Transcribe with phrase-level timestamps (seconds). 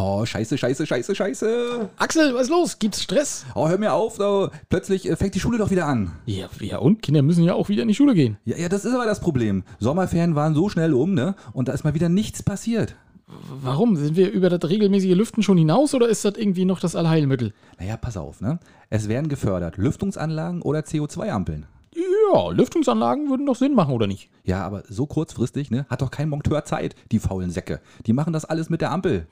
[0.00, 1.90] Oh, scheiße, scheiße, scheiße, scheiße.
[1.96, 2.78] Axel, was ist los?
[2.78, 3.44] Gibt's Stress?
[3.56, 4.48] Oh, hör mir auf, oh.
[4.68, 6.12] plötzlich äh, fängt die Schule doch wieder an.
[6.24, 8.36] Ja, ja, und Kinder müssen ja auch wieder in die Schule gehen.
[8.44, 9.64] Ja, ja, das ist aber das Problem.
[9.80, 11.34] Sommerferien waren so schnell um, ne?
[11.52, 12.94] Und da ist mal wieder nichts passiert.
[13.26, 13.96] Warum?
[13.96, 17.52] Sind wir über das regelmäßige Lüften schon hinaus oder ist das irgendwie noch das Allheilmittel?
[17.80, 18.60] Naja, pass auf, ne?
[18.90, 21.66] Es werden gefördert Lüftungsanlagen oder CO2-Ampeln.
[22.32, 24.30] Ja, Lüftungsanlagen würden doch Sinn machen, oder nicht?
[24.44, 25.86] Ja, aber so kurzfristig, ne?
[25.88, 27.80] Hat doch kein Monteur Zeit, die faulen Säcke.
[28.06, 29.26] Die machen das alles mit der Ampel.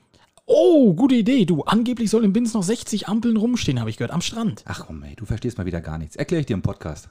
[0.49, 1.43] Oh, gute Idee.
[1.43, 4.63] Du, angeblich soll in Binz noch 60 Ampeln rumstehen, habe ich gehört, am Strand.
[4.65, 6.15] Ach komm, ey, du verstehst mal wieder gar nichts.
[6.15, 7.09] Erkläre ich dir im Podcast.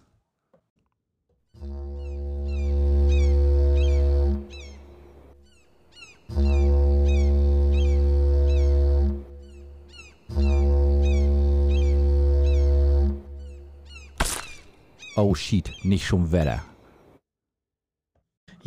[15.14, 16.62] Oh shit, nicht schon Wetter.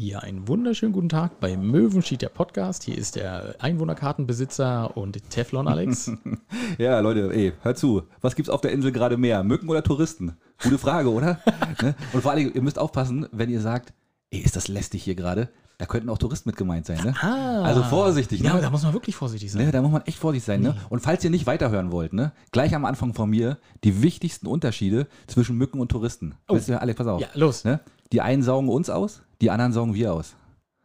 [0.01, 2.83] Ja, einen wunderschönen guten Tag bei Möwenschied, der Podcast.
[2.83, 6.09] Hier ist der Einwohnerkartenbesitzer und Teflon Alex.
[6.77, 8.03] Ja, Leute, ey, hör zu.
[8.21, 9.43] Was gibt's auf der Insel gerade mehr?
[9.43, 10.37] Mücken oder Touristen?
[10.63, 11.41] Gute Frage, oder?
[11.81, 11.95] ne?
[12.13, 13.91] Und vor allem, ihr müsst aufpassen, wenn ihr sagt,
[14.29, 15.49] ey, ist das lästig hier gerade?
[15.77, 17.13] Da könnten auch Touristen mit gemeint sein, ne?
[17.19, 17.63] Ah.
[17.63, 18.47] Also vorsichtig, ne?
[18.47, 19.65] Ja, da muss man wirklich vorsichtig sein.
[19.65, 20.61] Ne, da muss man echt vorsichtig sein.
[20.61, 20.77] Ne?
[20.87, 25.07] Und falls ihr nicht weiterhören wollt, ne, gleich am Anfang von mir die wichtigsten Unterschiede
[25.27, 26.35] zwischen Mücken und Touristen.
[26.47, 27.19] Weißt du, Alex, pass auf.
[27.19, 27.65] Ja, los.
[27.65, 27.81] Ne?
[28.13, 30.35] Die einen saugen uns aus, die anderen saugen wir aus.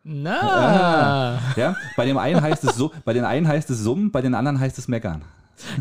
[0.03, 1.39] Na.
[1.57, 1.77] Ja?
[1.97, 4.61] Bei dem einen heißt es so, bei den einen heißt es summen, bei den anderen
[4.61, 5.23] heißt es meckern.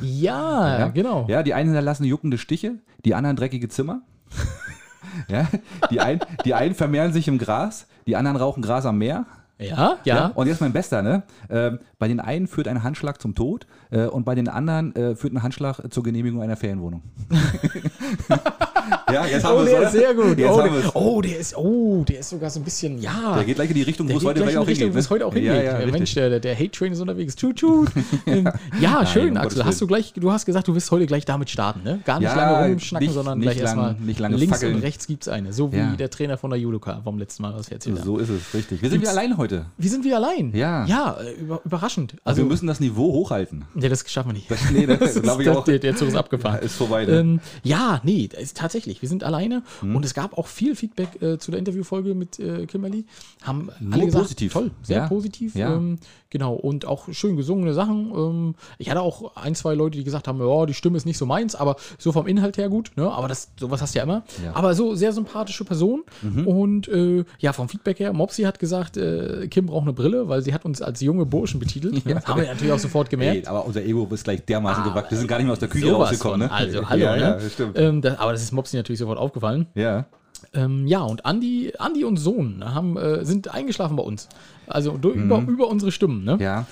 [0.02, 0.88] Ja, Ja?
[0.88, 1.26] genau.
[1.28, 4.02] Ja, die einen hinterlassen juckende Stiche, die anderen dreckige Zimmer.
[5.28, 5.48] ja?
[5.92, 9.26] die, ein, die einen vermehren sich im Gras, die anderen rauchen Gras am Meer.
[9.60, 10.28] Ja, ja.
[10.36, 11.24] Und jetzt mein Bester, ne?
[11.50, 15.16] Ähm, bei den einen führt ein Handschlag zum Tod äh, und bei den anderen äh,
[15.16, 17.02] führt ein Handschlag zur Genehmigung einer Ferienwohnung.
[19.14, 20.38] ja, jetzt Oh, der ist sehr gut.
[20.38, 23.36] Jetzt Oh haben der, oh, der ist, oh, der ist sogar so ein bisschen, ja.
[23.36, 24.96] Der geht gleich in die Richtung, wo es heute gleich auch hingeht.
[24.96, 25.52] es heute auch hingeht.
[25.52, 25.88] Ja, ja, der.
[25.92, 27.36] Mensch, der, der Hate Train ist unterwegs.
[27.36, 27.90] Tschut, tschut.
[28.26, 29.50] Ähm, ja, schön, um Axel.
[29.60, 32.00] Gottes Hast du gleich, du hast gesagt, du wirst heute gleich damit starten, ne?
[32.06, 34.76] Gar nicht Ja, lange rumschnacken, nicht- sondern gleich erstmal nicht lange links fackeln.
[34.76, 35.52] und rechts gibt's eine.
[35.52, 38.06] So wie der Trainer von der Judoka vom letzten Mal, was wir erzählt haben.
[38.06, 38.82] So ist es, richtig.
[38.82, 39.66] Wir sind wieder allein heute.
[39.78, 40.54] Wir sind wieder allein.
[40.56, 40.86] Ja.
[40.86, 42.14] Ja, äh, über, überraschend.
[42.14, 43.66] Also Also, wir müssen das Niveau hochhalten.
[43.76, 44.50] ja, das schaffen wir nicht.
[44.72, 45.66] Nee, das, glaube ich auch.
[45.66, 46.62] Der, Zug ist abgefahren.
[46.62, 47.20] Ist vorbei, ne?
[47.20, 49.03] Ähm, ja, nee, ist tatsächlich.
[49.04, 49.98] Wir sind alleine Hm.
[49.98, 53.04] und es gab auch viel Feedback äh, zu der Interviewfolge mit äh, Kimberly.
[53.42, 54.54] Haben Nur alle gesagt, positiv.
[54.54, 55.08] toll, sehr Ja.
[55.10, 55.56] positiv.
[55.56, 55.74] Ja.
[55.76, 56.00] Ähm,
[56.30, 58.12] genau, und auch schön gesungene Sachen.
[58.16, 61.18] Ähm, ich hatte auch ein, zwei Leute, die gesagt haben, ja, die Stimme ist nicht
[61.18, 62.92] so meins, aber so vom Inhalt her gut.
[62.96, 63.12] Ne?
[63.12, 64.24] Aber das, sowas hast du ja immer.
[64.42, 64.52] Ja.
[64.52, 64.56] Mhm.
[64.56, 66.04] Aber so sehr sympathische Person.
[66.46, 70.42] Und äh, ja, vom Feedback her, Mopsy hat gesagt, äh, Kim braucht eine Brille, weil
[70.42, 72.02] sie hat uns als junge Burschen betitelt.
[72.14, 73.42] Das haben wir natürlich auch sofort gemerkt.
[73.44, 75.10] Ey, aber unser Ego ist gleich dermaßen gewackt.
[75.12, 76.40] Wir sind gar nicht mehr aus der Küche rausgekommen.
[76.42, 76.52] Ne?
[76.52, 77.22] Also, hallo, ja, ne?
[77.22, 77.78] ja, stimmt.
[77.78, 79.68] Ähm, das, aber das ist Mopsy natürlich sofort aufgefallen.
[79.76, 80.06] Ja.
[80.54, 84.28] Ähm, ja, und Andi, Andi und Sohn haben, äh, sind eingeschlafen bei uns.
[84.68, 86.36] Also du, über, über unsere Stimmen, ne?
[86.36, 86.42] Mhm.
[86.42, 86.66] Ja.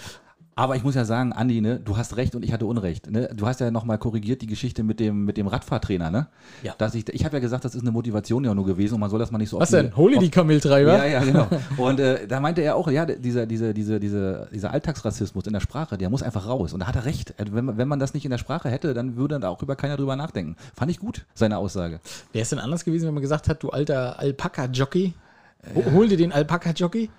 [0.53, 3.09] Aber ich muss ja sagen, Andi, ne, du hast recht und ich hatte Unrecht.
[3.09, 3.29] Ne?
[3.33, 6.11] Du hast ja nochmal korrigiert die Geschichte mit dem, mit dem Radfahrtrainer.
[6.11, 6.27] Ne?
[6.61, 6.75] Ja.
[6.77, 9.09] Dass ich ich habe ja gesagt, das ist eine Motivation ja nur gewesen und man
[9.09, 9.95] soll das mal nicht so Was denn?
[9.95, 10.97] Hol dir die Kameltreiber?
[10.97, 11.47] Ja, ja, genau.
[11.77, 15.61] Und äh, da meinte er auch, ja, dieser, dieser, dieser, dieser, dieser Alltagsrassismus in der
[15.61, 16.73] Sprache, der muss einfach raus.
[16.73, 17.33] Und da hat er recht.
[17.37, 19.77] Wenn, man- wenn man das nicht in der Sprache hätte, dann würde da auch über
[19.77, 20.57] keiner drüber nachdenken.
[20.75, 22.01] Fand ich gut, seine Aussage.
[22.33, 25.13] Wäre es denn anders gewesen, wenn man gesagt hat, du alter Alpaka-Jockey?
[25.75, 27.09] Ho- Hol dir den Alpaka-Jockey?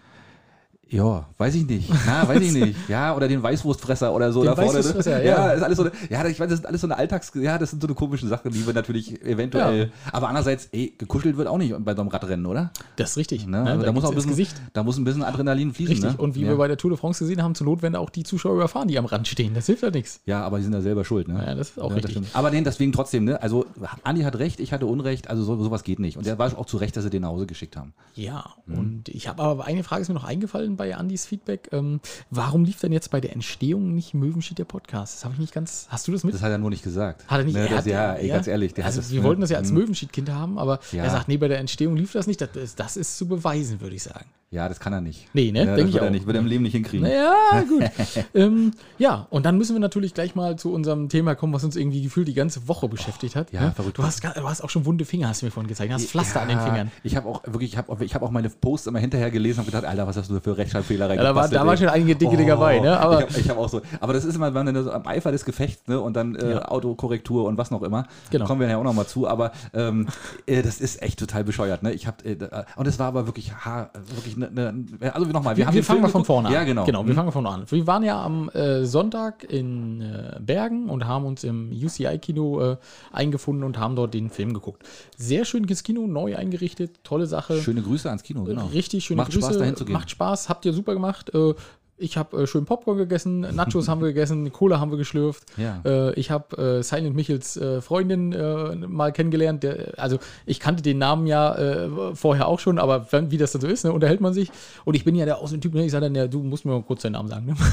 [0.92, 1.90] Ja, weiß ich nicht.
[2.06, 2.76] Na, weiß ich nicht.
[2.88, 4.70] Ja, oder den Weißwurstfresser oder so Den da vorne.
[4.72, 4.78] ne?
[4.78, 5.46] Weißwurstfresser, ja.
[5.48, 5.52] ja.
[5.52, 7.70] ist alles so eine, ja, ich weiß, das ist alles so eine Alltags, ja, das
[7.70, 11.58] sind so eine komischen Sachen, die wir natürlich eventuell, aber andererseits, ey, gekuschelt wird auch
[11.58, 12.70] nicht bei so einem Radrennen, oder?
[12.96, 13.46] Das ist richtig.
[13.46, 13.62] Ne?
[13.64, 13.70] Ne?
[13.70, 14.54] Also da, muss auch ein bisschen, Gesicht.
[14.74, 15.94] da muss ein bisschen Adrenalin fließen.
[15.94, 16.12] Richtig.
[16.12, 16.16] Ne?
[16.18, 16.48] Und wie ja.
[16.48, 18.98] wir bei der Tour de France gesehen haben, zur Notwende auch die Zuschauer überfahren, die
[18.98, 19.54] am Rand stehen.
[19.54, 20.20] Das hilft ja nichts.
[20.26, 21.42] Ja, aber die sind da selber schuld, ne?
[21.46, 22.18] Ja, das ist auch richtig.
[22.34, 23.40] aber nee, deswegen trotzdem, ne?
[23.42, 23.64] Also,
[24.04, 26.16] Andi hat recht, ich hatte Unrecht, also so, sowas geht nicht.
[26.18, 27.94] Und der war auch zu Recht, dass sie den nach Hause geschickt haben.
[28.14, 28.78] Ja, Mhm.
[28.78, 31.68] und ich habe aber eine Frage ist mir noch eingefallen bei Andys Feedback.
[31.70, 32.00] Ähm,
[32.30, 35.14] warum lief denn jetzt bei der Entstehung nicht Möwenschied der Podcast?
[35.14, 35.86] Das habe ich nicht ganz.
[35.90, 36.34] Hast du das mit?
[36.34, 37.24] Das hat er nur nicht gesagt.
[37.28, 37.54] Hat er nicht?
[37.54, 38.72] Ne, er das, ja, ey, ganz ehrlich.
[38.84, 39.26] Also das, wir ne?
[39.26, 39.78] wollten das ja als Mhm.
[39.78, 41.04] Möwenschied-Kind haben, aber Ja.
[41.04, 42.40] er sagt, nee, bei der Entstehung lief das nicht.
[42.40, 44.26] Das ist, das ist zu beweisen, würde ich sagen.
[44.50, 45.28] Ja, das kann er nicht.
[45.32, 45.60] Nee, ne?
[45.60, 46.12] Ja, Denk das ich wird er auch.
[46.12, 47.08] nicht, wird er im Leben nicht hinkriegen.
[47.08, 47.84] Naja, gut.
[48.34, 51.74] ähm, ja, und dann müssen wir natürlich gleich mal zu unserem Thema kommen, was uns
[51.74, 53.50] irgendwie gefühlt die ganze Woche beschäftigt hat.
[53.50, 53.72] Ja, ne?
[53.74, 53.96] verrückt.
[53.96, 55.90] Du hast, du hast auch schon wunde Finger, hast du mir vorhin gezeigt.
[55.90, 56.90] Du hast Pflaster an den Ja, Fingern.
[57.02, 59.60] Ich habe auch wirklich, ich habe auch, ich hab auch meine Posts immer hinterher gelesen
[59.60, 61.78] und gedacht, Alter, was hast du für Rechtschreibfehler da war- reingebastelt, da war ey?
[61.78, 62.98] schon einige dicke Dinger bei, ne?
[62.98, 65.30] Aber- ich habe hab auch so, aber das ist immer, wenn man so am Eifer
[65.32, 66.68] des Gefechts, ne, und dann äh, Ja.
[66.68, 68.46] Autokorrektur und was noch immer, Genau.
[68.46, 70.06] kommen wir ja auch noch mal zu, aber ähm,
[70.46, 71.92] äh, das ist echt total bescheuert, ne?
[71.92, 72.36] Ich habe, äh,
[72.76, 75.98] und es war aber wirklich, ha, wirklich, ne, ne, also nochmal, Wir, wir, den fangen
[75.98, 76.54] Film mal von vorne an.
[76.54, 76.84] Ja, genau.
[76.84, 77.16] Genau, wir Mhm.
[77.16, 77.70] fangen von vorne an.
[77.70, 82.76] Wir waren ja am äh, Sonntag in äh, Bergen und haben uns im UCI-Kino äh,
[83.12, 84.82] eingefunden und haben dort den Film geguckt.
[85.16, 87.60] Sehr schönes Kino, neu eingerichtet, tolle Sache.
[87.60, 88.66] Schöne Grüße ans Kino, genau.
[88.66, 89.46] Richtig schöne Macht Grüße.
[89.46, 89.92] Spaß, dahin zu gehen.
[89.92, 91.34] Macht Spaß, habt ihr super gemacht.
[91.34, 91.54] Äh,
[92.02, 95.44] ich habe äh, schön Popcorn gegessen, Nachos haben wir gegessen, Cola haben wir geschlürft.
[95.56, 95.80] Ja.
[95.84, 99.62] Äh, ich habe äh, Silent Michels äh, Freundin äh, mal kennengelernt.
[99.62, 103.52] Der, also ich kannte den Namen ja äh, vorher auch schon, aber wenn, wie das
[103.52, 104.50] dann so ist, ne, unterhält man sich.
[104.84, 106.82] Und ich bin ja der Außentyp, ne, ich sage dann, ja, du musst mir mal
[106.82, 107.46] kurz deinen Namen sagen.
[107.46, 107.54] Ne?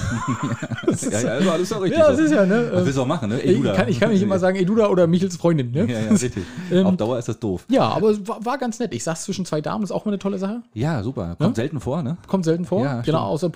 [1.12, 2.00] Ja, ja, also alles auch richtig.
[2.00, 2.70] ja, das ist ja, ne?
[2.72, 3.40] Was willst du auch machen, ne?
[3.40, 3.74] Ich Eduda.
[3.74, 5.86] kann, ich kann nicht immer sagen Eduda oder Michels Freundin, ne?
[5.86, 6.44] Ja, ja, richtig.
[6.72, 7.66] Ähm, Auf Dauer ist das doof.
[7.70, 8.94] Ja, aber es war, war ganz nett.
[8.94, 10.62] Ich saß zwischen zwei Damen, ist auch mal eine tolle Sache.
[10.74, 11.36] Ja, super.
[11.40, 12.18] Kommt selten vor, ne?
[12.28, 12.84] Kommt selten vor.
[12.84, 13.52] Ja, genau, außer im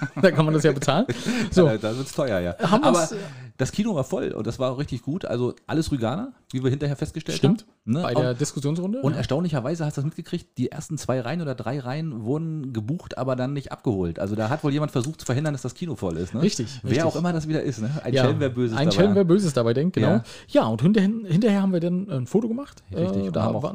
[0.22, 1.06] Da kann man das ja bezahlen.
[1.50, 2.56] So, Ja, da wird's teuer, ja.
[2.58, 3.08] Haben Aber
[3.56, 5.24] das Kino war voll und das war auch richtig gut.
[5.24, 7.62] Also alles Rüganer, wie wir hinterher festgestellt Stimmt.
[7.62, 7.70] haben.
[7.86, 8.02] Ne?
[8.02, 9.00] bei Auch- der Diskussionsrunde.
[9.00, 9.18] Und ja.
[9.18, 13.36] erstaunlicherweise hast du das mitgekriegt, die ersten zwei Reihen oder drei Reihen wurden gebucht, aber
[13.36, 14.18] dann nicht abgeholt.
[14.18, 16.34] Also da hat wohl jemand versucht zu verhindern, dass das Kino voll ist.
[16.34, 16.42] Ne?
[16.42, 17.04] Richtig, Wer richtig.
[17.06, 17.80] auch immer das wieder ist.
[17.80, 17.90] Ne?
[18.04, 18.96] Ein Ja, Schelm, wer Böses Ein dabei.
[18.96, 20.08] Schelm, wer Böses dabei denkt, genau.
[20.08, 20.22] Ja.
[20.48, 22.82] Ja, und hinterher, hinterher haben wir dann ein Foto gemacht.
[22.94, 23.74] Richtig, Äh, da haben auch- war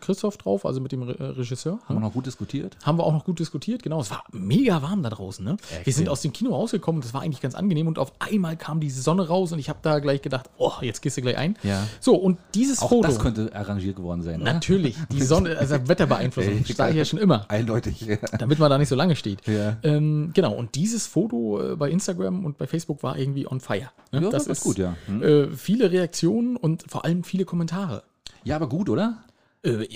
[0.00, 1.78] Christoph drauf, also mit dem Re äh, Regisseur.
[1.86, 2.76] Haben wir noch gut diskutiert.
[2.82, 4.00] Haben wir auch noch gut diskutiert, genau.
[4.00, 5.44] Es war mega warm da draußen.
[5.44, 5.58] Ne?
[5.84, 8.80] Wir sind aus dem Kino rausgekommen, das war eigentlich ganz angenehm und auf einmal kam
[8.80, 11.56] die Sonne raus und ich habe da gleich gedacht, oh, jetzt gehst du gleich ein.
[11.62, 11.86] Ja.
[12.00, 13.08] So, und dieses Auch Foto.
[13.08, 14.42] das könnte arrangiert geworden sein.
[14.42, 14.52] Oder?
[14.52, 17.50] Natürlich, die Sonne, also Wetterbeeinflussung, das sage ich ja schon immer.
[17.50, 18.00] Eindeutig.
[18.02, 18.16] Ja.
[18.38, 19.46] damit man da nicht so lange steht.
[19.46, 19.76] Ja.
[19.82, 23.90] Ähm, genau, und dieses Foto äh, bei Instagram und bei Facebook war irgendwie on fire.
[24.10, 24.22] Ne?
[24.22, 24.96] Ja, das ist gut, ja.
[25.06, 25.22] Hm.
[25.22, 28.02] Äh, viele Reaktionen und vor allem viele Kommentare.
[28.44, 29.22] ja, aber gut, oder?
[29.64, 29.86] Äh,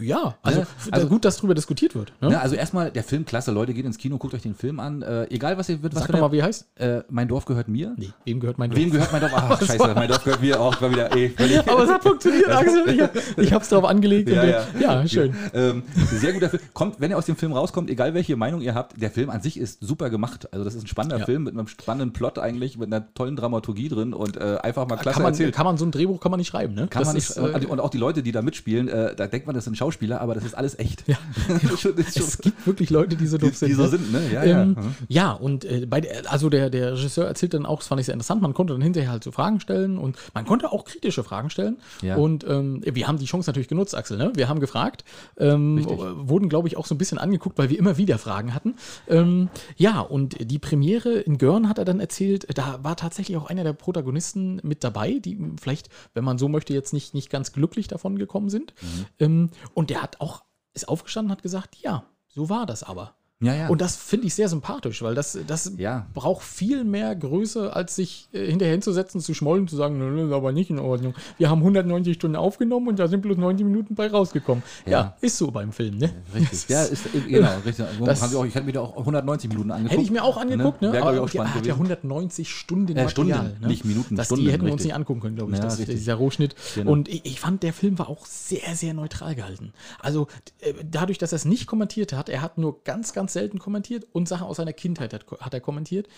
[0.00, 2.12] ja, also, Ja, also also- gut, dass drüber diskutiert wird.
[2.22, 2.30] Ne?
[2.30, 5.02] Ne, also erstmal der Film, klasse, Leute, geht ins Kino, guckt euch den Film an.
[5.02, 6.66] Äh, egal, was ihr wird, was Sag doch mal, wie heißt.
[6.80, 7.92] äh, Mein Dorf gehört mir.
[7.98, 9.10] Nee, wem gehört mein Wem Dorf?
[9.10, 9.32] gehört mein Dorf?
[9.34, 10.80] Ach, scheiße, mein Dorf gehört mir auch.
[10.80, 11.58] War wieder, völlig.
[11.70, 12.88] Aber es hat funktioniert, Axel.
[12.88, 14.30] Ich, hab- ich hab's drauf angelegt.
[14.30, 14.64] Ja, ja.
[14.80, 15.34] ja, schön.
[15.52, 16.62] Ähm, sehr guter Film.
[16.72, 19.42] Kommt, wenn ihr aus dem Film rauskommt, egal welche Meinung ihr habt, der Film an
[19.42, 20.48] sich ist super gemacht.
[20.52, 21.24] Also das ist ein spannender Ja.
[21.26, 24.96] Film mit einem spannenden Plot eigentlich, mit einer tollen Dramaturgie drin und äh, einfach mal
[24.96, 25.54] klasse Kann man, erzählt.
[25.54, 26.86] kann man so ein Drehbuch kann man nicht schreiben, ne?
[26.88, 29.46] Kann Das man nicht, ist, äh, und auch die Leute, die da mitspielen, da denkt
[29.46, 31.04] man, das sind Schauspieler, aber das ist alles echt.
[31.06, 31.16] Ja.
[31.78, 33.68] schon, ist schon, es gibt wirklich Leute, die so die, doof sind.
[33.68, 33.88] die so ne?
[33.88, 34.22] sind, ne?
[34.32, 34.64] Ja, ähm, ja.
[34.64, 34.94] Mhm.
[35.08, 38.06] ja, und äh, bei der, also der, der Regisseur erzählt dann auch, das fand ich
[38.06, 41.24] sehr interessant, man konnte dann hinterher halt so Fragen stellen und man konnte auch kritische
[41.24, 41.78] Fragen stellen.
[42.02, 42.16] Ja.
[42.16, 44.32] Und ähm, wir haben die Chance natürlich genutzt, Axel, ne?
[44.34, 45.04] Wir haben gefragt,
[45.38, 48.74] ähm, wurden, glaube ich, auch so ein bisschen angeguckt, weil wir immer wieder Fragen hatten.
[49.08, 53.48] Ähm, ja, und die Premiere in Görn hat er dann erzählt, da war tatsächlich auch
[53.48, 57.52] einer der Protagonisten mit dabei, die vielleicht, wenn man so möchte, jetzt nicht, nicht ganz
[57.52, 58.74] glücklich davon gekommen sind.
[58.80, 58.99] Mhm.
[59.18, 63.14] Ähm, und der hat auch, ist aufgestanden und hat gesagt, ja, so war das aber.
[63.42, 63.68] Ja, ja.
[63.68, 66.06] Und das finde ich sehr sympathisch, weil das, das Ja.
[66.12, 70.26] braucht viel mehr Größe, als sich äh, hinterher hinzusetzen, zu schmollen, zu sagen, nö, das
[70.28, 71.14] ist aber nicht in Ordnung.
[71.38, 74.62] Wir haben 190 Stunden aufgenommen und da sind bloß 90 Minuten bei rausgekommen.
[74.84, 75.16] Ja, Ja.
[75.22, 76.10] ist so beim Film, ne?
[76.34, 76.68] Richtig.
[76.68, 77.86] Ja, ist, äh, genau, richtig.
[78.04, 79.92] Das- haben wir auch, ich hätte mir da auch 190 Minuten angeguckt.
[79.92, 80.92] Hätte ich mir auch angeguckt, ne?
[80.92, 81.92] Wäre, Aber auch der spannend hat ja gewesen.
[81.92, 83.68] 190 Stunden Äh, Stunden, Material, ne?
[83.68, 85.78] nicht Minuten, das, Stunden, Die hätten wir uns nicht angucken können, glaube ich, Ja, das,
[85.78, 86.54] dieser Rohschnitt.
[86.74, 86.92] Genau.
[86.92, 89.72] Und ich, ich fand, der Film war auch sehr, sehr neutral gehalten.
[89.98, 90.26] Also
[90.60, 94.06] äh, dadurch, dass er es nicht kommentiert hat, er hat nur ganz, ganz selten kommentiert
[94.12, 96.08] und Sachen aus seiner Kindheit hat, hat er kommentiert.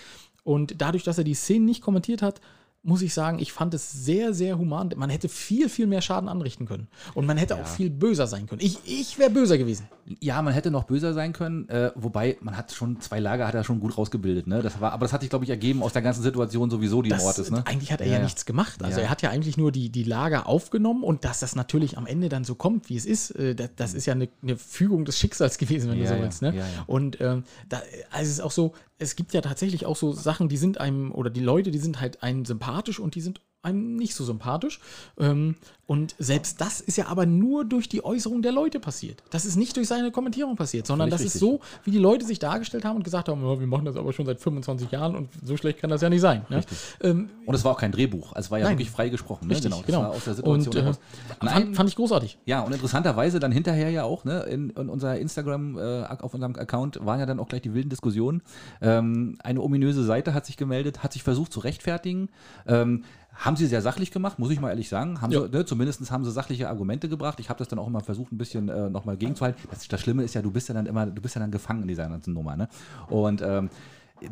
[0.44, 2.40] Und dadurch, dass er die Szenen nicht kommentiert hat,
[2.84, 4.92] muss ich sagen, ich fand es sehr, sehr human.
[4.96, 6.88] Man hätte viel, viel mehr Schaden anrichten können.
[7.14, 8.60] Und man hätte auch viel böser sein können.
[8.60, 9.86] Ich, ich wäre böser gewesen.
[10.20, 13.54] Ja, man hätte noch böser sein können, äh, wobei man hat schon zwei Lager hat
[13.54, 14.60] er schon gut rausgebildet, ne?
[14.62, 17.10] Das war, aber das hat sich, glaube ich, ergeben aus der ganzen Situation sowieso, die
[17.10, 17.62] im Das, Ort ist, ne?
[17.66, 18.24] Eigentlich hat er Ja, ja, ja.
[18.24, 18.82] nichts gemacht.
[18.82, 22.06] Also er hat ja eigentlich nur die, die Lager aufgenommen und dass das natürlich am
[22.06, 25.04] Ende dann so kommt, wie es ist, äh, das, das ist ja eine, eine Fügung
[25.04, 26.42] des Schicksals gewesen, wenn du so willst.
[26.42, 26.54] Ne?
[26.86, 30.48] Und ähm, da, also es ist auch so, es gibt ja tatsächlich auch so Sachen,
[30.48, 33.96] die sind einem, oder die Leute, die sind halt einem sympathisch und die sind einem
[33.96, 34.80] nicht so sympathisch.
[35.18, 39.22] Ähm, und selbst das ist ja aber nur durch die Äußerung der Leute passiert.
[39.30, 41.40] Das ist nicht durch seine Kommentierung passiert, sondern das ist richtig.
[41.40, 44.12] so, wie die Leute sich dargestellt haben und gesagt haben, ja, wir machen das aber
[44.12, 46.46] schon seit 25 Jahren und so schlecht kann das ja nicht sein.
[46.48, 46.62] Ne?
[47.02, 48.78] Ähm, Und es war auch kein Drehbuch, also es war ja Nein.
[48.78, 49.54] wirklich frei gesprochen, ne?
[49.54, 50.02] Richtig, genau.
[50.02, 51.76] war aus der Situation und, äh, heraus.
[51.76, 52.38] fand, ich großartig.
[52.46, 56.56] Ja, und interessanterweise dann hinterher ja auch, ne, in, in unserer Instagram, äh, auf unserem
[56.56, 58.40] Account waren ja dann auch gleich die wilden Diskussionen.
[58.80, 62.30] Ähm, eine ominöse Seite hat sich gemeldet, hat sich versucht zu rechtfertigen.
[62.66, 63.04] Ähm,
[63.34, 65.20] haben sie sehr sachlich gemacht, muss ich mal ehrlich sagen.
[65.20, 65.42] Haben Ja.
[65.42, 67.40] sie, ne, zumindest haben sie sachliche Argumente gebracht.
[67.40, 69.60] Ich habe das dann auch immer versucht, ein bisschen äh, nochmal gegenzuhalten.
[69.70, 71.82] Das, das Schlimme ist ja, du bist ja dann immer, du bist ja dann gefangen
[71.82, 72.56] in dieser ganzen Nummer.
[72.56, 72.68] Ne?
[73.08, 73.70] Und ähm,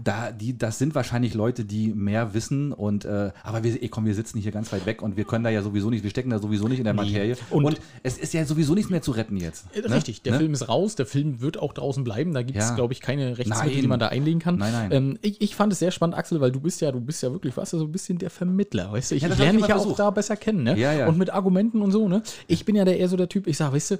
[0.03, 4.07] da, die, das sind wahrscheinlich Leute, die mehr wissen und äh, aber wir, ey, komm,
[4.07, 6.31] wir sitzen hier ganz weit weg und wir können da ja sowieso nicht, wir stecken
[6.31, 7.37] da sowieso nicht in der Materie.
[7.51, 9.67] Und- Und, es ist ja sowieso nichts mehr zu retten jetzt.
[9.75, 9.95] Äh, ne?
[9.95, 10.39] Richtig, der Ne?
[10.39, 12.33] Film ist raus, der Film wird auch draußen bleiben.
[12.35, 12.75] Da gibt es, Ja.
[12.75, 14.57] glaube ich, keine Rechtsmittel, die man da einlegen kann.
[14.57, 14.93] Nein, nein.
[14.93, 17.33] Ähm, ich, ich fand es sehr spannend, Axel, weil du bist ja, du bist ja
[17.33, 19.15] wirklich, was, so ein bisschen der Vermittler, weißt du?
[19.17, 20.79] Ich, Ja, lerne ich dich ja auch da besser kennen, ne?
[20.79, 21.09] Ja, ja.
[21.09, 22.23] Und mit Argumenten und so, ne?
[22.47, 23.97] Ich bin ja der eher so der Typ, ich sage, weißt du,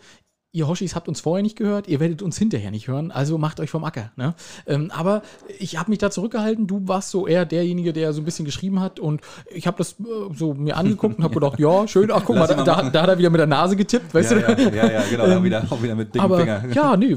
[0.53, 3.61] ihr Hoshis habt uns vorher nicht gehört, ihr werdet uns hinterher nicht hören, also macht
[3.61, 4.11] euch vom Acker.
[4.17, 4.35] Ne?
[4.67, 5.23] Ähm, aber
[5.61, 8.81] ich habe mich da zurückgehalten, du warst so eher derjenige, der so ein bisschen geschrieben
[8.81, 9.21] hat und
[9.55, 10.05] ich habe das äh,
[10.35, 13.09] so mir angeguckt und habe gedacht, ja, schön, ach guck mal, mal da, da hat
[13.09, 14.63] er wieder mit der Nase getippt, weißt Ja, du?
[14.63, 15.39] ja, ja, ja, genau.
[15.39, 16.65] auch, wieder, auch wieder mit dicken Aber Finger.
[16.75, 17.17] ja, nee,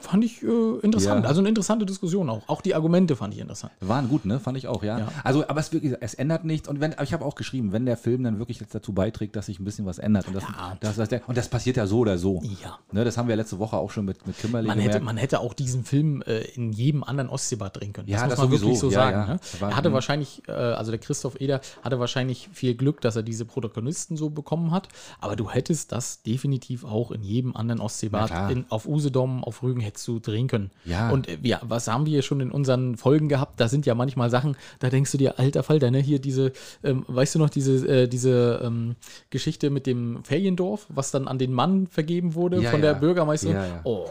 [0.00, 0.46] fand ich äh,
[0.82, 1.24] interessant.
[1.24, 1.28] Ja.
[1.28, 2.42] Also eine interessante Diskussion auch.
[2.48, 3.72] Auch die Argumente fand ich interessant.
[3.80, 4.40] Waren gut, ne?
[4.40, 4.98] Fand ich auch, ja.
[4.98, 5.08] Ja.
[5.22, 6.68] Also, aber es, wirklich, es ändert nichts.
[6.68, 9.36] Und wenn, aber ich habe auch geschrieben, wenn der Film dann wirklich jetzt dazu beiträgt,
[9.36, 10.26] dass sich ein bisschen was ändert.
[10.28, 10.44] Und das,
[10.96, 12.42] das, das, und das passiert ja so oder so.
[12.62, 12.73] Ja.
[12.92, 15.04] Ne, das haben wir letzte Woche auch schon mit, mit Kimberly Man hätte, gemerkt.
[15.06, 18.08] man hätte auch diesen Film äh, in jedem anderen Ostseebad drehen können.
[18.08, 18.64] Ja, muss das man sowieso.
[18.66, 19.16] wirklich so Ja, sagen.
[19.16, 19.26] ja.
[19.34, 19.40] Ne?
[19.40, 19.94] Das er hatte mhm.
[19.94, 24.30] wahrscheinlich, äh, also der Christoph Eder hatte wahrscheinlich viel Glück, dass er diese Protagonisten so
[24.30, 24.88] bekommen hat.
[25.20, 29.80] Aber du hättest das definitiv auch in jedem anderen Ostseebad, in, auf Usedom, auf Rügen
[29.80, 30.70] hättest du drehen können.
[30.84, 31.10] Ja.
[31.10, 33.60] Und äh, ja, was haben wir schon in unseren Folgen gehabt?
[33.60, 35.98] Da sind ja manchmal Sachen, da denkst du dir, alter Falter, ne?
[35.98, 36.52] Hier diese,
[36.82, 38.96] ähm, weißt du noch, diese, äh, diese ähm,
[39.30, 42.92] Geschichte mit dem Feriendorf, was dann an den Mann vergeben wurde Ja, von ja.
[42.92, 43.56] der Bürgermeisterin.
[43.56, 43.80] Ja.
[43.84, 44.06] Oh,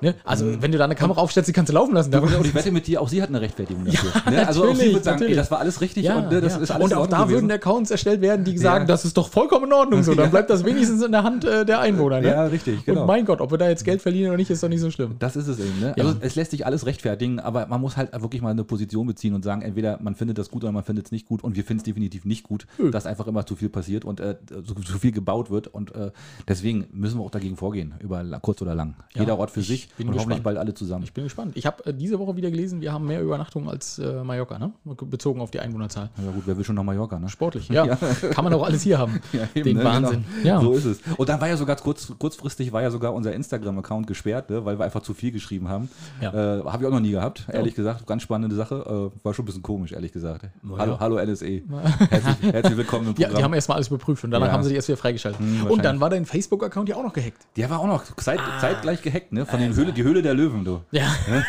[0.00, 0.14] ne?
[0.24, 2.10] Also, wenn du da eine Kamera aufstellst, die kannst du laufen lassen.
[2.10, 4.30] Da, und ich wette mit dir, auch sie hat eine Rechtfertigung dafür.
[4.30, 4.46] ne?
[4.46, 6.84] Also auch sie wird sagen, ey, das war alles richtig und ne, das ist alles
[6.86, 7.42] und auch da gewesen.
[7.42, 10.14] würden Accounts erstellt werden, die sagen, das ist doch vollkommen in Ordnung so.
[10.16, 12.20] Dann bleibt das wenigstens in der Hand äh, der Einwohner.
[12.20, 12.28] Ne?
[12.28, 13.02] Ja, richtig, genau.
[13.02, 14.90] Und mein Gott, ob wir da jetzt Geld verlieren oder nicht, ist doch nicht so
[14.90, 15.16] schlimm.
[15.18, 15.80] Das ist es eben.
[15.80, 15.94] Ne?
[15.98, 19.34] Also es lässt sich alles rechtfertigen, aber man muss halt wirklich mal eine Position beziehen
[19.34, 21.64] und sagen, entweder man findet das gut oder man findet es nicht gut und wir
[21.64, 24.98] finden es definitiv nicht gut, dass einfach immer zu viel passiert und äh, so, zu
[24.98, 26.10] viel gebaut wird und äh,
[26.48, 28.94] deswegen müssen wir auch dagegen vorgehen, über la- kurz oder lang.
[29.14, 30.44] Ja, Jeder Ort für ich sich bin und hoffentlich gespannt.
[30.44, 31.04] bald alle zusammen.
[31.04, 31.52] Ich bin gespannt.
[31.56, 34.72] Ich habe äh, diese Woche wieder gelesen, wir haben mehr Übernachtungen als äh, Mallorca, ne?
[34.84, 36.10] bezogen auf die Einwohnerzahl.
[36.24, 37.28] ja gut, wer will schon nach Mallorca, ne?
[37.28, 37.86] Sportlich, ja.
[37.96, 39.20] Kann man auch alles hier haben.
[39.32, 39.84] Ja, eben, Den ne?
[39.84, 40.24] Wahnsinn.
[40.42, 40.54] Genau.
[40.54, 40.60] Ja.
[40.60, 41.00] So ist es.
[41.16, 44.64] Und dann war ja sogar kurz, kurzfristig war ja sogar unser Instagram-Account gesperrt, ne?
[44.64, 45.88] weil wir einfach zu viel geschrieben haben.
[46.20, 46.58] Ja.
[46.58, 48.06] Äh, Habe ich auch noch nie gehabt, ehrlich gesagt.
[48.06, 49.10] Ganz spannende Sache.
[49.12, 50.46] Äh, war schon ein bisschen komisch, ehrlich gesagt.
[50.78, 51.00] Hallo, ja.
[51.00, 51.62] hallo NSE.
[52.10, 53.36] Herzlich, herzlich willkommen im Ja, Programm.
[53.38, 54.52] die haben erstmal alles überprüft und danach Ja.
[54.52, 55.40] haben sie die erst wieder freigeschaltet.
[55.40, 57.46] Hm, und dann war dein Facebook-Account ja auch noch gehackt.
[57.56, 58.58] Der war auch noch zeit, Ah.
[58.60, 59.46] zeitgleich gehackt, ne?
[59.46, 60.80] Von den Höhle, die Höhle der Löwen, du.
[60.90, 61.06] Ja.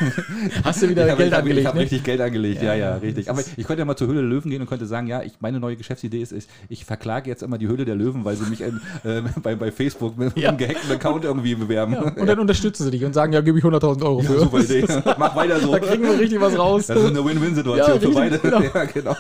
[0.64, 1.84] Hast du wieder Ich Geld ich hab- angelegt, Ich habe ne?
[1.84, 3.30] richtig Geld angelegt, ja, ja, richtig.
[3.30, 5.34] Aber ich könnte ja mal zur Höhle der Löwen gehen und könnte sagen, ja, ich,
[5.42, 8.50] meine neue Geschäftsidee ist, ist, ich verklage jetzt immer die Höhle der Löwen, weil sie
[8.50, 10.50] mich in, äh, bei, bei Facebook mit Ja.
[10.50, 11.94] einem gehackten Account irgendwie bewerben.
[11.94, 14.40] Ja, und dann unterstützen sie dich und sagen, ja, gebe ich 100.000 Euro Ja, für.
[14.40, 14.86] super Idee.
[15.18, 15.72] Mach weiter so.
[15.72, 16.88] Da kriegen wir richtig was raus.
[16.88, 18.40] Das ist eine Win-Win-Situation Ja, für beide.
[18.40, 18.62] genau.
[18.62, 19.16] Ja, genau.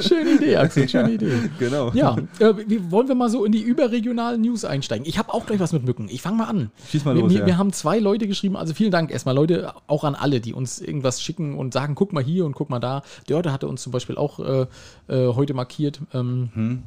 [0.00, 1.32] Schöne Idee, Axel, schöne Idee.
[1.58, 1.90] genau.
[1.94, 5.06] Ja, äh, wie, wollen wir mal so in die überregionalen News einsteigen?
[5.06, 6.08] Ich habe auch gleich was mit Mücken.
[6.10, 6.70] Ich fange mal an.
[6.90, 7.46] Schieß mal wir, los, wir, ja.
[7.46, 10.80] wir haben zwei Leute geschrieben, also vielen Dank erstmal Leute, auch an alle, die uns
[10.80, 13.02] irgendwas schicken und sagen, guck mal hier und guck mal da.
[13.26, 14.66] Dörte hatte uns zum Beispiel auch äh,
[15.08, 16.00] äh, heute markiert.
[16.12, 16.82] Ähm, äh, Hm.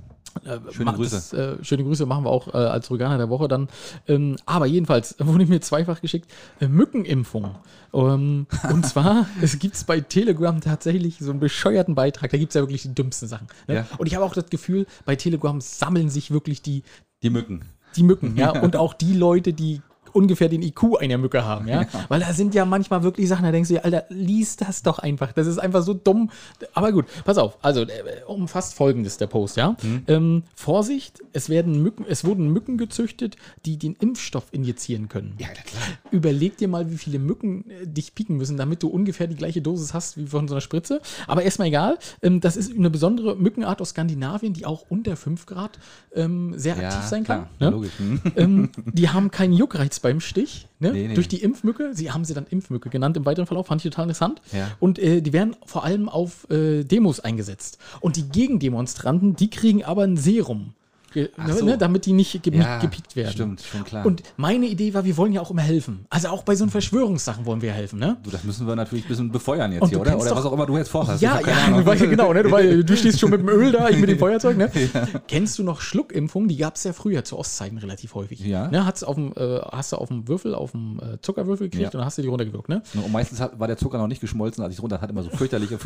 [0.72, 1.16] Schöne macht Grüße.
[1.16, 3.70] Das, äh, schöne Grüße machen wir auch äh, als Rüganer der Woche dann.
[4.08, 7.56] Ähm, aber jedenfalls wurde mir zweifach geschickt, äh, Mückenimpfung.
[7.94, 12.56] Ähm, und zwar, es gibt bei Telegram tatsächlich so einen bescheuerten Beitrag, da gibt es
[12.56, 13.48] ja wirklich die dümmsten Sachen.
[13.68, 13.76] Ne?
[13.76, 13.88] Ja.
[13.98, 16.84] Und ich habe auch das Gefühl, bei Telegram sammeln sich wirklich die,
[17.24, 17.66] Die Mücken.
[17.98, 19.82] Die Mücken, ja, und auch die Leute, die
[20.16, 21.86] ungefähr den IQ einer Mücke haben, ja?
[22.08, 25.00] Weil da sind ja manchmal wirklich Sachen, da denkst du dir, Alter, lies das doch
[25.00, 25.34] einfach.
[25.34, 26.32] Das ist einfach so dumm.
[26.74, 27.58] Aber gut, pass auf.
[27.62, 27.88] Also, äh,
[28.28, 29.76] umfasst folgendes der Post, ja.
[30.08, 35.36] Ähm, Vorsicht, es werden Mücken, es wurden Mücken gezüchtet, die den Impfstoff injizieren können.
[35.38, 35.84] Ja, klar.
[36.12, 39.62] Überleg dir mal, wie viele Mücken äh, dich pieken müssen, damit du ungefähr die gleiche
[39.62, 41.02] Dosis hast wie von so einer Spritze.
[41.28, 41.98] Aber erstmal egal.
[42.22, 45.78] Ähm, das ist eine besondere Mückenart aus Skandinavien, die auch unter 5 Grad
[46.16, 47.50] ähm, sehr Ja, aktiv sein klar.
[47.60, 47.68] kann.
[47.68, 47.76] Ne?
[47.76, 47.92] Logisch.
[47.98, 48.22] Hm.
[48.36, 50.68] ähm, die haben keinen Juckreiz beim Stich.
[50.78, 50.92] Ne?
[50.92, 51.14] Nee, nee.
[51.16, 51.96] Durch die Impfmücke.
[51.96, 53.66] Sie haben sie dann Impfmücke genannt im weiteren Verlauf.
[53.66, 54.40] Fand ich total interessant.
[54.52, 54.68] Ja.
[54.80, 57.80] Und äh, die werden vor allem auf äh, Demos eingesetzt.
[58.02, 60.76] Und die Gegendemonstranten, die kriegen aber ein Serum.
[61.16, 61.66] Ne, so.
[61.66, 63.32] ne, damit die nicht ge Ja, gepiekt werden.
[63.32, 64.06] Stimmt, schon klar.
[64.06, 66.06] Und meine Idee war, wir wollen ja auch immer helfen.
[66.10, 68.18] Also auch bei so Verschwörungssachen wollen wir helfen, ne?
[68.24, 70.18] du, das müssen wir natürlich ein bisschen befeuern jetzt hier, oder?
[70.18, 71.22] Oder doch- was auch immer du jetzt vorhast.
[71.22, 72.44] Ja, ja, du weißt ja genau, ne?
[72.44, 74.70] Du, weißt, du stehst schon mit dem Öl da, ich mit dem Feuerzeug, ne?
[75.28, 76.48] Kennst du noch Schluckimpfung?
[76.48, 78.40] Die gab es ja früher zu Ostzeiten relativ häufig.
[78.40, 78.68] Ja.
[78.68, 78.86] Ne?
[78.86, 81.88] Hat's auf dem, äh, hast du auf dem Würfel, auf dem äh, Zuckerwürfel gekriegt Ja.
[81.90, 82.82] und dann hast du die runtergewirkt, ne?
[82.94, 85.30] Und meistens hat, war der Zucker noch nicht geschmolzen, als ich runter hat immer so
[85.30, 85.78] fürchterliche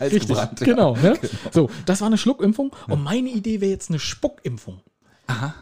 [0.00, 0.60] Hals Richtig, gebrannt.
[0.60, 1.14] genau, ne?
[1.52, 4.77] So, das war eine Schluckimpfung und meine Idee wäre jetzt eine Spuckimpfung.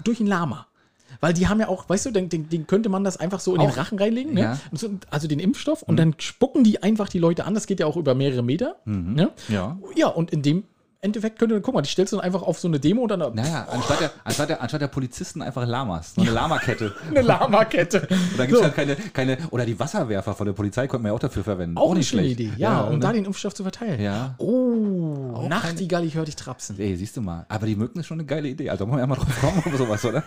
[0.04, 0.66] Durch ein Lama.
[1.20, 3.54] Weil die haben ja auch, weißt du, den, den, den könnte man das einfach so
[3.54, 4.40] in den Auch- Rachen reinlegen, ne?
[4.40, 4.61] Ja.
[4.70, 5.00] Mhm.
[5.11, 7.54] Also den Impfstoff und dann spucken die einfach die Leute an.
[7.54, 8.76] Das geht ja auch über mehrere Meter.
[8.85, 9.30] Ne?
[9.49, 9.78] Ja.
[9.94, 10.64] Ja, und in dem
[11.00, 13.20] Endeffekt könnte, guck mal, die stellst du dann einfach auf so eine Demo und dann
[13.34, 16.14] Naja, anstatt der, anstatt, der, anstatt der Polizisten einfach Lamas.
[16.14, 16.94] So eine Lamakette.
[17.10, 18.00] eine Lama-Kette.
[18.10, 21.10] Und dann gibt es halt keine, keine, oder die Wasserwerfer von der Polizei könnte man
[21.10, 21.76] ja auch dafür verwenden.
[21.76, 22.52] Auch eine schöne Idee.
[22.56, 22.98] Ja, um ne?
[23.00, 24.00] da den Impfstoff zu verteilen.
[24.00, 24.34] Ja.
[24.38, 26.78] Oh, Auch Nachtigall, ich höre dich trapsen.
[26.78, 27.46] Ey, siehst du mal.
[27.48, 28.70] Aber die Mücken ist schon eine geile Idee.
[28.70, 30.22] Also muss man ja mal drauf kommen oder sowas, oder?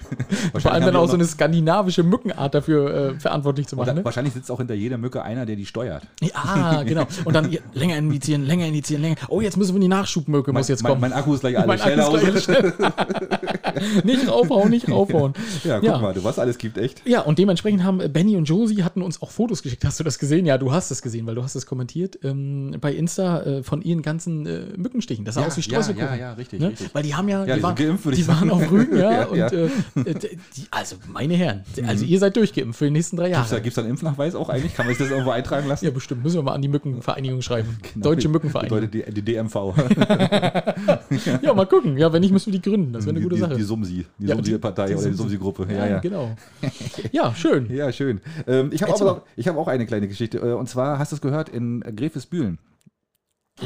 [0.58, 3.90] Vor allem dann auch so eine skandinavische Mückenart dafür äh, verantwortlich zu machen.
[3.90, 4.04] Oder Ne?
[4.04, 6.02] Wahrscheinlich sitzt auch hinter jeder Mücke einer, der die steuert.
[6.20, 7.06] Ja, genau.
[7.24, 9.16] Und dann ja, länger indizieren, länger indizieren, länger.
[9.28, 11.00] Oh, jetzt müssen wir die Nachschubmücke, muss jetzt mein, kommen.
[11.02, 11.66] Mein Akku ist gleich alle.
[11.66, 12.64] Mein Schnell Akku ist gleich
[14.04, 15.34] nicht raufhauen, nicht raufhauen.
[15.64, 15.98] Ja, guck Ja.
[15.98, 17.06] mal, du was alles gibt, echt.
[17.06, 19.84] Ja, und dementsprechend haben Benny und Josie hatten uns auch Fotos geschickt.
[19.84, 20.46] Hast du das gesehen?
[20.46, 23.82] Ja, du hast es gesehen, weil du hast es kommentiert ähm, bei Insta äh, von
[23.82, 25.24] ihren ganzen äh, Mückenstichen.
[25.24, 26.08] Das sah Ja, aus wie Streuselkuchen.
[26.08, 26.68] ja, ja, richtig, Ne?
[26.68, 26.90] richtig.
[26.94, 29.24] Weil die haben ja, Ja, die waren, geimpft, die waren auf Rügen, ja.
[29.30, 29.38] Und.
[29.38, 29.68] Äh, äh,
[30.14, 30.28] die,
[30.70, 33.60] also meine Herren, also ihr seid durchgeimpft für die nächsten drei Jahre.
[33.60, 34.74] gibt's da einen Impfnachweis auch eigentlich?
[34.74, 35.84] Kann man sich das irgendwo eintragen lassen?
[35.84, 36.22] Ja, bestimmt.
[36.22, 37.78] Müssen wir mal an die Mückenvereinigung schreiben.
[37.94, 38.04] Genau.
[38.04, 38.80] Deutsche Mückenvereinigung.
[38.80, 39.74] Bedeutet die, die DMV.
[41.42, 41.96] Ja, mal gucken.
[41.98, 42.92] Ja, wenn nicht, müssen wir die gründen.
[42.92, 43.54] Das wäre eine die, gute Sache.
[43.54, 44.06] Die Sumsi.
[44.18, 45.16] Die Ja, Sumsi-Partei oder die Sumsi.
[45.16, 45.66] Sumsi-Gruppe.
[45.72, 45.98] Ja, ja.
[45.98, 46.36] genau.
[47.12, 47.72] Ja, schön.
[47.74, 48.20] Ja, schön.
[48.46, 50.38] Ähm, ich habe auch, ich hab auch eine kleine Geschichte.
[50.38, 52.58] Äh, Und zwar, hast du es gehört, in Grefesbühlen.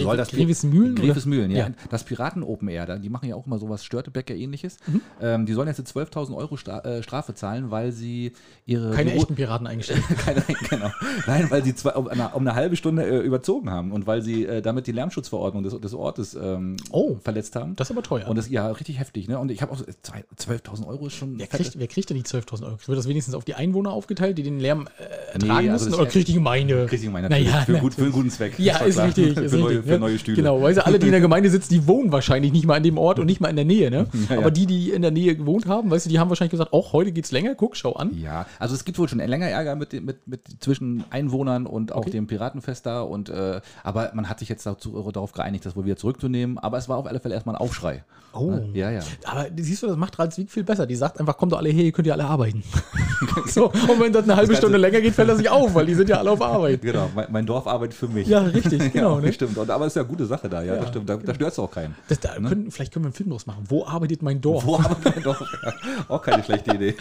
[0.02, 0.92] Soll das Grevesmühlen?
[0.94, 1.02] oder?
[1.02, 1.68] Grefesmühlen, ja.
[1.68, 1.74] Ja.
[1.90, 4.76] Das Piraten Open Air, die machen ja auch immer sowas Störtebecker ähnliches.
[4.86, 5.00] Mhm.
[5.20, 8.32] Ähm, die sollen jetzt 12.000 Euro äh, Strafe zahlen, weil sie
[8.66, 8.90] ihre.
[8.90, 10.02] Keine Büro- echten Piraten eingestellt.
[10.24, 10.90] Keine, genau.
[11.26, 14.22] Nein, weil sie zwei, um, eine, um eine halbe Stunde äh, überzogen haben und weil
[14.22, 17.16] sie äh, damit die Lärmschutzverordnung des, des Ortes ähm, Oh.
[17.22, 17.76] verletzt haben.
[17.76, 18.28] Das ist aber teuer.
[18.28, 19.38] und das ja richtig heftig, ne?
[19.38, 21.38] Und ich habe auch so, zwei- 12.000 Euro ist schon.
[21.38, 22.78] Wer kriegt, wer kriegt denn die 12.000 Euro?
[22.86, 26.00] Wird das wenigstens auf die Einwohner aufgeteilt, die den Lärm äh, Nee, ertragen also müssen?
[26.00, 26.86] Oder kriegt die Gemeinde?
[26.86, 28.58] Kriegt die Gemeinde Naja, für, gut, für einen guten Zweck.
[28.58, 29.06] Ja, ist klar.
[29.06, 29.34] richtig.
[29.34, 29.98] Für, Ist neue, richtig für ne?
[29.98, 30.36] neue Stühle.
[30.36, 32.82] Genau, weil sie alle, die in der Gemeinde sitzen, die wohnen wahrscheinlich nicht mal in
[32.82, 33.90] dem Ort und nicht mal in der Nähe.
[33.90, 34.06] Ne?
[34.30, 34.38] Ja.
[34.38, 36.92] Aber die, die in der Nähe gewohnt haben, weißt du, die haben wahrscheinlich gesagt, auch
[36.92, 38.16] heute geht's länger, guck, schau an.
[38.18, 41.98] Ja, also es gibt wohl schon länger Ärger mit, mit, mit zwischen Einwohnern und auch
[42.04, 42.10] Okay.
[42.10, 43.02] dem Piratenfest da.
[43.02, 46.58] Und, äh, aber man hat sich jetzt dazu, darauf geeinigt, das wohl wieder zurückzunehmen.
[46.58, 48.04] Aber es war auf alle Fälle erstmal ein Aufschrei.
[48.32, 48.52] Oh.
[48.72, 49.00] Ja, ja.
[49.24, 50.86] Aber siehst du, das macht Ralswiek viel besser.
[50.86, 52.62] Die sagt einfach, kommt doch alle her, ihr könnt ja alle arbeiten.
[53.46, 55.86] so, und wenn das eine halbe Ganze- Stunde länger geht, fällt er sich auf, weil
[55.86, 56.82] die sind ja alle auf Arbeit.
[56.82, 58.28] Genau, mein, mein Dorf arbeitet für mich.
[58.28, 59.16] Ja, richtig, genau.
[59.16, 59.32] ja, ne?
[59.32, 59.56] stimmt.
[59.56, 61.08] Und, aber es ist ja eine gute Sache da, ja, das stimmt.
[61.08, 61.94] Da, da stört es auch keinen.
[62.08, 63.64] Das, da können, vielleicht können wir einen Film draus machen.
[63.68, 64.64] Wo arbeitet mein Dorf?
[64.64, 65.40] Wo arbeitet mein Dorf?
[65.62, 65.72] Ja,
[66.08, 66.94] auch keine schlechte Idee.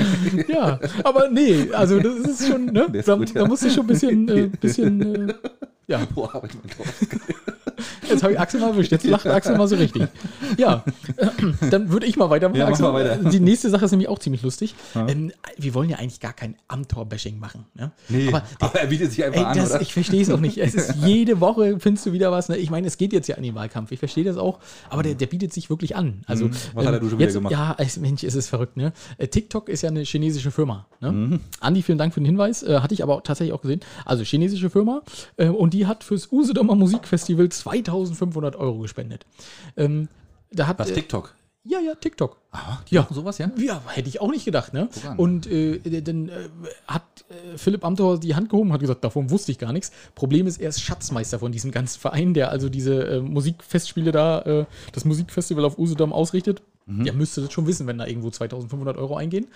[0.48, 2.88] Ja, aber nee, also das ist schon, ne?
[2.94, 3.42] Ist Da, gut, ja.
[3.42, 5.34] da musst du schon ein bisschen, äh, bisschen äh,
[5.88, 7.02] ja, Wo arbeitet mein Dorf?
[8.10, 8.92] jetzt habe ich Axel mal erwischt.
[8.92, 10.08] Jetzt lacht Axel mal so richtig.
[10.58, 10.84] Ja,
[11.70, 12.60] dann würde ich mal weitermachen.
[12.60, 12.84] Ja, Axel.
[12.86, 13.18] mal weiter.
[13.30, 14.76] Die nächste Sache ist nämlich auch ziemlich lustig.
[14.96, 17.66] Ähm, wir wollen ja eigentlich gar kein Amtor-Bashing machen.
[17.74, 17.92] Ne?
[18.10, 19.82] Nee, aber aber, er bietet sich einfach Ey, an, das, oder?
[19.82, 20.58] ich verstehe es auch nicht.
[20.58, 22.50] Es ist jede Woche findest du wieder was.
[22.50, 22.58] Ne?
[22.58, 23.92] Ich meine, es geht jetzt ja an den Wahlkampf.
[23.92, 24.60] Ich verstehe das auch,
[24.90, 26.22] aber der, der bietet sich wirklich an.
[26.28, 26.52] Also, Mhm.
[26.74, 27.52] Was hat er schon wieder jetzt, gemacht?
[27.52, 28.76] Ja, es, Mensch, ist es verrückt.
[28.78, 28.92] Ne?
[29.18, 30.88] Äh, TikTok ist ja eine chinesische Firma.
[31.00, 31.12] Ne?
[31.12, 31.40] Mhm.
[31.60, 32.64] Andi, vielen Dank für den Hinweis.
[32.64, 33.80] Äh, hatte ich aber tatsächlich auch gesehen.
[34.06, 35.02] Also chinesische Firma
[35.38, 39.26] äh, und die hat fürs Usedomer Musikfestival 2500 Euro gespendet.
[39.78, 40.08] Ähm,
[40.52, 41.34] da hat, Was, äh, TikTok?
[41.64, 42.38] ja, ja, TikTok.
[42.52, 43.08] Aha, die Ja.
[43.10, 43.50] sowas, ja?
[43.58, 44.90] Ja, hätte ich auch nicht gedacht, ne?
[45.18, 46.50] Und äh, dann äh,
[46.88, 49.92] hat äh, Philipp Amthor die Hand gehoben und hat gesagt, davon wusste ich gar nichts.
[50.14, 54.42] Problem ist, er ist Schatzmeister von diesem ganzen Verein, der also diese äh, Musikfestspiele da,
[54.42, 56.62] äh, das Musikfestival auf Usedom ausrichtet.
[56.86, 57.04] Mhm.
[57.04, 59.48] Der müsste das schon wissen, wenn da irgendwo 2500 Euro eingehen.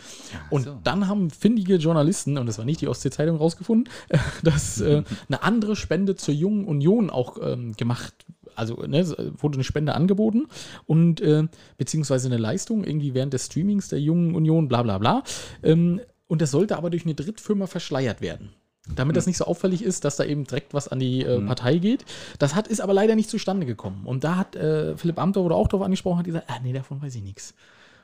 [0.49, 0.77] Und so.
[0.83, 3.91] dann haben findige Journalisten, und das war nicht die Ostsee-Zeitung, rausgefunden,
[4.43, 8.13] dass äh, eine andere Spende zur Jungen Union auch ähm, gemacht
[8.55, 10.47] also ne, wurde eine Spende angeboten
[10.87, 11.43] und äh,
[11.77, 15.23] beziehungsweise eine Leistung irgendwie während des Streamings der Jungen Union, bla bla bla.
[15.61, 18.49] Ähm, und das sollte aber durch eine Drittfirma verschleiert werden.
[18.95, 21.77] Damit das nicht so auffällig ist, dass da eben direkt was an die äh, Partei
[21.77, 22.05] geht.
[22.39, 24.01] Das hat, ist aber leider nicht zustande gekommen.
[24.05, 27.01] Und da hat äh, Philipp Amthor wurde auch darauf angesprochen, hat gesagt, ah, nee, davon
[27.01, 27.53] weiß ich nichts.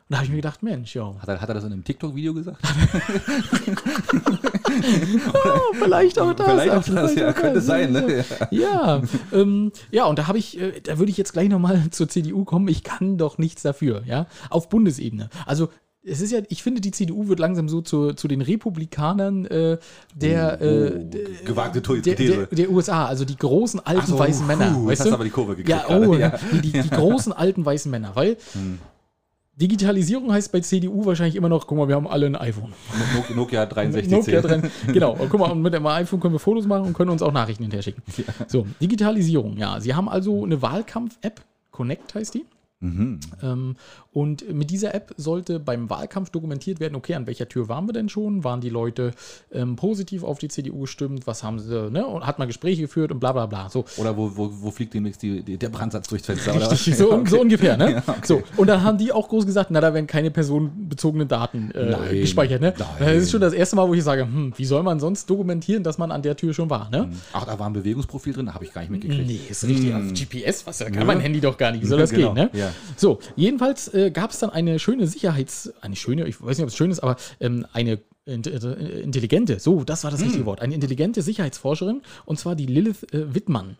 [0.10, 1.86] Und da habe ich mir gedacht, Mensch, ja, Hat er, hat er das in einem
[1.86, 2.62] TikTok-Video gesagt?
[5.34, 6.46] oh, vielleicht auch das.
[6.46, 8.26] Vielleicht auch vielleicht das, ja, könnte sein, ne?
[8.52, 12.10] Ja, ähm, ja, und da habe ich, äh, da würde ich jetzt gleich nochmal zur
[12.10, 12.68] CDU kommen.
[12.68, 15.30] Ich kann doch nichts dafür, ja, auf Bundesebene.
[15.46, 15.70] Also
[16.06, 19.78] es ist ja, ich finde, die CDU wird langsam so zu, zu den Republikanern äh,
[20.14, 24.72] der, äh, Oh, gewagte der, der, der USA, also die großen alten so, weißen Männer.
[24.74, 25.14] puh, weißt hast du?
[25.14, 26.34] aber die Kurve gekriegt Ja, oh, ja.
[26.34, 26.62] Hm.
[26.62, 28.38] Die, die, die großen alten weißen Männer, weil
[29.56, 32.74] Digitalisierung heißt bei CDU wahrscheinlich immer noch, guck mal, wir haben alle ein iPhone.
[33.16, 34.42] Nok- Nokia 6310.
[34.62, 34.70] Nokia.
[34.94, 35.12] Genau.
[35.14, 37.32] Und guck mal, und mit dem iPhone können wir Fotos machen und können uns auch
[37.32, 38.02] Nachrichten hinterher schicken.
[38.48, 39.80] So, Digitalisierung, ja.
[39.80, 42.46] Sie haben also eine Wahlkampf-App, Connect heißt die.
[42.80, 43.20] Mhm.
[43.44, 43.76] Ähm,
[44.14, 47.94] und mit dieser App sollte beim Wahlkampf dokumentiert werden, okay, an welcher Tür waren wir
[47.94, 48.44] denn schon?
[48.44, 49.12] Waren die Leute
[49.52, 51.26] ähm, positiv auf die CDU gestimmt?
[51.26, 52.06] Was haben sie, ne?
[52.06, 53.70] Und hat man Gespräche geführt und bla bla bla.
[53.70, 56.54] So, Oder wo, wo, wo fliegt demnächst die, die, der Brandsatz durchs Fenster?
[56.72, 57.30] Richtig, so, Ja, okay.
[57.30, 57.92] so ungefähr, ne?
[57.94, 58.20] Ja, okay.
[58.24, 61.92] So, und dann haben die auch groß gesagt, na, da werden keine personenbezogenen Daten äh,
[61.92, 62.74] Nein, gespeichert, ne?
[62.78, 62.88] nein.
[63.00, 65.84] Das ist schon das erste Mal, wo ich sage, hm, wie soll man sonst dokumentieren,
[65.84, 67.10] dass man an der Tür schon war, ne?
[67.34, 68.54] Ach, da war ein Bewegungsprofil drin?
[68.54, 69.28] Habe ich gar nicht mitgekriegt.
[69.28, 69.94] Nee, ist richtig.
[69.94, 70.08] Hm.
[70.08, 71.06] Auf GPS, was, da kann Ja.
[71.06, 71.82] mein Handy doch gar nicht.
[71.82, 72.72] Wie soll das Genau, gehen, ne?
[72.96, 76.70] So, jedenfalls äh, gab es dann eine schöne Sicherheits-, eine schöne, ich weiß nicht, ob
[76.70, 80.74] es schön ist, aber ähm, eine äh, intelligente, so, das war das richtige Wort, eine
[80.74, 83.78] intelligente Sicherheitsforscherin, und zwar die Lilith äh, Wittmann.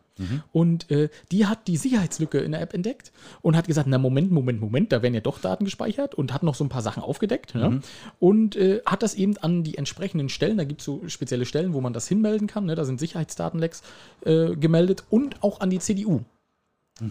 [0.52, 4.32] Und äh, die hat die Sicherheitslücke in der App entdeckt und hat gesagt, na Moment,
[4.32, 7.02] Moment, Moment, da werden ja doch Daten gespeichert und hat noch so ein paar Sachen
[7.02, 7.56] aufgedeckt.
[7.56, 7.82] Ne?
[8.20, 11.74] Und äh, hat das eben an die entsprechenden Stellen, da gibt es so spezielle Stellen,
[11.74, 12.76] wo man das hinmelden kann, ne?
[12.76, 13.82] da sind Sicherheitsdatenlecks
[14.26, 16.22] äh, gemeldet und auch an die CDU.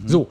[0.07, 0.29] So,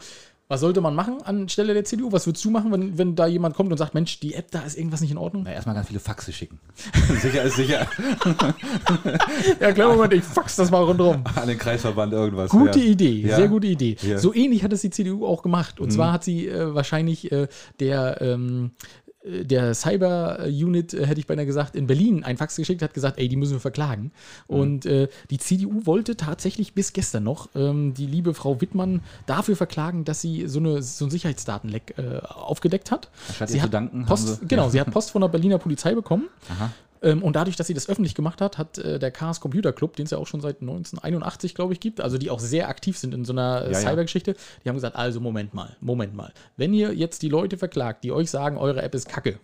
[0.52, 2.12] was sollte man machen anstelle der CDU?
[2.12, 4.60] Was würdest du machen, wenn, wenn da jemand kommt und sagt, Mensch, die App, da
[4.60, 5.44] ist irgendwas nicht in Ordnung?
[5.44, 6.58] Na, erstmal ganz viele Faxe schicken.
[7.22, 7.86] sicher ist sicher.
[9.60, 11.24] Ja, klar, Moment, ich fax das mal rundherum.
[11.36, 12.50] An den Kreisverband irgendwas.
[12.50, 12.84] Gute ja.
[12.84, 13.36] Idee, Ja.
[13.36, 13.96] sehr gute Idee.
[14.02, 14.18] Ja.
[14.18, 15.80] So ähnlich hat es die CDU auch gemacht.
[15.80, 17.48] Und zwar hat sie äh, wahrscheinlich äh,
[17.80, 22.82] der, ähm, äh, der Cyber-Unit, äh, hätte ich beinahe gesagt, in Berlin ein Fax geschickt,
[22.82, 24.12] hat gesagt, ey, die müssen wir verklagen.
[24.46, 29.56] Und äh, die CDU wollte tatsächlich bis gestern noch ähm, die liebe Frau Wittmann dafür
[29.56, 33.11] verklagen, dass sie so, eine, so ein Sicherheitsdatenleck äh, aufgedeckt hat.
[33.28, 34.70] Anstatt ihr sie zu hat danken, haben Post, genau, Ja.
[34.70, 36.28] sie hat Post von der Berliner Polizei bekommen.
[36.50, 36.70] Aha.
[37.02, 39.96] Ähm, und dadurch, dass sie das öffentlich gemacht hat, hat äh, der Chaos Computer Club,
[39.96, 42.96] den es ja auch schon seit 1981, glaube ich, gibt, also die auch sehr aktiv
[42.96, 43.90] sind in so einer äh, Ja, ja.
[43.90, 46.32] Cybergeschichte, die haben gesagt, also Moment mal, Moment mal.
[46.56, 49.38] Wenn ihr jetzt die Leute verklagt, die euch sagen, eure App ist kacke,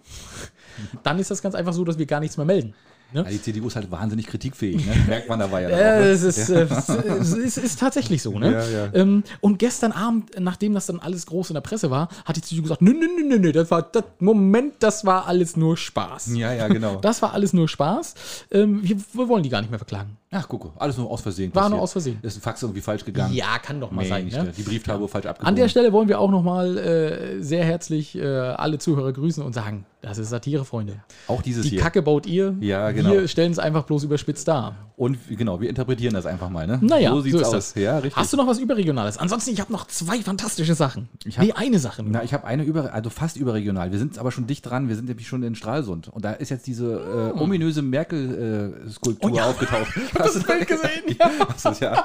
[1.02, 2.74] dann ist das ganz einfach so, dass wir gar nichts mehr melden.
[3.10, 3.22] Ne?
[3.22, 4.94] Ja, die CDU ist halt wahnsinnig kritikfähig, ne?
[5.08, 5.70] merkt man dabei ja.
[5.70, 6.06] Äh, ne?
[6.10, 8.38] es, ist, äh, es, es ist, ist tatsächlich so.
[8.38, 8.52] Ne?
[8.52, 8.90] Ja, ja.
[8.92, 12.42] Ähm, und gestern Abend, nachdem das dann alles groß in der Presse war, hat die
[12.42, 15.78] CDU gesagt: Nö, nö, nö, nö, nö, das war, das, Moment, das war alles nur
[15.78, 16.34] Spaß.
[16.34, 16.96] Ja, ja, genau.
[16.96, 18.14] Das war alles nur Spaß.
[18.50, 20.18] Ähm, wir, wir wollen die gar nicht mehr verklagen.
[20.30, 21.54] Ach, guck, alles nur aus Versehen.
[21.54, 22.18] War nur aus Versehen.
[22.20, 23.32] Ist ein Fax irgendwie falsch gegangen.
[23.32, 24.26] Ja, kann doch mal Nee, sein.
[24.26, 24.52] Ne?
[24.56, 25.48] Die Brieftaube falsch abgebogen.
[25.48, 29.54] An der Stelle wollen wir auch nochmal äh, sehr herzlich äh, alle Zuhörer grüßen und
[29.54, 31.00] sagen, das ist Satire, Freunde.
[31.28, 31.80] Auch dieses Die hier.
[31.80, 32.54] Kacke baut ihr.
[32.60, 33.10] Ja, genau.
[33.12, 34.76] Wir stellen es einfach bloß überspitzt dar.
[34.96, 36.78] Und genau, wir interpretieren das einfach mal, ne?
[36.82, 37.52] Naja, so sieht's ist aus.
[37.52, 37.74] das.
[37.74, 38.16] Ja, richtig.
[38.16, 39.16] Hast du noch was Überregionales?
[39.16, 41.08] Ansonsten, ich habe noch zwei fantastische Sachen.
[41.24, 42.02] Ich hab- nee, eine Sache.
[42.02, 42.12] nur.
[42.12, 43.90] Na, ich habe eine über, also fast überregional.
[43.92, 44.88] Wir sind aber schon dicht dran.
[44.88, 46.08] Wir sind nämlich schon in Stralsund.
[46.08, 49.46] Und da ist jetzt diese äh, ominöse Merkel-Skulptur Oh ja.
[49.48, 49.88] aufgetaucht.
[50.24, 51.16] Hast du das Bild gesehen?
[51.18, 51.30] Ja.
[51.46, 52.02] Das ist ja,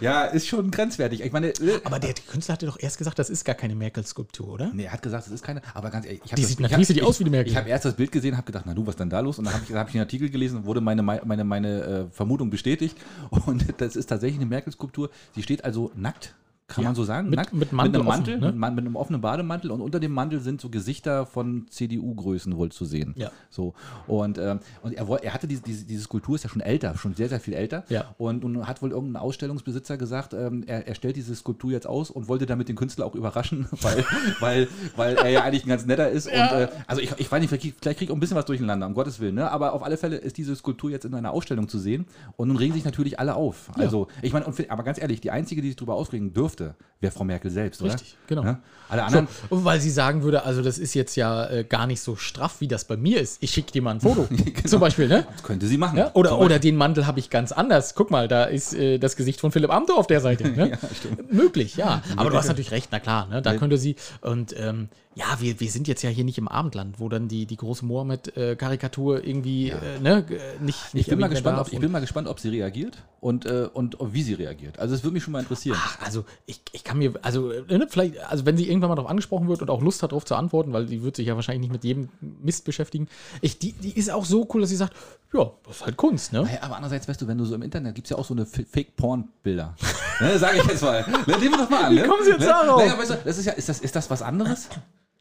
[0.00, 1.22] ja, ist schon grenzwertig.
[1.22, 4.48] Ich meine, äh, Aber der Künstler hatte doch erst gesagt, das ist gar keine Merkel-Skulptur,
[4.48, 4.70] oder?
[4.72, 6.62] Nee, er hat gesagt, es ist keine, aber ganz ehrlich, ich Die das- sieht- ich
[6.62, 7.50] natürlich hab- sieht die ich- aus wie die Merkel.
[7.52, 9.38] Ich habe erst das Bild gesehen, habe gedacht, na du, was denn da los?
[9.38, 12.50] Und dann habe ich, hab ich den Artikel gelesen, wurde meine, meine, meine äh, Vermutung
[12.50, 12.96] bestätigt.
[13.46, 15.10] Und das ist tatsächlich eine Merkel-Skulptur.
[15.34, 16.34] Sie steht also nackt.
[16.68, 17.30] Kann Ja, man so sagen?
[17.30, 18.52] mit- nackt, mit Mantel einem offen, Mantel, ne?
[18.52, 22.70] mit, mit einem offenen Bademantel und unter dem Mantel sind so Gesichter von CDU-Größen wohl
[22.70, 23.14] zu sehen.
[23.16, 23.30] Ja.
[23.48, 23.72] So.
[24.06, 27.14] Und, ähm, und er, er hatte diese, diese, diese Skulptur, ist ja schon älter, schon
[27.14, 27.84] sehr, sehr viel älter.
[27.88, 28.14] Ja.
[28.18, 32.10] Und, und hat wohl irgendein Ausstellungsbesitzer gesagt, ähm, er, er stellt diese Skulptur jetzt aus
[32.10, 34.04] und wollte damit den Künstler auch überraschen, weil,
[34.40, 36.26] weil, weil er ja eigentlich ein ganz netter ist.
[36.26, 38.36] Und, äh, also ich, ich weiß nicht, vielleicht krieg, vielleicht krieg ich auch ein bisschen
[38.36, 39.36] was durcheinander, um Gottes Willen.
[39.36, 39.50] Ne?
[39.50, 42.04] Aber auf alle Fälle ist diese Skulptur jetzt in einer Ausstellung zu sehen.
[42.36, 43.70] Und nun regen sich natürlich alle auf.
[43.74, 46.57] Also, ich meine, aber ganz ehrlich, die einzige, die sich darüber aufregen dürfte,
[47.00, 47.94] wäre Frau Merkel selbst, oder?
[47.94, 48.42] Richtig, genau.
[48.42, 48.58] Ne?
[48.88, 49.28] Alle So, anderen.
[49.50, 52.60] und weil sie sagen würde, also das ist jetzt ja äh, gar nicht so straff,
[52.60, 53.42] wie das bei mir ist.
[53.42, 54.26] Ich schicke dir mal ein Foto.
[54.64, 55.26] Zum Beispiel, ne?
[55.32, 55.98] Das könnte sie machen.
[55.98, 56.10] Ja?
[56.14, 57.94] Oder, oder den Mantel habe ich ganz anders.
[57.94, 60.48] Guck mal, da ist äh, das Gesicht von Philipp Amthor auf der Seite.
[60.48, 60.78] Ne?
[61.30, 62.02] Möglich, ja.
[62.16, 63.42] Aber du hast natürlich recht, na klar, ne?
[63.42, 63.96] da könnte sie.
[64.22, 67.44] Und ähm, ja, wir, wir sind jetzt ja hier nicht im Abendland, wo dann die,
[67.44, 71.78] die große Mohammed-Karikatur irgendwie äh, ne, g- nicht, Ich nicht bin, mal gespannt, ob, ich
[71.80, 74.78] bin mal gespannt, ob sie reagiert und, äh, und wie sie reagiert.
[74.78, 75.76] Also, es würde mich schon mal interessieren.
[75.80, 78.94] Ach, also ich, ich kann mir, also äh, ne, vielleicht, also wenn sie irgendwann mal
[78.94, 81.34] darauf angesprochen wird und auch Lust hat, darauf zu antworten, weil die wird sich ja
[81.34, 83.08] wahrscheinlich nicht mit jedem Mist beschäftigen.
[83.40, 84.94] Ich, die, die ist auch so cool, dass sie sagt,
[85.32, 86.42] ja, das ist halt Kunst, ne?
[86.42, 88.34] Naja, aber andererseits, weißt du, wenn du so im Internet gibt es ja auch so
[88.34, 89.74] eine Fake-Porn-Bilder.
[90.20, 91.02] ne, sage ich jetzt mal.
[91.26, 91.94] Ne, nehmen wir doch mal an.
[91.94, 92.02] Ne?
[92.06, 92.46] kommen Sie jetzt ne?
[92.46, 92.78] darauf?
[92.80, 94.68] Naja, weißt du, das ist ja, ist das, ist das was anderes?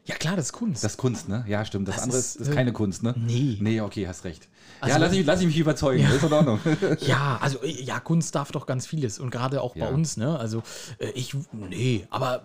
[0.08, 0.84] Ja klar, das ist Kunst.
[0.84, 1.44] Das ist Kunst, ne?
[1.48, 1.88] Ja, stimmt.
[1.88, 3.14] Das, Das andere ist, ist, ist äh, keine Kunst, ne?
[3.18, 3.58] nee.
[3.60, 4.48] Nee, okay, hast recht.
[4.80, 6.04] Also ja, lass ich, lass ich mich überzeugen.
[6.16, 6.60] Ist in Ordnung.
[7.02, 9.86] ja, also äh, ja, Kunst darf doch ganz vieles und gerade auch Ja.
[9.86, 10.40] bei uns, ne?
[10.40, 10.64] Also
[11.00, 12.44] äh, ich, nee, aber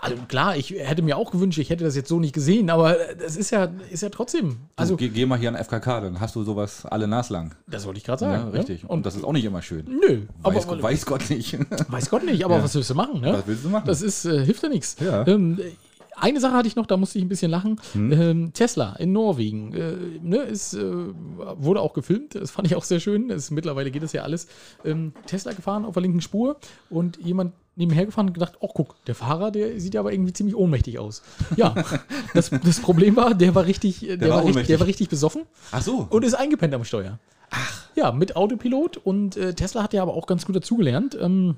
[0.00, 2.98] also klar, ich hätte mir auch gewünscht, ich hätte das jetzt so nicht gesehen, aber
[2.98, 6.18] äh, das ist ja, ist ja trotzdem, Also geh, geh mal hier an FKK, dann
[6.18, 7.54] hast du sowas alle naslang.
[7.68, 8.50] das wollte ich gerade Ja, sagen.
[8.50, 8.58] ne?
[8.58, 8.84] richtig.
[8.90, 9.84] Und das ist auch nicht immer schön.
[9.86, 11.56] Nö, aber Weiß, Gott, weiß Gott nicht.
[11.88, 13.32] Weiß Gott nicht, aber was willst du machen, ne?
[13.34, 13.86] Was willst du machen?
[13.86, 14.96] Das ist, äh, hilft ja nichts.
[14.98, 15.24] Ja.
[15.28, 15.60] Ähm,
[16.18, 17.80] eine Sache hatte ich noch, da musste ich ein bisschen lachen.
[17.92, 18.12] Hm?
[18.12, 22.34] Ähm, Tesla in Norwegen äh, ne, ist, äh, wurde auch gefilmt.
[22.34, 23.30] Das fand ich auch sehr schön.
[23.30, 24.48] Es, mittlerweile geht das ja alles.
[24.84, 26.56] Ähm, Tesla gefahren auf der linken Spur
[26.90, 30.32] und jemand nebenher gefahren und gedacht, oh guck, der Fahrer, der sieht ja aber irgendwie
[30.32, 31.22] ziemlich ohnmächtig aus.
[31.56, 31.74] Ja,
[32.34, 35.42] das, das Problem war, der war richtig, der, war war, richtig, der war richtig besoffen
[35.70, 36.06] Ach so.
[36.08, 37.18] und ist eingepennt am Steuer.
[37.50, 37.86] Ach.
[37.94, 41.16] Ja, mit Autopilot und äh, Tesla hat ja aber auch ganz gut dazugelernt.
[41.20, 41.56] Ähm,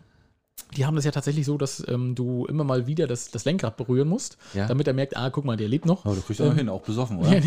[0.76, 3.76] Die haben das ja tatsächlich so, dass ähm, du immer mal wieder das, das Lenkrad
[3.78, 4.66] berühren musst, Ja.
[4.66, 6.04] damit er merkt, ah, guck mal, der lebt noch.
[6.04, 7.36] Aber du kriegst auch hin, auch besoffen, oder?
[7.38, 7.42] Ja,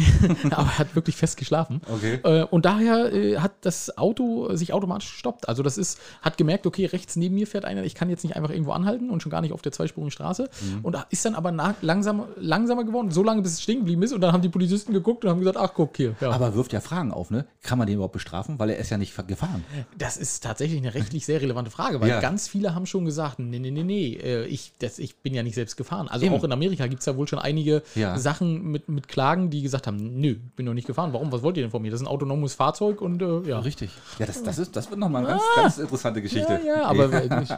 [0.52, 1.82] aber er hat wirklich fest geschlafen.
[1.88, 2.19] Okay.
[2.24, 5.47] Äh, und daher äh, hat das Auto sich automatisch gestoppt.
[5.47, 8.36] Also das ist, hat gemerkt, okay, rechts neben mir fährt einer, ich kann jetzt nicht
[8.36, 10.50] einfach irgendwo anhalten und schon gar nicht auf der zweispurigen Straße.
[10.62, 10.80] Mhm.
[10.84, 14.13] Und ist dann aber nach, langsam, langsamer geworden, so lange, bis es stehen geblieben ist.
[14.13, 16.15] Und dann haben die Polizisten geguckt und haben gesagt, ach guck hier.
[16.21, 16.32] Ja.
[16.32, 17.45] Aber wirft ja Fragen auf, ne?
[17.62, 18.58] Kann man den überhaupt bestrafen?
[18.58, 19.63] Weil er ist ja nicht gefahren.
[19.97, 22.19] Das ist tatsächlich eine rechtlich sehr relevante Frage, weil Ja.
[22.19, 25.43] ganz viele haben schon gesagt, nee, nee, nee, nee, äh, ich, das, ich bin ja
[25.43, 26.07] nicht selbst gefahren.
[26.07, 26.35] Also Eben.
[26.35, 28.17] auch in Amerika gibt es ja wohl schon einige Ja.
[28.17, 31.13] Sachen mit, mit Klagen, die gesagt haben, nö, ich bin noch nicht gefahren.
[31.13, 31.31] Warum?
[31.31, 31.91] Was wollt ihr denn von mir?
[31.91, 33.59] Das ist ein autonomes Fahrzeug und äh, ja.
[33.59, 33.91] Richtig.
[34.19, 36.59] Ja, das, das, ist, das wird nochmal eine ganz, ganz interessante Geschichte.
[36.65, 37.49] Ja, ja, aber wir, ich,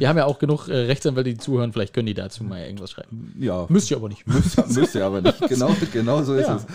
[0.00, 1.72] wir haben ja auch genug äh, Rechtsanwälte, die zuhören.
[1.72, 3.34] Vielleicht können die dazu mal irgendwas schreiben.
[3.38, 3.66] Ja.
[3.68, 4.26] Müsst ihr aber nicht.
[4.26, 5.40] Müsst, müsst ihr aber nicht.
[5.48, 6.56] Genau, genau so ist Ja.
[6.56, 6.66] es.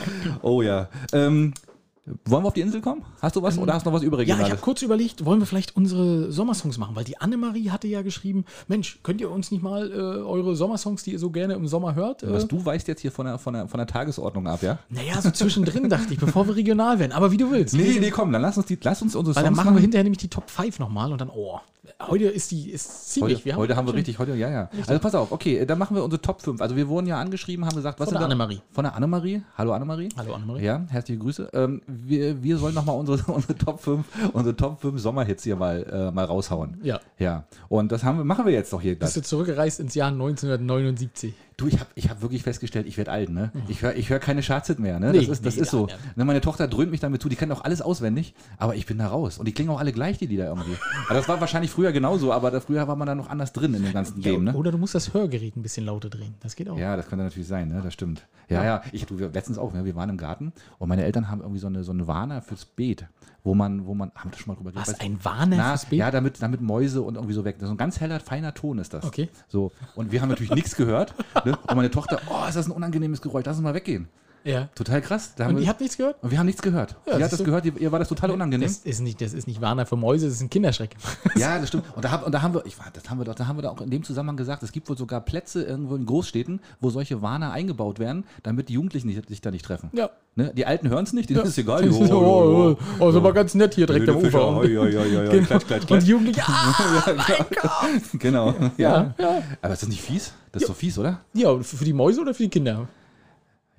[0.42, 0.90] Oh ja.
[1.14, 1.54] Ähm,
[2.26, 3.04] wollen wir auf die Insel kommen?
[3.22, 5.46] Hast du was oder hast du noch was Ja, ich habe kurz überlegt, wollen wir
[5.46, 6.96] vielleicht unsere Sommersongs machen?
[6.96, 11.04] Weil die Annemarie hatte ja geschrieben, Mensch, könnt ihr uns nicht mal äh, eure Sommersongs,
[11.04, 12.24] die ihr so gerne im Sommer hört?
[12.24, 14.80] Äh, was du weißt jetzt hier von der, von, der, von der Tagesordnung ab, ja?
[14.90, 17.12] naja, so zwischendrin dachte ich, bevor wir regional werden.
[17.12, 17.74] Aber wie du willst.
[17.74, 19.82] Nee, nee, komm, dann lass uns, die, lass uns unsere Weil dann Songs machen wir
[19.82, 21.60] hinterher nämlich die Top 5 nochmal und dann, oh,
[22.08, 23.40] heute ist die ist ziemlich.
[23.46, 24.70] Heute, heute haben wir richtig, heute, ja, ja.
[24.88, 26.62] Also pass auf, okay, dann machen wir unsere Top 5.
[26.62, 28.62] Also wir wurden ja angeschrieben, haben gesagt, was Von der Annemarie.
[28.72, 29.42] Von der Annemarie.
[29.58, 30.10] Hallo Annemarie.
[30.18, 30.64] Hallo Annemarie.
[30.64, 31.50] Ja, herzliche Grüße.
[31.54, 35.84] Ähm, wir, wir sollen nochmal unsere, unsere Top 5, unsere Top 5 Sommerhits hier mal,
[35.84, 36.80] äh, mal raushauen.
[36.84, 37.00] Ja.
[37.18, 37.46] Ja.
[37.70, 38.98] Und das haben wir, machen wir jetzt doch hier.
[38.98, 41.34] Bist du zurückgereist ins Jahr 1979?
[41.58, 43.52] Du, ich habe ich hab wirklich festgestellt, ich werde alt, ne?
[43.68, 45.12] Ich höre ich hör keine Chartshit mehr, ne?
[45.12, 45.88] Nee, das ist, das nee, ist so.
[45.88, 46.00] ja, ja.
[46.16, 49.00] Ne, meine Tochter dröhnt mich damit zu, die kann auch alles auswendig, aber ich bin
[49.00, 49.40] da raus.
[49.40, 50.78] Und die klingen auch alle gleich, die Lieder irgendwie.
[51.08, 53.74] aber das war wahrscheinlich früher genauso, aber da, früher war man da noch anders drin
[53.74, 54.54] in dem ganzen Game, ne?
[54.54, 56.36] Oder du musst das Hörgerät ein bisschen lauter drehen.
[56.42, 56.78] Das geht auch.
[56.78, 57.82] Ja, das könnte natürlich sein, ne?
[57.84, 58.28] Das stimmt.
[58.50, 58.84] Ja, ja.
[58.92, 59.84] Ich, du, wir, letztens auch, ne?
[59.84, 62.66] wir waren im Garten und meine Eltern haben irgendwie so eine, so eine Warner fürs
[62.66, 63.08] Beet,
[63.48, 65.02] wo man, wo man, haben wir das schon mal drüber Was, geredet?
[65.02, 65.20] ein
[65.90, 66.00] Beet?
[66.00, 67.56] Ja, damit, damit Mäuse und irgendwie so weg.
[67.62, 69.06] So ein ganz heller, feiner Ton ist das.
[69.06, 69.30] Okay.
[69.48, 69.72] So.
[69.96, 71.16] Und wir haben natürlich nichts gehört.
[71.46, 71.58] Ne?
[71.58, 74.10] Und meine Tochter, oh, ist das ein unangenehmes Geräusch, lass uns mal weggehen.
[74.44, 74.70] Ja.
[74.76, 75.34] Total krass.
[75.36, 76.16] Da Und ihr habt nichts gehört?
[76.22, 76.96] und wir haben nichts gehört.
[77.06, 78.68] Ja, das hat das gehört, ihr, ihr war das total unangenehm.
[78.68, 80.96] Das ist nicht, das ist nicht Warner für Mäuse, das ist ein Kinderschreck.
[81.36, 81.84] Ja, das stimmt.
[81.96, 83.58] Und da, hab, und da haben wir, ich war, das haben wir doch, da haben
[83.58, 86.62] wir da auch in dem Zusammenhang gesagt, es gibt wohl sogar Plätze irgendwo in Großstädten,
[86.80, 89.90] wo solche Warner eingebaut werden, damit die Jugendlichen nicht, sich da nicht treffen.
[89.94, 90.10] Ja.
[90.36, 90.52] Ne?
[90.56, 91.88] Die Alten hören es nicht, denen ist egal.
[91.98, 94.26] Oh, oh, oh, oh, ist aber ganz nett hier direkt am Ufer.
[94.26, 95.46] Fischer, Und, hoi, hoi, hoi, hoi, genau.
[95.48, 96.04] klatsch, klatsch, und klatsch.
[96.04, 98.54] die Jugendlichen, ah, Genau.
[98.78, 99.14] Ja.
[99.18, 99.44] ja.
[99.62, 100.34] Aber ist das nicht fies?
[100.52, 101.22] Das ist so fies, oder?
[101.34, 102.88] ja, für die Mäuse oder für die Kinder?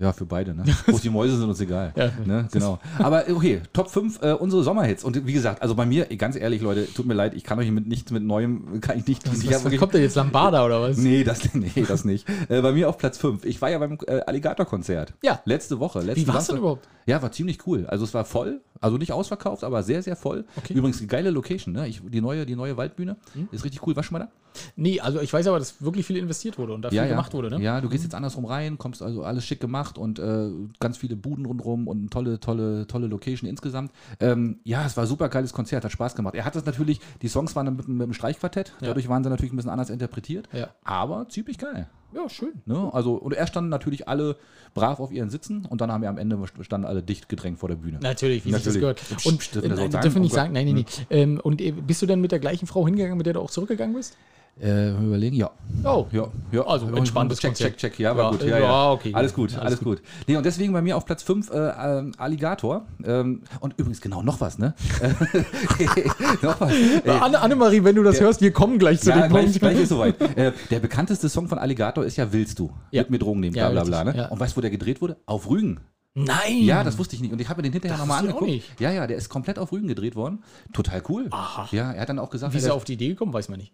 [0.01, 0.63] Ja, für beide, ne?
[0.87, 1.93] Wo die Mäuse sind uns egal.
[1.97, 2.13] Ja.
[2.25, 2.47] Ne?
[2.53, 2.79] Genau.
[3.01, 5.03] Aber okay, Top 5 äh, unsere Sommerhits.
[5.03, 7.69] Und wie gesagt, also bei mir, ganz ehrlich, Leute, tut mir leid, ich kann euch
[7.73, 9.25] mit nichts mit Neuem, kann ich nicht.
[9.27, 10.99] ich hab Was, was wirklich- kommt denn jetzt, Lambada oder was?
[10.99, 12.29] Nee, das, nee, das nicht.
[12.49, 13.45] Äh, bei mir auf Platz 5.
[13.45, 15.15] Ich war ja beim äh, Alligator-Konzert.
[15.23, 15.41] Ja.
[15.45, 15.99] Letzte Woche.
[16.01, 16.87] Letzten Wie war's denn überhaupt?
[17.07, 17.87] Ja, war ziemlich cool.
[17.87, 18.61] Also es war voll.
[18.81, 20.45] Also nicht ausverkauft, aber sehr, sehr voll.
[20.57, 20.75] Okay.
[20.75, 21.75] Übrigens geile Location.
[21.75, 21.89] Ne?
[21.89, 23.49] Ich, die, neue, die neue Waldbühne Hm?
[23.51, 23.97] ist richtig cool.
[23.97, 24.33] Warst du schon mal da?
[24.77, 27.51] Nee, also ich weiß aber, dass wirklich viel investiert wurde und da viel gemacht wurde,
[27.51, 27.63] ne?
[27.63, 31.17] Ja, du gehst jetzt andersrum rein, kommst also alles schick gemacht und äh, ganz viele
[31.17, 33.93] Buden rundherum und eine tolle, tolle, tolle Location insgesamt.
[34.21, 36.35] Ähm, ja, es war ein super geiles Konzert, hat Spaß gemacht.
[36.35, 39.31] Er hat das natürlich, die Songs waren dann mit, mit einem Streichquartett, dadurch waren sie
[39.31, 40.69] natürlich ein bisschen anders interpretiert, Ja.
[40.85, 41.89] aber ziemlich geil.
[42.15, 42.55] Ja, schön.
[42.65, 42.89] Ne?
[42.93, 44.37] Also, und erst standen natürlich alle
[44.75, 47.69] brav auf ihren Sitzen und dann haben wir am Ende standen alle dicht gedrängt vor
[47.69, 47.99] der Bühne.
[48.01, 48.97] Natürlich, wie sich das Natürlich.
[48.99, 49.27] gehört.
[49.27, 51.07] Und wir äh, dürfen wir nicht Oh sagen, nein, nein, nein.
[51.11, 53.51] Ähm, und äh, bist du denn mit der gleichen Frau hingegangen, mit der du auch
[53.51, 54.17] zurückgegangen bist?
[54.61, 55.51] Äh, überlegen, ja.
[55.85, 56.67] Oh, Ja, ja.
[56.67, 57.77] Also, entspanntes check, Konzert.
[57.77, 57.99] check, check.
[58.01, 58.43] Ja, war Ja, gut.
[58.43, 58.91] äh, Ja, ja.
[58.91, 59.13] okay.
[59.15, 60.03] Alles gut, Alles alles, gut.
[60.27, 61.55] Nee, und deswegen bei mir auf Platz 5 äh,
[61.99, 62.85] ähm, Alligator.
[63.05, 64.75] Ähm, und übrigens, genau, noch was, ne?
[66.43, 66.73] noch was.
[66.73, 69.61] Äh, Anne, Annemarie, wenn du das hörst, wir kommen gleich zu ja, dem gleich, Punkt.
[69.61, 70.17] gleich ist soweit.
[70.39, 72.71] Äh, der bekannteste Song von Alligator ist ja Willst du?
[72.91, 73.03] Ja.
[73.03, 74.13] Mit mir Drogen nehmen, Ja, bla bla bla.
[74.13, 74.29] Ne?
[74.31, 75.17] Und weißt du, wo der gedreht wurde?
[75.27, 75.81] Auf Rügen.
[76.15, 76.59] Nein!
[76.63, 77.33] Ja, das wusste ich nicht.
[77.33, 78.51] Und ich habe mir den hinterher nochmal angeguckt.
[78.79, 80.43] Ja, ja, der ist komplett auf Rügen gedreht worden.
[80.73, 81.27] Total cool.
[81.31, 81.69] Aha.
[81.73, 83.59] Ja, er hat dann auch gesagt, Wie ist er auf die Idee gekommen, weiß man
[83.59, 83.73] nicht.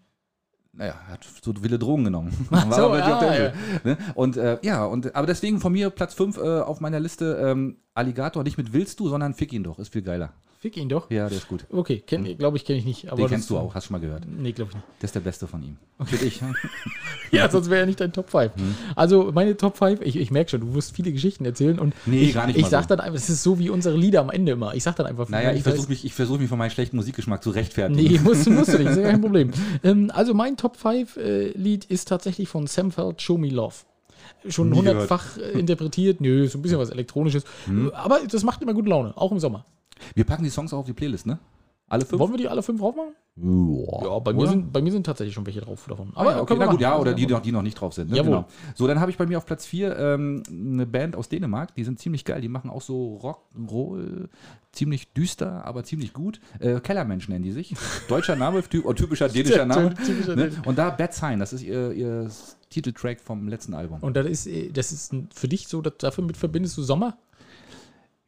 [0.76, 2.32] Naja, hat so viele Drogen genommen.
[2.50, 3.52] War so, aber ja, Insel,
[3.84, 3.98] ne?
[4.14, 7.76] Und äh, ja, und aber deswegen von mir Platz 5 äh, auf meiner Liste ähm,
[7.94, 10.32] Alligator nicht mit Willst du, sondern Fick ihn doch, ist viel geiler.
[10.64, 11.11] Fick ihn doch.
[11.11, 11.66] Ja, der ist gut.
[11.70, 12.03] Okay,
[12.38, 13.09] glaube ich, kenne ich nicht.
[13.09, 14.22] Aber Den das- kennst du auch, hast schon mal gehört.
[14.27, 14.87] Nee, glaube ich nicht.
[15.03, 15.77] Der ist der beste von ihm.
[16.07, 16.40] Finde ich.
[17.31, 18.53] Ja, sonst wäre er nicht dein Top 5.
[18.94, 22.22] Also meine Top 5, ich, ich merke schon, du wirst viele Geschichten erzählen und Nee,
[22.22, 22.88] ich, gar nicht ich mal sag so.
[22.90, 24.72] dann einfach, es ist so wie unsere Lieder am Ende immer.
[24.74, 26.96] Ich sag dann einfach, Naja, ich weiß- versuche mich, ich versuch mich von meinem schlechten
[26.96, 28.00] Musikgeschmack zu rechtfertigen.
[28.12, 29.50] Nee, musst, du- musst du nicht, ist ja kein Problem.
[29.83, 33.74] Ähm, also mein Top 5 äh, Lied ist tatsächlich von Sam Feld, Show Me Love.
[34.48, 37.44] Schon hundertfach äh, interpretiert, nö, so ein bisschen was Elektronisches.
[37.66, 37.90] Hm.
[37.94, 39.64] Aber das macht immer gute Laune, auch im Sommer.
[40.14, 41.38] Wir packen die Songs auch auf die Playlist, ne?
[41.88, 42.18] Alle fünf?
[42.20, 43.14] Wollen wir die alle fünf drauf machen?
[43.37, 46.12] Ja, bei mir, sind, bei mir sind tatsächlich schon welche drauf davon.
[46.14, 46.83] Aber ja, okay, na gut, machen.
[46.83, 48.11] ja, oder die, die noch nicht drauf sind.
[48.11, 48.16] Ne?
[48.16, 48.30] Jawohl.
[48.30, 48.48] Genau.
[48.74, 51.83] So, dann habe ich bei mir auf Platz 4 ähm, eine Band aus Dänemark, die
[51.83, 54.28] sind ziemlich geil, die machen auch so Rock'n'Roll,
[54.70, 56.40] ziemlich düster, aber ziemlich gut.
[56.61, 57.74] Äh, Kellermensch nennen die sich.
[58.09, 59.94] Deutscher Name, typ, oh, typischer dänischer Name.
[59.94, 60.52] Typischer Ne?
[60.64, 62.30] Und da Bad Sign, das ist ihr, ihr
[62.70, 63.98] Titeltrack vom letzten Album.
[64.00, 67.18] Und das ist, äh, das ist für dich so, dass dafür mit verbindest du Sommer?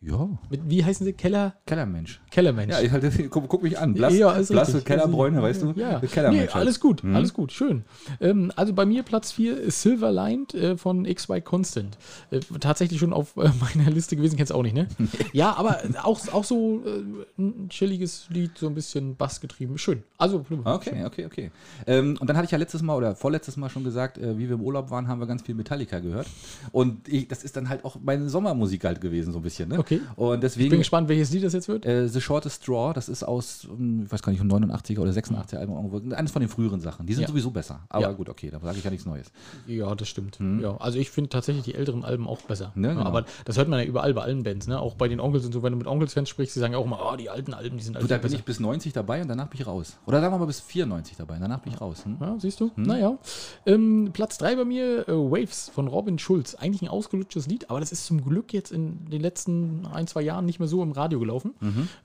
[0.08, 1.12] Ja, Mit, wie heißen sie?
[1.12, 1.54] Keller?
[1.66, 2.20] Kellermensch.
[2.30, 2.72] Kellermensch.
[2.72, 3.94] Ja, ich halt, guck, guck mich an.
[3.94, 4.86] Blass, Ja, ist blasse richtig.
[4.86, 5.72] Kellerbräune, weißt du?
[5.76, 6.42] Ja, Kellermensch.
[6.42, 6.54] nee, halt.
[6.54, 7.84] alles gut, alles gut, schön.
[8.20, 11.98] Ähm, also bei mir Platz 4 ist Silver Lined äh, von XY Constant.
[12.30, 14.86] Äh, tatsächlich schon auf äh, meiner Liste gewesen, kennst du auch nicht, ne?
[15.32, 19.76] ja, aber auch, auch so äh, ein chilliges Lied, so ein bisschen bassgetrieben.
[19.76, 20.04] Schön.
[20.18, 21.50] Also, Okay, okay, okay.
[21.86, 24.48] Ähm, und dann hatte ich ja letztes Mal oder vorletztes Mal schon gesagt, äh, wie
[24.48, 26.28] wir im Urlaub waren, haben wir ganz viel Metallica gehört.
[26.72, 29.68] Und ich, das ist dann halt auch meine Sommermusik halt gewesen, so ein bisschen.
[29.70, 29.78] Ne?
[29.78, 29.95] Okay.
[30.16, 31.84] Und ich deswegen bin gespannt, welches Lied das jetzt wird.
[31.86, 35.56] äh, The Shortest Straw, das ist aus, ähm, ich weiß gar nicht, 89er oder 86er
[35.56, 36.14] Album irgendwo.
[36.14, 37.06] Eines von den früheren Sachen.
[37.06, 37.28] Die sind Ja.
[37.28, 37.80] sowieso besser.
[37.88, 38.12] Aber Ja.
[38.12, 39.30] gut, okay, da sage ich ja nichts Neues.
[39.66, 40.38] Ja, das stimmt.
[40.60, 42.72] Ja, also ich finde tatsächlich die älteren Alben auch besser.
[42.74, 43.02] Ne, genau.
[43.04, 44.80] aber das hört man ja überall bei allen Bands, ne?
[44.80, 46.84] Auch bei den Onkels und so, wenn du mit Onkels-Fans sprichst, die sagen ja auch
[46.84, 49.28] immer, oh, die alten Alben, die sind alle da bin ich bis 90 dabei und
[49.28, 49.96] danach bin ich raus.
[50.06, 52.04] Oder sagen wir mal bis 94 dabei, danach bin ich raus.
[52.04, 52.16] Hm?
[52.20, 52.70] Ja, siehst du?
[52.76, 53.18] Naja.
[53.66, 56.54] Ähm, Platz 3 bei mir, äh, Waves von Robin Schulz.
[56.54, 60.22] Eigentlich ein ausgelutschtes Lied, aber das ist zum Glück jetzt in den letzten ein, zwei
[60.22, 61.54] Jahren nicht mehr so im Radio gelaufen.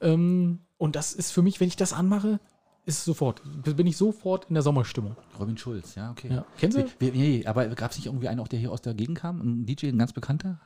[0.02, 2.40] Ähm, und das ist für mich, wenn ich das anmache,
[2.86, 3.42] ist es sofort.
[3.64, 5.16] Bin ich sofort in der Sommerstimmung.
[5.40, 6.30] Robin Schulz, ja, okay.
[6.32, 6.46] Ja.
[6.58, 6.86] Kennst du?
[7.00, 9.40] Wie, nee, aber gab es nicht irgendwie einen, auch der hier aus der Gegend kam?
[9.40, 10.60] Ein DJ, ein ganz bekannter?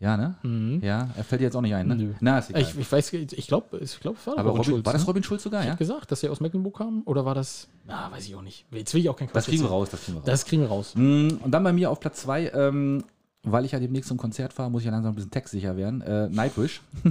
[0.00, 0.80] Ja, ne?
[0.82, 1.96] Ja, er fällt dir jetzt auch nicht ein, ne?
[1.96, 2.12] Nö.
[2.20, 2.62] Na, ist egal.
[2.62, 5.08] Ich, ich weiß, ich glaube, ich glaub, es war aber Robin, war das ne?
[5.08, 5.74] Robin Schulz sogar, ja?
[5.74, 7.02] gesagt, dass er aus Mecklenburg kam?
[7.04, 7.68] Oder war das.
[7.86, 8.66] Na, weiß ich auch nicht.
[8.70, 10.26] Jetzt will ich auch kein Quatsch Das kriegen wir raus, das kriegen wir raus.
[10.26, 10.94] Das kriegen wir raus.
[10.94, 13.04] Mm, Und dann bei mir auf Platz 2, ähm,
[13.44, 16.00] weil ich ja demnächst zum Konzert fahre, muss ich ja langsam ein bisschen textsicher werden.
[16.02, 16.80] Äh, Nightwish.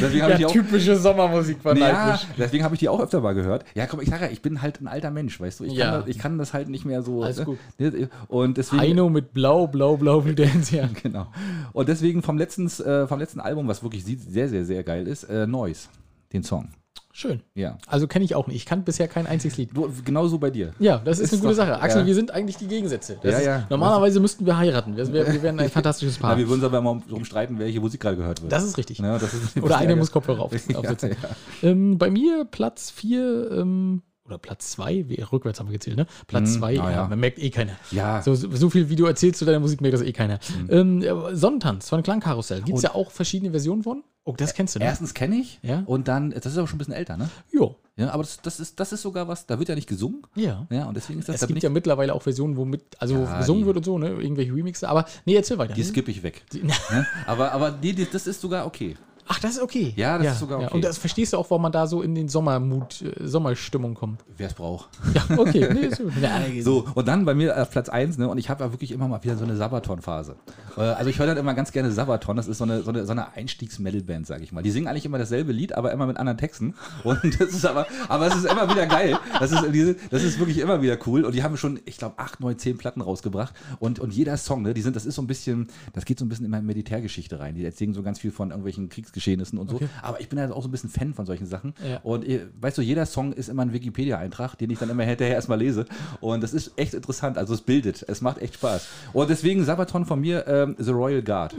[0.00, 0.52] deswegen habe ich auch.
[0.52, 3.64] typische Sommermusik von Ja, deswegen habe ich die auch öfter mal gehört.
[3.74, 5.64] Ja, komm, ich sage ja, ich bin halt ein alter Mensch, weißt du?
[5.64, 5.90] Ich, Ja.
[5.90, 7.22] kann, das, ich kann das halt nicht mehr so.
[7.22, 7.44] Alles ne?
[7.44, 7.58] gut.
[7.78, 8.08] Ne?
[8.28, 8.80] Und deswegen.
[8.80, 10.88] Heino mit Blau, Blau, Blau wie der ja.
[11.02, 11.26] Genau.
[11.72, 15.24] Und deswegen vom letzten, äh, vom letzten Album, was wirklich sehr, sehr, sehr geil ist,
[15.24, 15.88] äh, Noise,
[16.32, 16.68] den Song.
[17.14, 17.42] Schön.
[17.54, 17.76] Ja.
[17.86, 18.56] Also kenne ich auch nicht.
[18.56, 19.76] Ich kann bisher kein einziges Lied.
[19.76, 20.72] Du, genauso bei dir.
[20.78, 21.80] Ja, das ist, Ist eine gute doch- Sache.
[21.82, 22.06] Axel, ja.
[22.06, 23.18] wir sind eigentlich die Gegensätze.
[23.22, 23.66] Das Ja, ist, ja.
[23.68, 24.96] Normalerweise müssten wir heiraten.
[24.96, 26.32] Wir, wir, wir wären ein fantastisches Paar.
[26.32, 28.50] Ja, wir würden uns aber mal darum streiten, welche Musik gerade gehört wird.
[28.50, 28.98] das ist richtig.
[28.98, 31.14] Ja, das ist Oder einer muss Kopfhörer auf, aufsetzen.
[31.62, 36.06] Ähm, bei mir Platz 4 ähm, oder Platz 2, rückwärts haben wir gezählt, ne?
[36.28, 37.72] Platz 2, ah, ja, man merkt eh keiner.
[37.90, 38.22] Ja.
[38.22, 40.38] So, so viel wie du erzählst zu deiner Musik, merkt das eh keiner.
[40.68, 41.02] Mhm.
[41.02, 41.04] Ähm,
[41.36, 42.58] Sonnentanz von Klangkarussell.
[42.62, 44.02] Gibt es Und- ja auch verschiedene Versionen von?
[44.24, 44.84] Oh, das kennst du, ne?
[44.84, 45.82] Erstens kenne ich Ja.
[45.86, 47.28] und dann, das ist aber schon ein bisschen älter, ne?
[47.50, 47.76] Jo.
[47.96, 50.22] Ja, aber das, das, ist, das ist sogar was, da wird ja nicht gesungen.
[50.34, 50.66] Ja.
[50.70, 53.16] Ja, und deswegen ist das, Es da gibt ja mittlerweile auch Versionen, wo mit, also
[53.16, 54.08] Ja, gesungen die- wird und so, ne?
[54.10, 54.88] Irgendwelche Remixe.
[54.88, 55.74] Aber nee, erzähl weiter.
[55.74, 56.42] die skippe ich weg.
[56.52, 57.06] Die- ne?
[57.26, 58.96] Aber, aber die, das ist sogar okay.
[59.34, 59.94] Ach, das ist okay.
[59.96, 60.74] Ja, das ist sogar okay.
[60.74, 64.22] Und das verstehst du auch, warum man da so in den Sommermut, äh, Sommerstimmung kommt.
[64.36, 64.90] Wer es braucht.
[65.14, 65.70] Ja, okay.
[65.72, 66.12] nee, ist gut.
[66.20, 68.92] Ja, So, und dann bei mir auf Platz 1, ne, und ich habe ja wirklich
[68.92, 70.36] immer mal wieder so eine Sabaton-Phase.
[70.76, 73.06] Äh, also ich höre dann immer ganz gerne Sabaton, das ist so eine, so eine,
[73.06, 74.62] so eine Einstiegs-Metal-Band, sage ich mal.
[74.62, 76.74] Die singen eigentlich immer dasselbe Lied, aber immer mit anderen Texten.
[77.02, 79.18] Und das ist aber, aber es ist immer wieder geil.
[79.40, 79.64] Das ist,
[80.10, 81.24] das ist wirklich immer wieder cool.
[81.24, 83.54] Und die haben schon, ich glaube, 8, 9, 10 Platten rausgebracht.
[83.78, 86.26] Und, und jeder Song, ne, die sind, das ist so ein bisschen, das geht so
[86.26, 87.54] ein bisschen in meine Militärgeschichte rein.
[87.54, 88.90] Die erzählen so ganz viel von irgendwelchen
[89.22, 89.80] Kriegsgeschehnissen und so.
[90.02, 91.74] Aber ich bin halt auch so ein bisschen Fan von solchen Sachen.
[91.88, 92.00] Ja.
[92.02, 95.34] Und äh, weißt du, jeder Song ist immer ein Wikipedia-Eintrag, den ich dann immer hinterher
[95.34, 95.86] erstmal lese.
[96.20, 97.38] Und das ist echt interessant.
[97.38, 98.04] Also es bildet.
[98.08, 98.88] Es macht echt Spaß.
[99.12, 101.54] Und deswegen Sabaton von mir, ähm, The Royal Guard.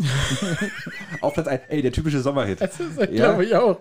[1.22, 1.62] Auf Platz 1.
[1.70, 2.62] Ey, der typische Sommerhit.
[2.62, 3.06] Das Ja.
[3.08, 3.78] glaube ich auch.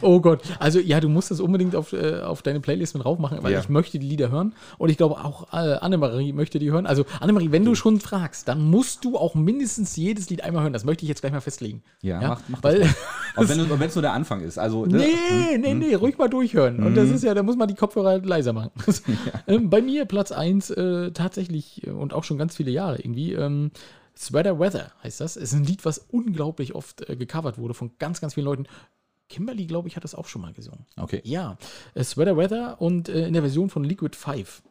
[0.00, 0.42] Oh Gott.
[0.58, 3.52] Also ja, du musst das unbedingt auf, äh, auf deine Playlist mit drauf machen, weil
[3.52, 3.60] Ja.
[3.60, 4.54] ich möchte die Lieder hören.
[4.78, 6.86] Und ich glaube auch äh, Annemarie möchte die hören.
[6.86, 10.72] Also Annemarie, wenn du schon fragst, dann musst du auch mindestens jedes Lied einmal hören.
[10.72, 11.82] Das möchte ich jetzt gleich mal festlegen.
[12.02, 12.88] Ja, mach- mach das weil, wenn
[13.36, 14.58] und wenn es nur der Anfang ist.
[14.58, 14.98] Also, ne?
[14.98, 16.82] Nee, nee, nee, ruhig mal durchhören.
[16.82, 18.70] Und das ist ja, da muss man die Kopfhörer leiser machen.
[19.46, 23.32] ähm, bei mir Platz 1 äh, tatsächlich äh, und auch schon ganz viele Jahre irgendwie.
[23.32, 23.70] Ähm,
[24.16, 25.36] Sweater Weather heißt das.
[25.36, 28.66] Es ist ein Lied, was unglaublich oft äh, gecovert wurde von ganz, ganz vielen Leuten.
[29.28, 30.86] Kimberly, glaube ich, hat das auch schon mal gesungen.
[30.96, 31.20] Okay.
[31.24, 31.56] Ja,
[31.94, 34.62] äh, Sweater Weather und äh, in der Version von Liquid 5.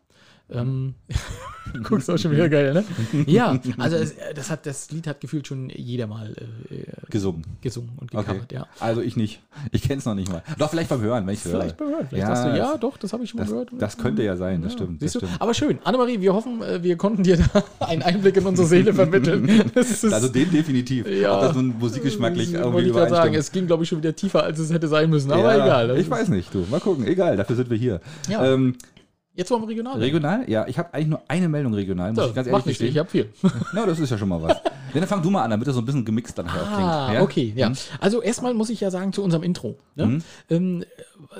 [0.49, 0.95] Ähm,
[1.83, 2.83] guckst auch schon wieder geil, ne?
[3.27, 6.33] Ja, also es, äh, das, hat, das Lied hat gefühlt schon jeder mal
[6.69, 7.43] äh, äh, Gesungen.
[7.61, 8.25] gesungen und Okay.
[8.25, 8.67] gecovert, ja.
[8.79, 9.41] Also ich nicht.
[9.71, 10.41] Ich kenne es noch nicht mal.
[10.57, 11.51] Doch, vielleicht beim Hören, wenn ich höre.
[11.51, 12.07] Vielleicht gehört.
[12.09, 13.69] Vielleicht Ja, du, ja, das- doch, das habe ich schon mal Das, gehört.
[13.77, 15.01] das könnte ja sein, das stimmt.
[15.01, 15.31] Das stimmt.
[15.39, 15.79] Aber schön.
[15.83, 19.71] Annemarie, wir hoffen, äh, wir konnten dir da einen Einblick in unsere Seele vermitteln.
[19.73, 21.07] Das ist, Also den definitiv.
[21.07, 21.35] Ja.
[21.35, 24.43] Ob das nun musikgeschmacklich irgendwie ich gerade sagen, es ging, glaube ich, schon wieder tiefer,
[24.43, 25.31] als es hätte sein müssen.
[25.31, 25.91] Aber Ja, egal.
[25.91, 26.65] Ich ist- weiß nicht, du.
[26.69, 27.05] Mal gucken.
[27.07, 28.01] Egal, dafür sind wir hier.
[28.29, 28.53] Ja.
[28.53, 28.75] Ähm,
[29.35, 29.97] Jetzt wollen wir regional.
[29.99, 30.47] Regional?
[30.49, 32.77] Ja, ich habe eigentlich nur eine Meldung regional, muss So, ich ganz mach ehrlich nicht,
[32.79, 32.91] gestehen.
[32.91, 33.29] ich habe viel.
[33.73, 34.57] Na, das ist ja schon mal was.
[34.93, 37.15] Dann fang du mal an, damit das so ein bisschen gemixt dann Ah, klingt.
[37.17, 37.21] Ja?
[37.23, 37.67] okay, ja.
[37.69, 37.75] Hm?
[37.99, 39.75] Also erstmal muss ich ja sagen zu unserem Intro.
[39.95, 40.05] Ne?
[40.05, 40.23] Mhm.
[40.51, 40.85] Ähm,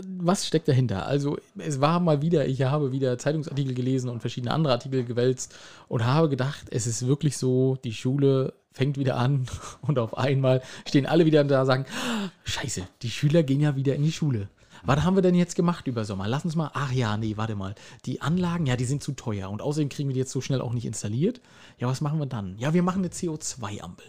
[0.08, 1.06] was steckt dahinter?
[1.06, 5.54] Also es war mal wieder, ich habe wieder Zeitungsartikel gelesen und verschiedene andere Artikel gewälzt
[5.88, 9.46] und habe gedacht, es ist wirklich so, die Schule fängt wieder an
[9.82, 13.76] und auf einmal stehen alle wieder da und sagen, "Ah, scheiße, die Schüler gehen ja
[13.76, 14.48] wieder in die Schule.
[14.86, 16.28] Was haben wir denn jetzt gemacht über Sommer?
[16.28, 17.74] Lass uns mal, ach ja, nee, warte mal.
[18.06, 20.62] Die Anlagen, ja, die sind zu teuer und außerdem kriegen wir die jetzt so schnell
[20.62, 21.41] auch nicht installiert.
[21.80, 22.58] Ja, was machen wir dann?
[22.58, 24.06] Ja, wir machen eine CO2-Ampel.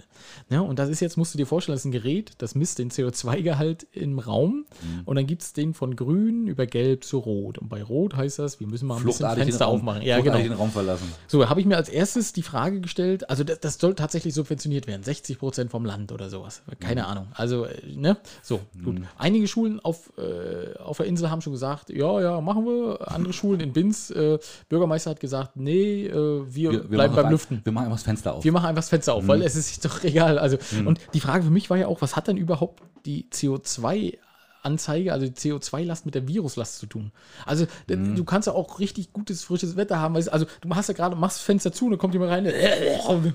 [0.50, 2.78] Ja, und das ist jetzt, musst du dir vorstellen, das ist ein Gerät, das misst
[2.78, 4.64] den CO2-Gehalt im Raum
[5.04, 7.58] und dann gibt es den von grün über gelb zu rot.
[7.58, 10.02] Und bei rot heißt das, wir müssen mal ein bisschen Fluchtartig den Fenster Raum, aufmachen.
[10.02, 10.38] Ja, genau.
[10.38, 11.10] den Raum verlassen.
[11.26, 14.86] So, habe ich mir als erstes die Frage gestellt, also das, das soll tatsächlich subventioniert
[14.86, 16.62] werden, 60 Prozent vom Land oder sowas.
[16.80, 17.06] Keine Mhm.
[17.08, 17.26] Ahnung.
[17.34, 18.16] Also, äh, ne?
[18.42, 19.00] So, gut.
[19.18, 22.98] Einige Schulen auf, äh, auf der Insel haben schon gesagt, ja, ja, machen wir.
[23.10, 24.38] Andere Schulen in Binz, äh,
[24.68, 27.60] Bürgermeister hat gesagt, nee, äh, wir, Wir, wir bleiben beim einfach- Lüften.
[27.64, 28.44] Wir machen einfach das Fenster auf.
[28.44, 30.38] Wir machen einfach das Fenster auf, weil es ist doch egal.
[30.38, 34.18] Also, und die Frage für mich war ja auch, was hat denn überhaupt die CO2
[34.64, 37.12] Anzeige, also die CO2-Last mit der Viruslast zu tun.
[37.46, 40.14] Also d- du kannst ja auch richtig gutes, frisches Wetter haben.
[40.14, 42.48] weißt du, Also du hast ja gerade, machst Fenster zu und dann kommt jemand rein.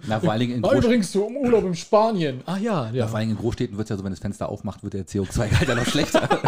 [0.08, 2.42] Na, vor allen Dingen in Ah, Groß- übrigens, so im Urlaub in Spanien.
[2.46, 3.08] Ah ja, ja.
[3.08, 5.70] Vor allem in Großstädten wird es ja so, wenn das Fenster aufmacht, wird der CO2-Gehalt
[5.70, 6.28] ja noch schlechter.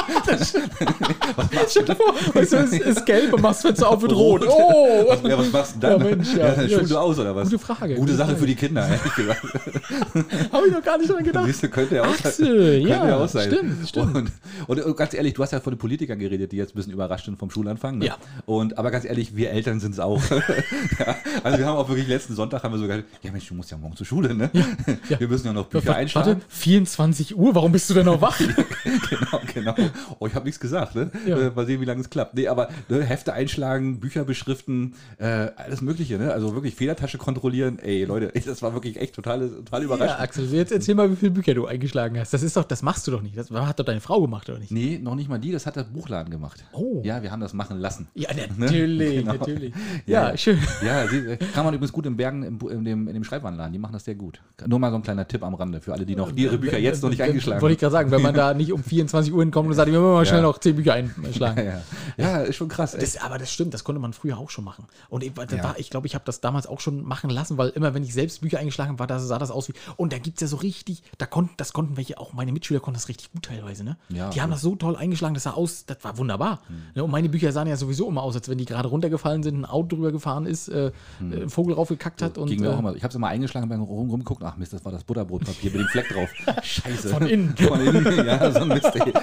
[1.70, 4.46] Stell dir vor, weißt du, es ist gelb und machst Fenster auf, wird rot.
[4.48, 5.06] Oh!
[5.28, 6.02] ja, was machst du denn dann?
[6.10, 6.62] Ja, Mensch, ja.
[6.64, 7.50] Ja, du aus, oder was?
[7.50, 8.40] gute Frage, Gute gute Sache Frage.
[8.40, 9.44] für die Kinder, ehrlich gesagt.
[10.52, 11.46] Habe ich noch gar nicht dran gedacht.
[11.52, 12.34] Siehst du, könnte ja auch sein.
[12.38, 13.52] Könnte ja, ja auch sein.
[13.52, 14.16] stimmt, stimmt.
[14.16, 14.32] Und,
[14.80, 17.26] und, ganz ehrlich, du hast ja von den Politikern geredet, die jetzt ein bisschen überrascht
[17.26, 17.98] sind vom Schulanfang.
[17.98, 18.06] Ne?
[18.08, 18.18] Ja.
[18.46, 20.22] Und, aber ganz ehrlich, wir Eltern sind es auch.
[21.00, 23.72] ja, also wir haben auch wirklich letzten Sonntag haben wir sogar, ja Mensch, du musst
[23.72, 24.50] ja morgen zur Schule, ne?
[24.54, 24.66] ja.
[25.20, 26.42] Wir müssen ja noch Bücher Warte, einschlagen.
[26.48, 28.40] 24 Uhr, warum bist du denn noch wach?
[29.10, 29.76] genau, genau.
[30.20, 31.12] Oh, ich habe nichts gesagt, ne?
[31.28, 31.38] Ja.
[31.38, 32.34] Äh, mal sehen, wie lange es klappt.
[32.36, 36.34] Nee, aber ne, Hefte einschlagen, Bücher beschriften, äh, alles Mögliche, ne?
[36.34, 37.80] Also wirklich Federtasche kontrollieren.
[37.80, 40.20] Ey, Leute, das war wirklich echt total, total Ja, überraschend.
[40.20, 42.34] Axel, jetzt erzähl mal, wie viele Bücher du eingeschlagen hast.
[42.34, 43.38] Das ist doch, das machst du doch nicht.
[43.38, 44.72] Das hat doch deine Frau gemacht, oder nicht?
[44.72, 46.64] Nee, noch nicht mal die, das hat der Buchladen gemacht.
[46.74, 47.02] Oh.
[47.04, 48.08] Ja, wir haben das machen lassen.
[48.14, 49.34] Ja, natürlich, Genau.
[49.34, 49.74] natürlich.
[50.06, 50.60] Ja, Ja, schön.
[50.86, 53.80] Ja, äh, kann man übrigens gut in Bergen im, in, dem, in dem Schreibwarenladen, die
[53.80, 54.42] machen das sehr gut.
[54.66, 57.04] Nur mal so ein kleiner Tipp am Rande für alle, die noch ihre Bücher jetzt
[57.04, 59.70] noch nicht eingeschlagen Wollte ich gerade sagen, wenn man da nicht um 24 Uhr hinkommt
[59.70, 61.62] und sagt, wir müssen mal schnell noch 10 Bücher einschlagen.
[61.72, 61.82] Ja,
[62.18, 62.38] ja.
[62.42, 62.92] ist schon krass.
[62.98, 64.86] Das, aber das stimmt, das konnte man früher auch schon machen.
[65.10, 67.94] Und ich, war, ich glaube, ich habe das damals auch schon machen lassen, weil immer,
[67.94, 69.74] wenn ich selbst Bücher eingeschlagen habe, war sah das aus wie.
[69.98, 72.80] Und da gibt es ja so richtig, da konnten, das konnten welche, auch meine Mitschüler
[72.80, 73.84] konnten das richtig gut teilweise.
[73.84, 73.98] Ne?
[74.10, 76.62] Ja, die haben das so toll eingeschlagen, das sah aus, das war wunderbar.
[76.96, 77.04] Ne?
[77.04, 79.66] Und meine Bücher sahen ja sowieso immer aus, als wenn die gerade runtergefallen sind, ein
[79.66, 82.38] Auto drüber gefahren ist, äh, äh, ein Vogel raufgekackt hat.
[82.38, 82.96] Und, Ging mir äh, auch immer.
[82.96, 84.44] Ich habe es immer eingeschlagen, beim rum, rumgeguckt.
[84.44, 86.30] Ach Mist, das war das Butterbrotpapier mit dem Fleck drauf.
[86.64, 87.10] Scheiße.
[87.10, 87.56] Von innen.
[87.58, 88.92] Von innen, ja, so ein Mist.
[88.96, 89.14] Ey.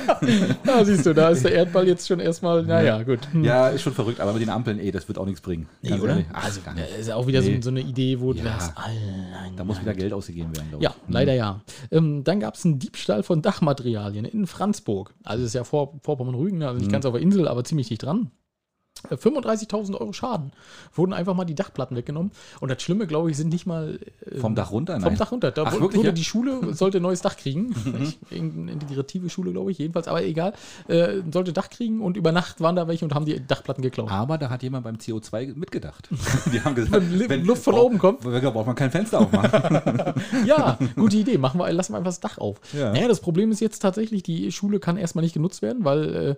[0.66, 3.20] Ja, siehst du, da ist der Erdball jetzt schon erstmal, naja, gut.
[3.32, 3.44] Hm.
[3.44, 5.68] Ja, ist schon verrückt, aber mit den Ampeln, ey, das wird auch nichts bringen.
[5.82, 6.12] Nee, Ganz oder?
[6.12, 6.26] ehrlich.
[6.32, 7.56] Also, gar das ist auch wieder Nee.
[7.56, 8.44] so, so eine Idee, wo du Ja.
[8.58, 9.56] sagst, allein.
[9.56, 10.90] Da muss wieder Geld ausgegeben werden, glaube ich.
[10.90, 11.60] Ja, leider ja.
[11.90, 15.14] Ähm, dann gab es einen Diebstahl von Dachmaterialien in Franzburg.
[15.24, 16.80] Also das ist ja vor, Vorpommern-Rügen, also Mhm.
[16.80, 18.30] nicht ganz auf der Insel, aber ziemlich dicht dran.
[19.10, 20.52] Äh, 35.000 Euro Schaden.
[20.94, 22.32] Wurden einfach mal die Dachplatten weggenommen.
[22.60, 23.98] Und das Schlimme, glaube ich, sind nicht mal
[24.30, 24.94] äh, Vom Dach runter?
[24.94, 25.16] vom Nein.
[25.16, 25.50] Dach runter.
[25.50, 26.10] Da Ach, wurde wirklich, ja?
[26.10, 26.14] Mhm.
[26.14, 27.74] die Schule, sollte ein neues Dach kriegen.
[28.30, 30.52] Irgendeine integrative Schule, glaube ich, jedenfalls, aber egal.
[30.88, 34.10] Äh, sollte Dach kriegen und über Nacht waren da welche und haben die Dachplatten geklaut.
[34.10, 36.08] Aber da hat jemand beim CO2 mitgedacht.
[36.52, 38.20] Die haben gesagt, Wenn Luft von oben kommt.
[38.20, 40.14] braucht braucht man kein Fenster aufmachen.
[40.46, 41.38] Ja, gute Idee.
[41.38, 42.60] Machen wir, lassen wir einfach das Dach auf.
[42.72, 42.92] Ja.
[42.92, 46.34] Naja, das Problem ist jetzt tatsächlich, die Schule kann erstmal nicht genutzt werden, weil äh,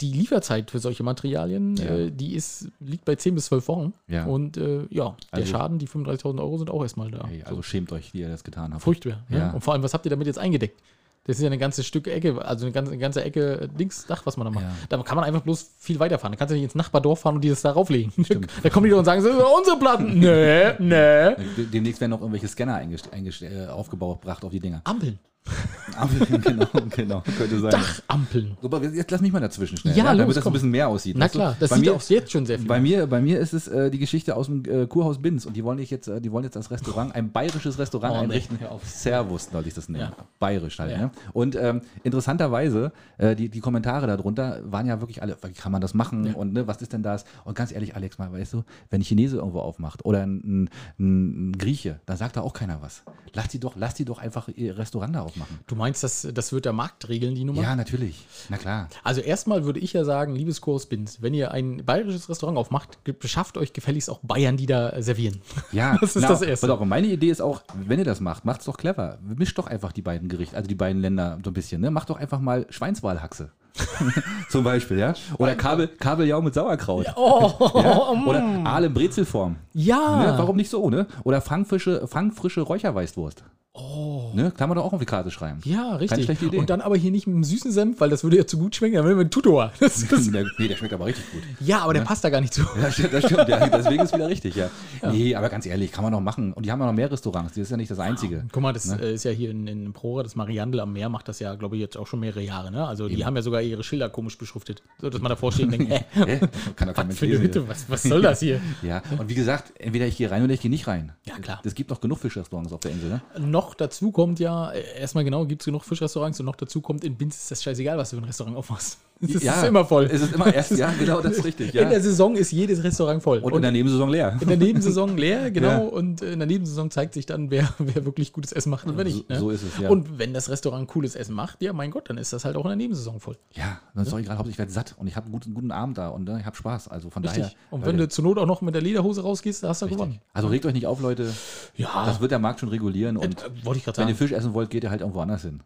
[0.00, 2.01] die Lieferzeit für solche Materialien, Ja.
[2.06, 3.92] Äh, die ist, liegt bei 10 bis 12 Wochen.
[4.08, 4.24] Ja.
[4.24, 7.28] Und äh, ja, der Also- Schaden, die 35.000 Euro sind auch erstmal da.
[7.30, 8.82] Ey, also schämt euch, die ihr das getan habt.
[8.82, 9.24] Furchtbar.
[9.28, 9.38] Ja.
[9.38, 9.50] Ja.
[9.52, 10.80] Und vor allem, was habt ihr damit jetzt eingedeckt?
[11.24, 14.06] Das ist ja eine ganze Stück Ecke, also eine ganze, eine ganze Ecke äh, links
[14.06, 14.64] Dach, was man da macht.
[14.64, 14.72] Ja.
[14.88, 16.32] Da kann man einfach bloß viel weiterfahren.
[16.32, 18.12] Da kannst du nicht ins Nachbardorf fahren und die das da rauflegen.
[18.62, 20.18] Da kommen die doch und sagen, das sind unsere Platten.
[20.18, 21.64] nee, nee.
[21.72, 24.80] Demnächst werden noch irgendwelche Scanner äh, aufgebaut, gebracht auf die Dinger.
[24.82, 25.20] Ampeln.
[25.96, 26.66] Ampeln, genau,
[26.96, 27.70] genau, könnte sein.
[27.72, 28.56] Dachampeln.
[28.62, 30.52] So, aber jetzt lass mich mal dazwischen schnell, Ja, los, damit das komm.
[30.52, 31.16] ein bisschen mehr aussieht.
[31.18, 33.38] Na klar, das bei sieht mir, auch jetzt schon sehr viel bei mir, bei mir
[33.40, 36.08] ist es äh, die Geschichte aus dem äh, Kurhaus Binz und die wollen, ich jetzt,
[36.08, 38.58] äh, die wollen jetzt das Restaurant, ein bayerisches Restaurant Oh, nee, einrichten.
[38.60, 38.86] hör auf.
[38.88, 40.12] Servus soll ich das nennen.
[40.18, 40.24] Ja.
[40.38, 40.92] Bayerisch halt.
[40.92, 40.98] Ja.
[40.98, 41.10] Ne?
[41.34, 45.80] Und ähm, interessanterweise, äh, die, die Kommentare darunter waren ja wirklich alle, wie kann man
[45.82, 47.24] das machen und ne, was ist denn das?
[47.44, 50.68] Und ganz ehrlich, Alex, mal, weißt du, wenn ein Chinese irgendwo aufmacht oder ein,
[50.98, 53.02] ein, ein Grieche, dann sagt da auch keiner was.
[53.34, 55.58] Lass die doch, lass die doch einfach ihr Restaurant da aufmachen.
[55.66, 57.62] Du meinst, das, das wird der Markt regeln, die Nummer?
[57.62, 58.26] Ja, natürlich.
[58.48, 58.88] Na klar.
[59.02, 63.56] Also erstmal würde ich ja sagen, liebes Binz, wenn ihr ein bayerisches Restaurant aufmacht, beschafft
[63.56, 65.40] euch gefälligst auch Bayern, die da servieren.
[65.72, 66.72] Ja, Das ist das Erste.
[66.72, 69.18] Auf, meine Idee ist auch, wenn ihr das macht, macht's doch clever.
[69.22, 71.80] Mischt doch einfach die beiden Gerichte, also die beiden Länder so ein bisschen.
[71.80, 71.90] Ne?
[71.90, 73.50] Macht doch einfach mal Schweinswalhaxe.
[74.50, 75.14] Zum Beispiel, ja?
[75.38, 77.06] Oder Kabel, Kabeljau mit Sauerkraut.
[77.16, 78.10] Oh, Ja?
[78.26, 79.56] Oder Aal in Brezelform.
[79.72, 80.26] ja.
[80.26, 80.34] Ne?
[80.36, 81.06] Warum nicht so, ne?
[81.24, 83.44] Oder fangfrische, fangfrische Räucherweißwurst.
[83.74, 84.30] Oh.
[84.34, 84.50] Ne?
[84.50, 85.60] Kann man doch auch auf die Karte schreiben.
[85.64, 86.24] Ja, richtig.
[86.24, 86.58] schlechte Idee.
[86.58, 88.76] Und dann aber hier nicht mit dem süßen Senf, weil das würde ja zu gut
[88.76, 89.72] schmecken, dann will man Tutor.
[89.80, 91.42] Das Der, nee, der schmeckt aber richtig gut.
[91.60, 92.62] ja, aber der passt da gar nicht zu.
[92.80, 93.48] Ja, stimmt, das stimmt.
[93.48, 94.70] Ja, deswegen ist wieder richtig, ja.
[95.10, 96.52] Nee, aber ganz ehrlich, kann man noch machen.
[96.52, 97.54] Und die haben ja noch mehr Restaurants.
[97.54, 98.44] Das ist ja nicht das einzige.
[98.52, 101.28] Guck mal, das äh, ist ja hier in, in Prora, das Mariandel am Meer macht
[101.28, 102.70] das ja, glaube ich, jetzt auch schon mehrere Jahre.
[102.70, 102.86] Ne?
[102.86, 105.72] Also die haben ja sogar ihre Schilder komisch beschriftet, so dass man davor steht und
[105.72, 106.40] denkt, hä, Hä?
[106.76, 107.42] Kann doch kein was lesen.
[107.42, 108.60] Hütte, was, was soll das hier?
[108.82, 111.12] Ja, und wie gesagt, entweder ich gehe rein oder ich gehe nicht rein.
[111.26, 111.60] Ja, klar.
[111.64, 113.22] Es gibt noch genug Fischrestaurants auf der Insel, ne?
[113.38, 117.04] Noch dazu kommt ja, äh, erstmal genau, gibt es genug Fischrestaurants und noch dazu kommt,
[117.04, 118.98] in Binz ist das scheißegal, was du für ein Restaurant aufmachst.
[119.24, 120.06] Es ist ja, immer voll.
[120.12, 121.72] Es ist immer erst, ja, genau, das ist richtig.
[121.72, 121.82] Ja.
[121.82, 123.38] In der Saison ist jedes Restaurant voll.
[123.38, 124.36] und in der Nebensaison leer.
[124.40, 125.68] in der Nebensaison leer, genau.
[125.68, 125.78] Ja.
[125.78, 129.04] Und in der Nebensaison zeigt sich dann, wer, wer wirklich gutes Essen macht und wer
[129.04, 129.18] nicht.
[129.18, 129.38] So- Ne?
[129.38, 129.90] so ist es, ja.
[129.90, 132.64] Und wenn das Restaurant cooles Essen macht, ja, mein Gott, dann ist das halt auch
[132.64, 133.36] in der Nebensaison voll.
[133.52, 135.70] Ja, dann ist doch egal, Hauptsache ich werde satt und ich habe einen guten, guten
[135.70, 136.88] Abend da und ne, ich habe Spaß.
[136.88, 137.44] Also von Richtig.
[137.44, 137.56] daher.
[137.70, 139.98] und wenn du zur Not auch noch mit der Lederhose rausgehst, da hast du Richtig.
[140.00, 140.20] gewonnen.
[140.32, 141.32] Also regt euch nicht auf, Leute.
[141.76, 144.28] Ja, Das wird der Markt schon regulieren und äh, wollte ich gerade wenn ihr sagen.
[144.28, 145.60] Fisch essen wollt, geht ihr halt irgendwo anders hin.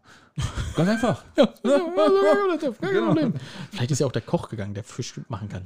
[0.75, 1.23] Ganz einfach.
[1.35, 1.51] Kein
[2.93, 3.07] Genau.
[3.07, 3.33] Problem.
[3.71, 5.63] Vielleicht ist ja auch der Koch gegangen, der Fisch machen kann.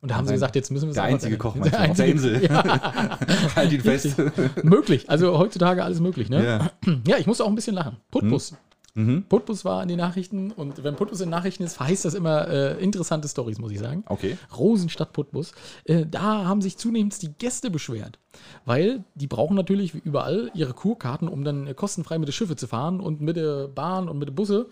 [0.00, 1.54] Und da haben sie gesagt, jetzt müssen wir es Der einfach einzige sagen.
[1.62, 3.56] Koch Der du, auf der einzige- Insel.
[3.56, 4.16] halt ihn fest.
[4.62, 5.08] Möglich.
[5.08, 6.44] Also heutzutage alles möglich, ne?
[6.44, 6.70] Ja.
[7.06, 7.96] Ja, ich musste auch ein bisschen lachen.
[8.10, 8.54] Putbus.
[8.96, 9.24] Mhm.
[9.28, 12.46] Putbus war in den Nachrichten und wenn Putbus in den Nachrichten ist, verheißt das immer
[12.46, 14.04] äh, interessante Stories, muss ich sagen.
[14.06, 14.38] Okay.
[14.56, 15.52] Rosenstadt Putbus.
[15.84, 18.20] Äh, da haben sich zunehmend die Gäste beschwert,
[18.64, 22.54] weil die brauchen natürlich wie überall ihre Kurkarten, um dann äh, kostenfrei mit den Schiffe
[22.54, 24.68] zu fahren und mit der Bahn und mit den Busse.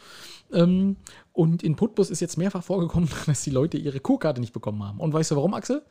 [0.53, 0.97] Ähm,
[1.33, 5.01] und in Putbus ist jetzt mehrfach vorgekommen, dass die Leute ihre Kurkarte nicht bekommen haben.
[5.01, 5.83] Und weißt du warum, Axel?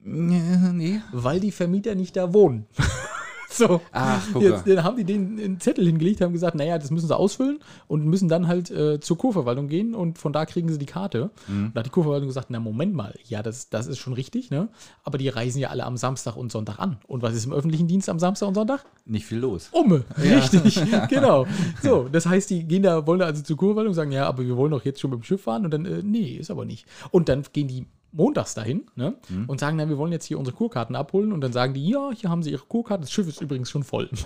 [0.00, 1.00] Nee.
[1.12, 2.66] Weil die Vermieter nicht da wohnen.
[3.48, 3.80] so.
[3.92, 7.06] Ach, guck Jetzt, dann haben die den einen Zettel hingelegt, haben gesagt, naja, das müssen
[7.06, 10.78] sie ausfüllen und müssen dann halt äh, zur Kurverwaltung gehen und von da kriegen sie
[10.78, 11.30] die Karte.
[11.46, 11.72] Mhm.
[11.74, 14.68] Da hat die Kurverwaltung gesagt, na Moment mal, ja, das, das ist schon richtig, ne?
[15.04, 16.98] Aber die reisen ja alle am Samstag und Sonntag an.
[17.06, 18.84] Und was ist im öffentlichen Dienst am Samstag und Sonntag?
[19.04, 19.70] Nicht viel los.
[19.72, 21.46] Umme, richtig, genau.
[21.82, 24.44] So, das heißt, die gehen da, wollen da also zur Kurverwaltung und sagen, ja, aber
[24.44, 26.64] wir wollen doch jetzt schon mit dem Schiff fahren und dann, äh, nee, ist aber
[26.64, 26.86] nicht.
[27.10, 29.44] Und dann gehen die montags dahin ne, Mhm.
[29.48, 32.10] und sagen, na, wir wollen jetzt hier unsere Kurkarten abholen und dann sagen die, ja,
[32.12, 34.08] hier haben sie ihre Kurkarte, das Schiff ist übrigens schon voll.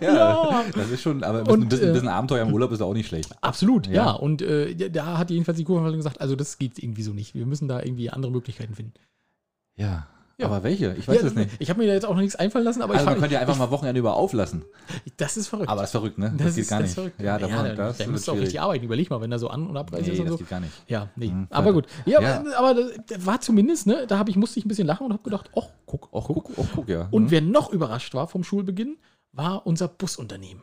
[0.00, 0.64] Ja.
[0.74, 3.06] Das ist schon, aber ein Und, bisschen, äh, bisschen Abenteuer im Urlaub ist auch nicht
[3.08, 3.32] schlecht.
[3.40, 3.92] Absolut, ja.
[3.92, 4.10] Ja.
[4.12, 7.34] Und äh, da hat jedenfalls die Kurverwaltung gesagt, also das geht irgendwie so nicht.
[7.34, 8.94] Wir müssen da irgendwie andere Möglichkeiten finden.
[9.76, 10.06] Ja.
[10.40, 10.46] Ja.
[10.46, 10.94] Aber welche?
[10.96, 11.50] Ich weiß ja, es nicht.
[11.58, 13.34] Ich habe mir da jetzt auch noch nichts einfallen lassen, aber Also man ich, könnte
[13.34, 14.64] ja einfach mal Wochenende über auflassen.
[15.16, 15.68] das ist verrückt.
[15.68, 16.32] Aber ist verrückt, ne?
[16.38, 16.94] Das, geht ist, gar das nicht.
[16.94, 17.20] verrückt.
[17.20, 18.84] Ja, da, ja, war- da, das da wird musst du auch richtig arbeiten.
[18.84, 20.38] Überleg mal, wenn da so An- und Abreise Nee, ist und das so.
[20.38, 20.72] geht gar nicht.
[20.86, 21.26] Ja, nee.
[21.32, 21.86] Mhm, aber gut.
[22.06, 22.44] Ja, Ja.
[22.56, 25.12] aber das, das war zumindest, ne, da hab ich, musste ich ein bisschen lachen und
[25.12, 27.08] habe gedacht, ach, guck, Och, guck, oh, guck, ja.
[27.10, 28.96] Und wer noch überrascht war vom Schulbeginn,
[29.32, 30.62] war unser Busunternehmen.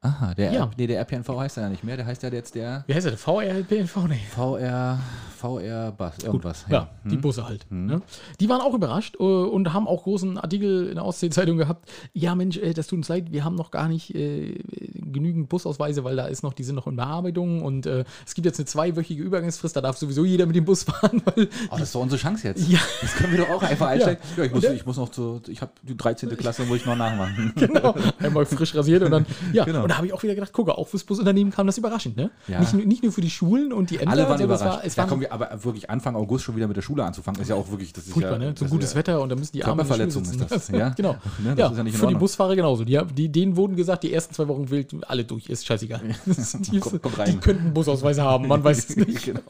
[0.00, 0.60] Aha, der, Ja.
[0.64, 1.96] R- nee, der RPNV heißt ja nicht mehr.
[1.96, 3.16] Der heißt ja jetzt der Wie heißt der?
[3.16, 4.08] VRLPNV?
[4.08, 4.18] Nee.
[4.34, 4.98] VR,
[5.42, 6.64] VR Bus, irgendwas.
[6.70, 7.66] Ja, die Busse halt.
[7.70, 8.00] Ne?
[8.40, 11.90] Die waren auch überrascht äh, und haben auch großen Artikel in der Ostsee-Zeitung gehabt.
[12.12, 14.58] Ja, Mensch, äh, das tut uns leid, wir haben noch gar nicht äh,
[14.94, 18.46] genügend Busausweise, weil da ist noch, die sind noch in Bearbeitung und äh, es gibt
[18.46, 21.82] jetzt eine zweiwöchige Übergangsfrist, da darf sowieso jeder mit dem Bus fahren, weil Oh, das
[21.82, 22.68] ist doch unsere Chance jetzt.
[22.68, 22.78] Ja.
[23.00, 24.22] Das können wir doch auch einfach einsteigen.
[24.36, 26.28] Ja, ich, muss, ich muss noch zu, ich habe die 13.
[26.36, 27.52] Klasse, muss ich noch nachmachen.
[27.56, 29.82] genau, einmal frisch rasiert und dann, ja, Genau.
[29.82, 32.30] und da habe ich auch wieder gedacht, gucke, auch fürs Busunternehmen kam das überraschend, ne?
[32.48, 32.60] Ja.
[32.60, 34.64] Nicht, nur- nicht nur für die Schulen und die Ämter, Alle waren es überrascht.
[34.64, 37.04] war, es ja, war kommen wir, aber wirklich Anfang August schon wieder mit der Schule
[37.04, 38.54] anzufangen, ist ja auch wirklich, das ist furchtbar, ja, ne?
[38.56, 40.42] So gutes ja, Wetter und dann müssen die Körperverletzung sitzen.
[40.42, 40.90] ist das, ja?
[40.90, 41.16] genau.
[41.42, 42.14] Ne, das ja, ist ja nicht für die.
[42.14, 42.84] Busfahrer genauso.
[42.84, 46.00] Die, die, denen wurden gesagt, die ersten zwei Wochen wild alle durch, ist scheißegal.
[46.26, 47.32] die, kommt rein.
[47.32, 49.24] die könnten Busausweise haben, man weiß es nicht.
[49.24, 49.40] genau.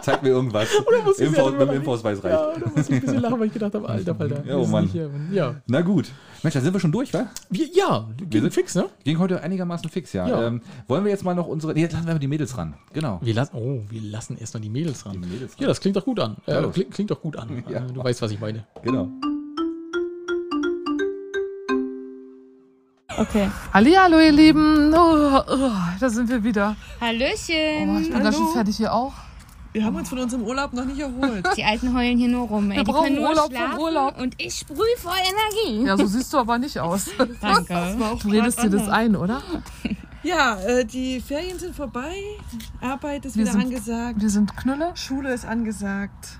[0.00, 0.68] Zeig mir irgendwas.
[1.18, 2.34] mit dem Infoausweis reicht.
[2.34, 4.44] Ja, da muss ich ein bisschen lachen, weil ich gedacht habe, alter Falter.
[4.46, 4.84] Ja, oh Mann.
[4.84, 4.96] nicht.
[5.32, 6.10] Ja, Na gut.
[6.42, 7.26] Mensch, dann sind wir schon durch, wa?
[7.50, 8.86] wir, ja ging sind- fix, ne?
[9.04, 10.26] Ging heute einigermaßen fix, ja.
[10.26, 10.46] Ja.
[10.48, 11.72] Ähm, wollen wir jetzt mal noch unsere.
[11.72, 12.74] Nee, jetzt lassen wir mal die Mädels ran.
[12.92, 13.20] Genau.
[13.22, 15.12] Wir lassen, oh, wir lassen erst noch die Mädels ran.
[15.12, 15.62] Die Mädels ran.
[15.62, 16.36] Ja, das klingt doch gut an.
[16.46, 17.62] Äh, Ja, klingt, klingt doch gut an.
[17.68, 17.78] Ja.
[17.84, 18.64] Äh, Du weißt, was ich meine.
[18.82, 19.08] Genau.
[23.18, 23.48] Okay.
[23.72, 24.92] Hallihallo, ihr Lieben.
[24.94, 25.70] Oh, oh,
[26.00, 26.76] da sind wir wieder.
[27.00, 27.88] Hallöchen.
[27.96, 29.12] Oh, ich bin ganz schön fertig hier auch.
[29.72, 31.46] Wir haben uns von unserem Urlaub noch nicht erholt.
[31.56, 32.70] Die Alten heulen hier nur rum.
[32.70, 32.76] Ey.
[32.78, 34.20] Wir Die brauchen können nur Urlaub vom schlafen Urlaub.
[34.20, 35.86] Und ich sprühe vor Energie.
[35.86, 37.06] Ja, so siehst du aber nicht aus.
[37.40, 37.96] Danke.
[38.22, 39.40] Du redest dir das ein, oder?
[40.22, 42.14] Ja, äh, die Ferien sind vorbei.
[42.80, 44.20] Arbeit ist Wir wieder sind- angesagt.
[44.20, 46.38] Wir sind Knülle, Schule ist angesagt.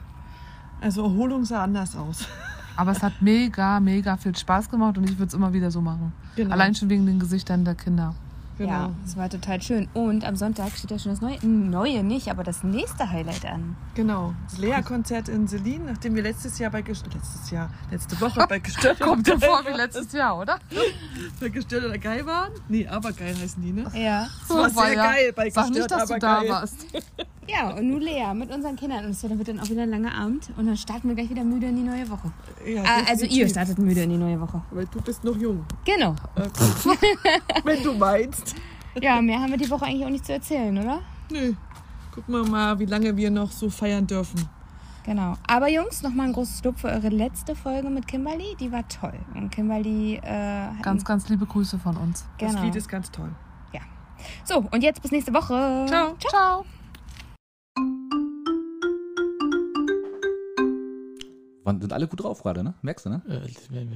[0.80, 2.26] Also Erholung sah anders aus.
[2.76, 5.80] aber es hat mega, mega viel Spaß gemacht und ich würde es immer wieder so
[5.80, 6.12] machen.
[6.36, 6.52] Genau.
[6.52, 8.14] Allein schon wegen den Gesichtern der Kinder.
[8.62, 8.72] Genau.
[8.72, 9.88] Ja, es war total schön.
[9.92, 13.76] Und am Sonntag steht ja schon das neue, neue nicht, aber das nächste Highlight an.
[13.94, 14.34] Genau.
[14.44, 18.60] Das Lea-Konzert in Selin, nachdem wir letztes Jahr bei Gest letztes Jahr, letzte Woche bei
[18.60, 20.58] Gestört Kommt dir vor wie letztes Jahr, oder?
[21.40, 22.52] bei Gestört oder geil waren.
[22.68, 23.90] Nee, aber geil heißen die, ne?
[23.94, 24.28] Ja.
[24.48, 26.48] Das war sehr geil bei Sag Gestört, nicht, dass du da geil.
[26.50, 26.86] warst.
[27.48, 29.04] Ja, und nun Lea mit unseren Kindern.
[29.04, 30.48] Und es wird dann auch wieder ein langer Abend.
[30.56, 32.30] Und dann starten wir gleich wieder müde in die neue Woche.
[32.64, 34.62] Ja, Ah, also ihr startet müde in die neue Woche.
[34.70, 35.64] Weil du bist noch jung.
[35.84, 36.14] Genau.
[37.64, 38.54] Wenn du meinst.
[39.00, 41.00] Ja, mehr haben wir die Woche eigentlich auch nicht zu erzählen, oder?
[41.30, 41.54] Nö.
[42.14, 44.48] Gucken wir mal, wie lange wir noch so feiern dürfen.
[45.04, 45.34] Genau.
[45.48, 48.54] Aber Jungs, nochmal ein großes Lob für eure letzte Folge mit Kimberly.
[48.60, 49.14] Die war toll.
[49.34, 52.24] Und Kimberly, äh, hat- Ganz, ganz liebe Grüße von uns.
[52.38, 52.62] Das genau.
[52.64, 53.30] Lied ist ganz toll.
[54.44, 55.84] So, und jetzt bis nächste Woche.
[55.88, 56.14] Ciao.
[56.20, 56.64] Ciao.
[61.64, 62.74] Waren, sind alle gut drauf gerade, ne?
[62.82, 63.22] Merkst du, ne?
[63.28, 63.40] Äh,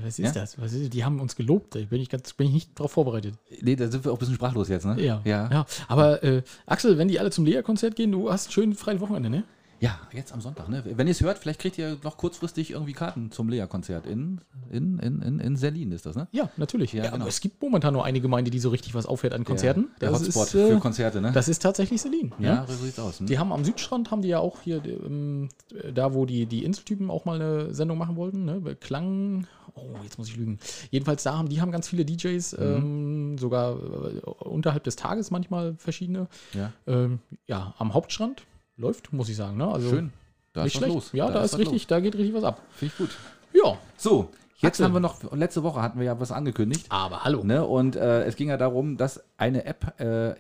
[0.05, 0.33] was ist Ja?
[0.33, 0.61] das?
[0.61, 1.75] Was ist, die haben uns gelobt.
[1.75, 3.35] Da bin ich, ganz, bin ich nicht darauf vorbereitet.
[3.61, 5.01] Nee, da sind wir auch ein bisschen sprachlos jetzt, ne?
[5.03, 5.21] Ja.
[5.25, 5.51] Ja.
[5.51, 5.67] ja.
[5.89, 9.31] Aber äh, Axel, wenn die alle zum Lea-Konzert gehen, du hast ein schön freies Wochenende,
[9.31, 9.45] ne?
[9.81, 10.83] Ja, jetzt am Sonntag, ne?
[10.85, 14.99] Wenn ihr es hört, vielleicht kriegt ihr noch kurzfristig irgendwie Karten zum Lea-Konzert in, in,
[15.01, 16.29] in, in, in Serlin, ist das, ne?
[16.33, 16.93] Ja, natürlich.
[16.95, 17.23] Ja, Ja, genau.
[17.25, 19.89] aber es gibt momentan nur eine Gemeinde, die so richtig was auffährt an Konzerten.
[20.01, 21.33] Der, der das Hotspot ist, äh, für Konzerte, ne?
[21.33, 22.33] Das ist tatsächlich Selin.
[22.39, 23.21] ja, so sieht's aus.
[23.21, 23.27] Hm?
[23.27, 25.49] Die haben am Südstrand, haben die ja auch hier, ähm,
[25.95, 28.77] da wo die, die Inseltypen auch mal eine Sendung machen wollten, ne?
[28.81, 30.59] Klang, oh, jetzt muss ich lügen.
[30.91, 32.63] Jedenfalls da haben, die haben ganz viele DJs, Mhm.
[32.63, 36.29] ähm, sogar äh, unterhalb des Tages manchmal verschiedene.
[36.55, 36.73] Ja.
[36.87, 38.43] Ähm, ja, am Hauptstrand
[38.77, 39.57] läuft, muss ich sagen.
[39.57, 39.67] Ne?
[39.67, 40.13] Also Schön.
[40.53, 40.95] Da nicht ist was schlecht.
[40.95, 41.13] los.
[41.13, 41.87] Ja, da, ist was richtig, los.
[41.89, 42.63] da geht richtig was ab.
[42.71, 43.11] Finde ich gut.
[43.53, 44.85] Ja, So, jetzt Axel.
[44.87, 46.87] haben wir noch, letzte Woche hatten wir ja was angekündigt.
[46.91, 47.43] aber hallo.
[47.45, 47.65] Ne?
[47.67, 50.35] Und äh, es ging ja darum, dass eine App äh,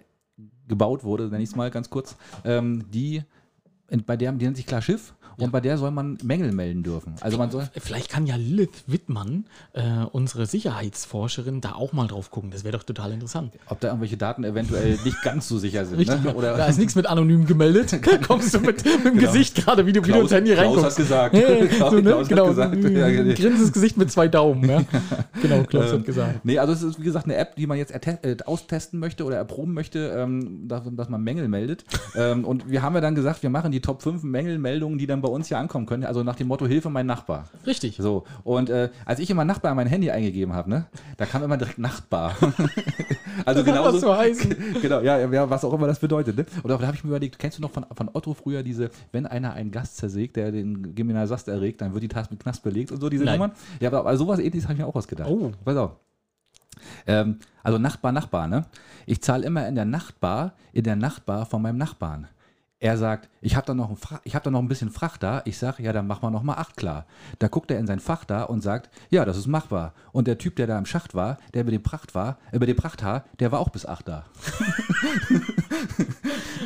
[0.68, 3.22] gebaut wurde, nenne ich es mal ganz kurz, ähm, die,
[4.06, 7.14] bei der, die nennt sich klar Schiff und bei der soll man Mängel melden dürfen.
[7.20, 7.68] Also man soll.
[7.78, 9.82] Vielleicht kann ja Lilith Wittmann, äh,
[10.12, 12.50] unsere Sicherheitsforscherin, da auch mal drauf gucken.
[12.50, 13.52] Das wäre doch total interessant.
[13.68, 15.98] Ob da irgendwelche Daten eventuell nicht ganz so sicher sind.
[15.98, 16.34] Richtig, Ne?
[16.34, 17.94] Oder da ist nichts mit anonym gemeldet.
[18.06, 20.84] Da kommst du mit, mit dem Gesicht gerade, wie du wieder ins Handy Klaus reinguckst.
[20.84, 21.34] hat gesagt.
[21.76, 22.02] Klaus, so, ne?
[22.02, 22.74] Klaus genau, hat gesagt.
[22.74, 23.34] ein genau.
[23.34, 24.68] grinsendes Gesicht mit zwei Daumen.
[24.68, 24.82] Ja.
[25.42, 26.44] Genau, Klaus Ähm, hat gesagt.
[26.44, 29.36] Nee, also es ist wie gesagt eine App, die man jetzt äh, austesten möchte oder
[29.36, 31.84] erproben möchte, ähm, dass, dass man Mängel meldet.
[32.14, 35.20] ähm, und wir haben ja dann gesagt, wir machen die Top 5 Mängelmeldungen, die dann
[35.20, 36.04] bei uns hier ankommen können.
[36.04, 37.48] Also nach dem Motto Hilfe mein Nachbar.
[37.66, 37.96] Richtig.
[37.98, 41.42] So, und äh, als ich immer Nachbar in mein Handy eingegeben habe, ne, da kam
[41.42, 42.34] immer direkt Nachtbar.
[43.44, 44.16] also genau was so.
[44.16, 44.56] heißen.
[44.82, 46.36] Genau, ja, ja, was auch immer das bedeutet.
[46.36, 46.46] Ne?
[46.62, 49.26] Und da habe ich mir überlegt, kennst du noch von, von Otto früher diese, wenn
[49.26, 52.92] einer einen Gast zersägt, der den Geminalsast erregt, dann wird die Tasse mit Knast belegt
[52.92, 53.38] und so, diese Nein.
[53.38, 53.52] Nummern?
[53.80, 55.30] Ja, aber, aber sowas ähnliches habe ich mir auch ausgedacht.
[55.30, 55.52] Oh.
[55.64, 55.96] Pass auf.
[57.06, 58.66] Ähm, also Nachbar, Nachbar, ne?
[59.06, 62.28] Ich zahle immer in der Nachtbar, in der Nachtbar von meinem Nachbarn.
[62.78, 63.90] Er sagt, ich habe da, noch
[64.24, 65.40] ich hab da noch ein bisschen Fracht da.
[65.46, 67.06] Ich sage, ja, dann mach mal noch mal acht klar.
[67.38, 69.94] Da guckt er in sein Fach da und sagt, ja, das ist machbar.
[70.12, 72.76] Und der Typ, der da im Schacht war, der über dem Pracht war, über dem
[72.76, 74.24] Prachthaar, der war auch bis acht da.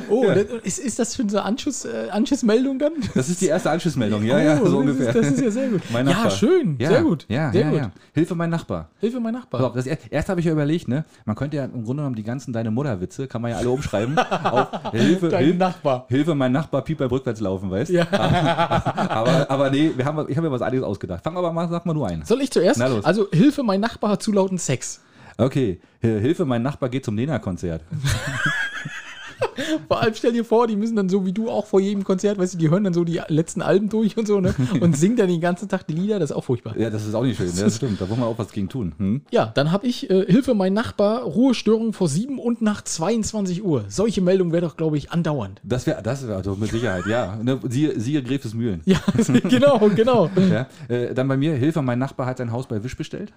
[0.08, 2.92] Oh, das- ist, ist das schon so eine Anschuss, äh, Anschlussmeldung dann?
[3.14, 5.08] Das ist die erste Anschlussmeldung, ja, ja, Oh, so das ungefähr.
[5.08, 5.82] Ist, das ist ja sehr gut.
[5.92, 6.30] Mein ja, Nachbar.
[6.32, 7.26] schön, Ja, sehr gut.
[7.28, 7.78] Ja, sehr ja, gut.
[7.78, 7.90] ja.
[8.12, 8.88] Hilfe mein Nachbar.
[8.98, 9.64] Hilfe, mein Nachbar.
[9.64, 11.04] auf, das er, erst habe ich ja überlegt, ne?
[11.26, 14.18] Man könnte ja im Grunde genommen die ganzen Deine Mutter-Witze, kann man ja alle umschreiben.
[14.44, 15.99] auf Hilfe, Dein Hilfe, Nachbar.
[16.08, 18.06] Hilfe, mein Nachbar piept beim Rückwärtslaufen, weißt Ja.
[18.10, 21.22] aber, aber nee, wir haben, ich habe mir was anderes ausgedacht.
[21.24, 22.24] Fang aber mal, sag mal nur ein.
[22.24, 22.78] Soll ich zuerst?
[22.78, 23.04] Na los.
[23.04, 25.00] Also, Hilfe, mein Nachbar hat zu lauten Sex.
[25.38, 27.82] Okay, Hilfe, mein Nachbar geht zum Nena-Konzert.
[29.88, 32.38] Vor allem stell dir vor, die müssen dann so wie du auch vor jedem Konzert,
[32.38, 34.54] weißt du, die hören dann so die letzten Alben durch und so, ne?
[34.80, 36.76] Und singen dann den ganzen Tag die Lieder, das ist auch furchtbar.
[36.76, 37.52] Ja, das ist auch nicht schön, ne?
[37.60, 38.00] das stimmt.
[38.00, 38.92] Da wollen wir auch was gegen tun.
[38.98, 39.22] Hm?
[39.30, 43.84] Ja, dann habe ich äh, Hilfe, mein Nachbar, Ruhestörung vor 7 und nach 22 Uhr.
[43.88, 45.60] Solche Meldungen wäre doch, glaube ich, andauernd.
[45.64, 47.36] Das wäre das wär also mit Sicherheit, ja.
[47.42, 47.60] Ne?
[47.68, 48.82] Siehe, siehe Gräfes Mühlen.
[48.84, 49.00] Ja,
[49.48, 50.30] genau, genau.
[50.50, 50.66] Ja?
[50.88, 53.32] Äh, dann bei mir, Hilfe, mein Nachbar hat sein Haus bei Wisch bestellt.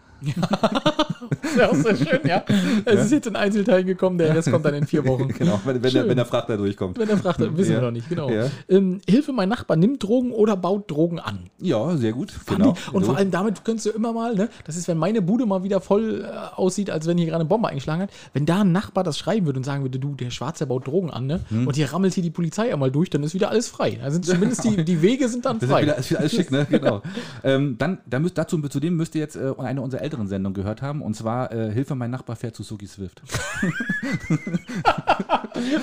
[1.57, 2.43] Das ist auch sehr schön, ja.
[2.85, 5.27] Es ist jetzt in Einzelteilen gekommen, der Rest kommt dann in vier Wochen.
[5.29, 6.97] Genau, wenn, wenn, der, wenn der Frachter durchkommt.
[6.97, 7.77] Wenn er fragt, dann wissen Ja.
[7.79, 8.29] wir noch nicht, genau.
[8.29, 8.47] Ja.
[8.69, 11.39] Ähm, Hilfe, mein Nachbar nimmt Drogen oder baut Drogen an.
[11.59, 12.31] Ja, sehr gut.
[12.31, 12.73] Fand Genau.
[12.77, 13.11] ich- Und So.
[13.11, 15.81] vor allem damit könntest du immer mal, ne, das ist, wenn meine Bude mal wieder
[15.81, 19.03] voll äh, aussieht, als wenn hier gerade eine Bombe eingeschlagen hat, wenn da ein Nachbar
[19.03, 21.67] das schreiben würde und sagen würde, du, der Schwarze baut Drogen an, ne, Hm.
[21.67, 23.99] und hier rammelt hier die Polizei einmal durch, dann ist wieder alles frei.
[24.03, 25.83] Also zumindest die, die Wege sind dann Das frei.
[25.83, 26.65] wieder, ist wieder alles schick, ne?
[26.73, 27.01] Genau.
[27.43, 30.53] ähm, dann, da müsst, dazu, zu dem müsst ihr jetzt äh, eine unserer älteren Sendungen
[30.53, 33.21] gehört haben, und zwar äh, Hilfe, mein Nachbar fährt zu Suki Swift.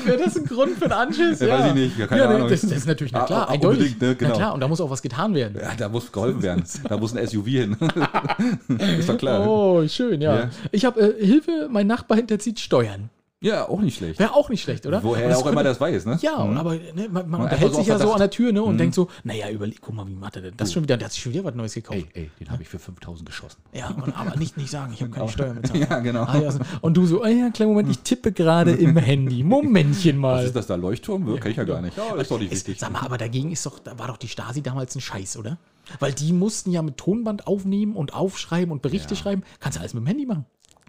[0.04, 1.40] Wäre das ein Grund für einen Anschiss?
[1.40, 2.48] Ja, weiß ich nicht, ja, keine ne, Ahnung.
[2.48, 4.00] Das, das ist natürlich, na Ah, klar, ah, eindeutig.
[4.00, 4.30] ne, genau.
[4.30, 5.58] Na klar, und da muss auch was getan werden.
[5.60, 6.64] Ja, da muss geholfen werden.
[6.88, 7.76] Da muss ein SUV hin.
[8.98, 9.46] ist doch klar.
[9.46, 10.36] Oh, schön, ja.
[10.36, 10.50] Ja.
[10.72, 13.10] Ich habe äh, Hilfe, mein Nachbar hinterzieht Steuern.
[13.42, 14.18] Ja, auch nicht schlecht.
[14.18, 15.02] Wäre auch nicht schlecht, oder?
[15.02, 16.18] Woher er das auch immer das weiß, ne?
[16.20, 16.58] Ja, Mhm.
[16.58, 18.94] aber ne, man, man einfach unterhält sich ja so an der Tür ne, und denkt
[18.94, 20.98] so, naja, überleg, guck mal, wie macht er denn das schon wieder?
[20.98, 21.96] Der hat sich schon wieder was Neues gekauft.
[22.12, 23.62] Ey, ey, den habe ich für 5000 geschossen.
[23.72, 25.80] Ja, und, aber nicht, nicht sagen, ich habe keine Steuer bezahlt.
[25.90, 26.24] Ja, genau.
[26.24, 26.52] Ah, ja.
[26.82, 29.42] Und du so, ah ja, kleinen Moment, ich tippe gerade im Handy.
[29.42, 30.44] Momentchen Was mal.
[30.44, 31.26] ist das da, Leuchtturm?
[31.34, 31.96] Ja, Kenn ich ja gar nicht.
[31.96, 32.78] Ja, das ist doch nicht wichtig.
[32.78, 35.56] sag mal, aber dagegen ist doch, da war doch die Stasi damals ein Scheiß, oder?
[35.98, 39.20] Weil die mussten ja mit Tonband aufnehmen und aufschreiben und Berichte Ja.
[39.20, 39.44] schreiben.
[39.60, 40.44] Kannst du alles mit dem Handy machen.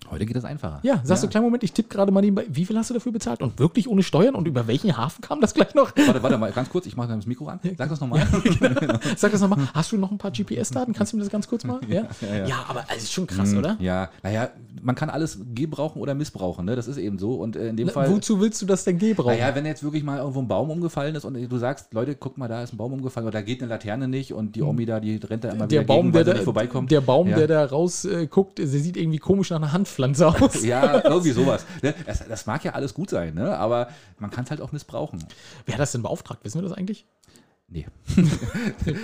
[0.09, 0.79] Heute geht das einfacher.
[0.83, 2.45] Ja, sagst du, kleinen Moment, ich tippe gerade mal nebenbei.
[2.49, 3.41] Wie viel hast du dafür bezahlt?
[3.41, 4.35] Und wirklich ohne Steuern?
[4.35, 5.93] Und über welchen Hafen kam das gleich noch?
[5.95, 7.59] Warte, warte mal, ganz kurz, ich mache das Mikro an.
[7.77, 8.27] Sag das nochmal.
[9.15, 9.69] Sag das nochmal.
[9.73, 10.93] Hast du noch ein paar GPS-Daten?
[10.93, 11.79] Kannst du mir das ganz kurz mal?
[11.87, 12.47] Ja, ja, ja.
[12.47, 13.77] ja aber es ist schon krass, oder?
[13.79, 14.49] Ja, naja,
[14.81, 16.75] man kann alles gebrauchen oder missbrauchen, ne?
[16.75, 17.35] Das ist eben so.
[17.35, 18.09] Und äh, in dem Na, Fall.
[18.11, 19.37] Wozu willst du das denn gebrauchen?
[19.37, 22.37] Naja, wenn jetzt wirklich mal irgendwo ein Baum umgefallen ist und du sagst, Leute, guck
[22.37, 24.85] mal, da ist ein Baum umgefallen oder da geht eine Laterne nicht und die Omi
[24.85, 25.69] da, die rennt da immer Hm.
[25.69, 26.91] der wieder Baum, gegen, der sie da, vorbeikommt.
[26.91, 27.37] der Baum, ja.
[27.37, 30.63] der da raus äh, guckt, der sieht irgendwie komisch nach einer Handpflanze aus.
[30.63, 31.65] Ja, irgendwie sowas.
[31.81, 31.93] Ne?
[32.05, 33.57] Das, das mag ja alles gut sein, ne?
[33.57, 33.89] aber
[34.19, 35.23] man kann es halt auch missbrauchen.
[35.65, 36.43] Wer hat das denn beauftragt?
[36.43, 37.05] Wissen wir das eigentlich?
[37.67, 37.87] Nee.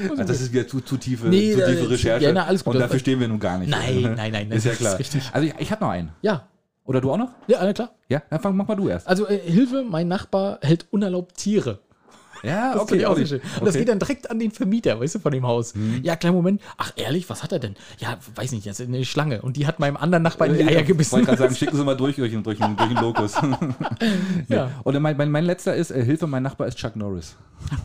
[0.09, 2.25] Also das ist wieder zu, zu tiefe, Nee, zu da- tiefe Recherche.
[2.25, 2.73] ja, na, alles gut.
[2.75, 3.69] Und dafür stehen wir nun gar nicht.
[3.69, 4.99] Nein, nein, nein, Ist ja klar.
[4.99, 5.15] ist.
[5.33, 6.11] Also ich, ich habe noch einen.
[6.21, 6.47] Ja,
[6.85, 7.31] Oder du auch noch?
[7.47, 7.91] ja, na klar.
[8.09, 9.07] Ja, dann fang, mach mal du erst.
[9.07, 11.79] Also äh, Hilfe, mein Nachbar hält unerlaubt Tiere.
[12.43, 13.41] Ja, Das finde ich auch sehr schön.
[13.59, 15.73] Und das geht dann direkt an den Vermieter, weißt du, von dem Haus.
[15.75, 16.01] Mhm.
[16.03, 16.61] Ja, kleinen Moment.
[16.77, 17.75] Ach, ehrlich, was hat er denn?
[17.99, 19.41] Ja, weiß nicht, das ist eine Schlange.
[19.41, 21.13] Und die hat meinem anderen Nachbarn die Eier Ich gebissen.
[21.13, 23.33] wollte gerade sagen, schicken Sie mal durch, durch, den- durch, durch den Lokus.
[24.47, 24.71] ja.
[24.83, 27.35] Und mein, mein, mein letzter ist, äh, Hilfe, mein Nachbar ist Chuck Norris.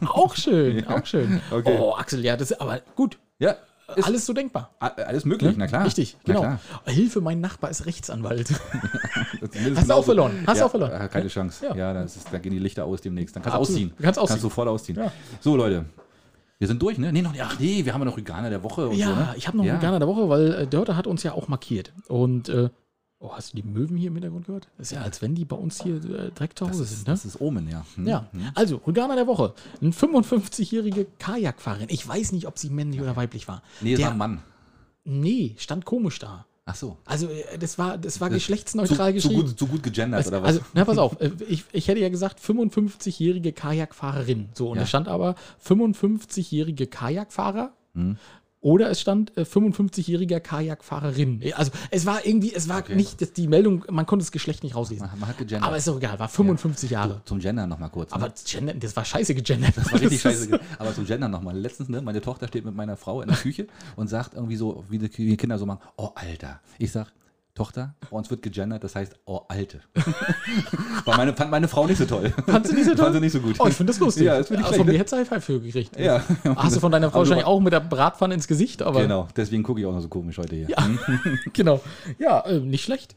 [0.06, 1.40] Auch schön, auch schön.
[1.50, 1.76] Okay.
[1.80, 3.18] Oh, Axel, ja, das ist aber gut.
[3.38, 3.56] Ja,
[3.96, 4.70] ist Alles so denkbar.
[4.80, 5.84] a- alles möglich, na klar.
[5.84, 6.40] Richtig, Na genau.
[6.40, 6.60] klar.
[6.86, 8.48] Hilfe, mein Nachbar ist Rechtsanwalt.
[9.76, 10.42] Hast du auch verloren.
[10.46, 10.92] Hast du ja, auch verloren.
[10.92, 11.66] äh, Keine Chance.
[11.66, 11.74] Ja.
[11.92, 13.34] Ja, ist, da gehen die Lichter aus demnächst.
[13.36, 13.92] Dann kannst du ausziehen.
[13.96, 14.40] Du kannst ausziehen.
[14.40, 14.98] sofort ausziehen.
[14.98, 15.12] Ja.
[15.40, 15.84] So, Leute.
[16.58, 17.12] Wir sind durch, ne?
[17.12, 19.34] Nee, noch, ach nee, wir haben ja noch Rüganer der Woche und ja, so, ne?
[19.36, 19.74] ich habe noch ja.
[19.74, 21.92] Veganer der Woche, weil äh, Dörte hat uns ja auch markiert.
[22.06, 22.68] Und, äh,
[23.22, 24.68] oh, hast du die Möwen hier im Hintergrund gehört?
[24.78, 27.06] Das ist ja, als wenn die bei uns hier äh, direkt zu Hause ist, sind,
[27.08, 27.12] ne?
[27.14, 27.84] das ist Omen, ja.
[27.94, 28.06] Hm.
[28.06, 29.54] Ja, also Rüganer der Woche.
[29.80, 31.86] Eine 55-jährige Kajakfahrerin.
[31.90, 33.62] Ich weiß nicht, ob sie männlich oder weiblich war.
[33.80, 34.42] Nee, es Der- war ein Mann.
[35.04, 36.46] Nee, stand komisch da.
[36.64, 36.96] Ach so.
[37.06, 39.48] Also, äh, das war, das war Das- geschlechtsneutral zu, zu, geschrieben.
[39.48, 40.48] gut, zu gut gegendert, Also, oder was?
[40.48, 44.48] also, na, pass auf, äh, ich, ich hätte ja gesagt 55-jährige Kajakfahrerin.
[44.54, 44.82] So, und Ja.
[44.82, 47.72] da stand aber 55-jährige Kajakfahrer.
[47.94, 48.16] Hm.
[48.62, 51.42] Oder es stand äh, 55-jähriger Kajakfahrerin.
[51.56, 52.94] Also es war irgendwie, es war Okay.
[52.94, 55.06] nicht, dass die Meldung, man konnte das Geschlecht nicht rauslesen.
[55.06, 55.66] man, man hat gegendert.
[55.66, 57.20] Aber ist doch egal, war 55 Jahre.
[57.24, 58.12] Zum Gendern nochmal kurz.
[58.12, 58.34] Aber ne?
[58.46, 59.76] Gender, das war scheiße gegendert.
[59.76, 60.60] Das war richtig scheiße.
[60.78, 61.58] Aber zum Gendern nochmal.
[61.58, 64.84] Letztens, ne, meine Tochter steht mit meiner Frau in der Küche und sagt irgendwie so,
[64.88, 66.60] wie die wie die Kinder so machen, oh Alter.
[66.78, 67.08] Ich sag,
[67.54, 69.80] Tochter, bei uns wird gegendert, das heißt, oh Alte.
[71.04, 72.32] War meine, fand meine Frau nicht so toll.
[72.46, 73.04] Fand sie nicht so toll?
[73.04, 73.56] Fand sie nicht so gut.
[73.58, 74.24] Oh, ich finde das lustig.
[74.24, 74.98] Ja, das ich Also Von mir ne?
[74.98, 75.98] hätte sie High für gekriegt.
[75.98, 76.22] Ja.
[76.56, 79.28] Hast du von deiner Frau du- wahrscheinlich auch mit der Bratpfanne ins Gesicht, aber Genau,
[79.36, 80.68] deswegen gucke ich auch noch so komisch heute hier.
[80.70, 80.76] Ja,
[81.52, 81.80] genau.
[82.18, 83.16] Ja, äh, nicht schlecht.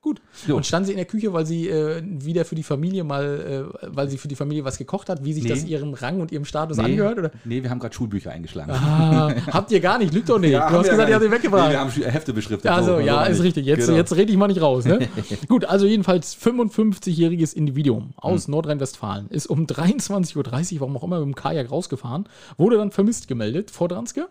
[0.00, 0.20] Gut.
[0.48, 0.56] Jo.
[0.56, 3.86] Und stand sie in der Küche, weil sie äh, wieder für die Familie mal, äh,
[3.94, 5.50] weil sie für die Familie was gekocht hat, wie sich Nee.
[5.50, 7.18] das ihrem Rang und ihrem Status Nee, angehört?
[7.18, 7.30] Oder?
[7.44, 8.72] nee, wir haben gerade Schulbücher eingeschlagen.
[8.72, 10.50] Ah, habt ihr gar nicht, lügt doch nicht.
[10.50, 11.68] Ja, du hast gesagt, ihr habt sie weggebracht.
[11.68, 12.68] Nee, wir haben Hefte beschriftet.
[12.70, 13.46] Also, so, ja, so ist nicht.
[13.46, 13.66] richtig.
[13.66, 13.96] Jetzt, Genau.
[13.96, 14.84] jetzt rede ich mal nicht raus.
[14.84, 15.08] Ne?
[15.48, 21.26] Gut, also jedenfalls 55-jähriges Individuum aus Nordrhein-Westfalen ist um 23.30 Uhr, warum auch immer, mit
[21.26, 24.28] dem Kajak rausgefahren, wurde dann vermisst gemeldet vor Dranske.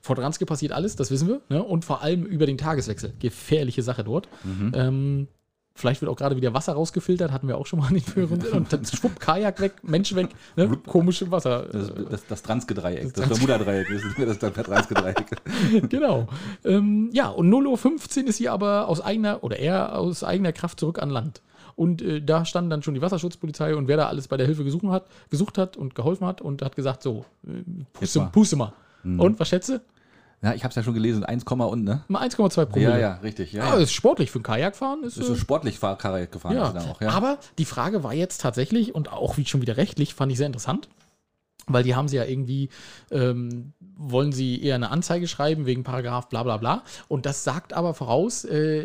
[0.00, 1.40] Vor Dranske passiert alles, das wissen wir.
[1.48, 1.62] Ne?
[1.62, 3.14] Und vor allem über den Tageswechsel.
[3.20, 4.28] Gefährliche Sache dort.
[4.74, 5.28] Ähm,
[5.74, 8.42] vielleicht wird auch gerade wieder Wasser rausgefiltert, hatten wir auch schon mal in den Hören.
[8.52, 10.76] Und dann schwupp, Kajak weg, Mensch weg, ne?
[10.86, 11.66] komische Wasser.
[11.70, 15.26] Das, das, das Transke-Dreieck, das, Das Bermuda-Dreieck, das ist das, Transke-Dreieck.
[15.88, 16.28] genau.
[16.64, 20.78] Ähm, ja, und 0.15 Uhr ist sie aber aus eigener, oder er aus eigener Kraft
[20.78, 21.42] zurück an Land.
[21.76, 24.62] Und äh, da stand dann schon die Wasserschutzpolizei und wer da alles bei der Hilfe
[24.62, 27.62] gesucht hat, gesucht hat und geholfen hat und hat gesagt, so, äh,
[27.92, 28.26] puste, mal.
[28.26, 28.72] puste mal.
[29.04, 29.82] Und was schätze?
[30.44, 32.04] Ja, ich habe es ja schon gelesen, 1, und, ne?
[32.08, 32.90] Mal 1,2 Promille.
[32.90, 33.52] Ja, ja, richtig.
[33.54, 35.02] Ja, Ja, ist sportlich für ein Kajakfahren.
[35.02, 36.54] Ist, Ist äh, so sportlich Fahr Kajak gefahren.
[36.54, 36.66] ja.
[36.66, 37.08] ist dann auch, ja.
[37.08, 40.46] Aber die Frage war jetzt tatsächlich, und auch wie schon wieder rechtlich, fand ich sehr
[40.46, 40.90] interessant,
[41.66, 42.68] weil die haben sie ja irgendwie,
[43.10, 46.82] ähm, wollen sie eher eine Anzeige schreiben wegen Paragraph bla bla bla.
[47.08, 48.84] Und das sagt aber voraus, äh,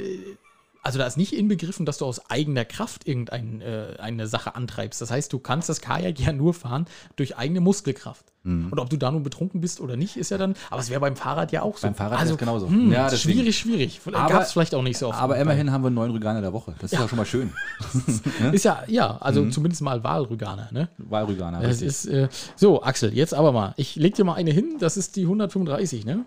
[0.84, 3.64] also da ist nicht inbegriffen, dass du aus eigener Kraft irgendeine
[3.98, 5.02] äh, eine Sache antreibst.
[5.02, 8.26] Das heißt, du kannst das Kajak ja nur fahren durch eigene Muskelkraft.
[8.44, 8.70] Mhm.
[8.72, 11.02] Und ob du da nun betrunken bist oder nicht, ist ja dann, aber es wäre
[11.02, 11.88] beim Fahrrad ja auch so.
[11.88, 12.70] Beim Fahrrad also, ist genauso.
[12.70, 14.00] Hm, Ja, schwierig, schwierig.
[14.14, 15.20] Aber- Gab es vielleicht auch nicht so oft.
[15.20, 16.74] Aber immerhin haben wir neuen Rüganer der Woche.
[16.80, 17.02] Das ist Ja.
[17.02, 17.52] ja, schon mal schön.
[18.54, 19.52] Ist ja, ja, also Mhm.
[19.52, 20.88] zumindest mal Wahlrüganer, ne?
[20.98, 21.88] Wahlrüganer, richtig.
[21.88, 23.74] ist, äh, so, Axel, jetzt aber mal.
[23.76, 26.24] Ich leg dir mal eine hin, das ist die 135, ne?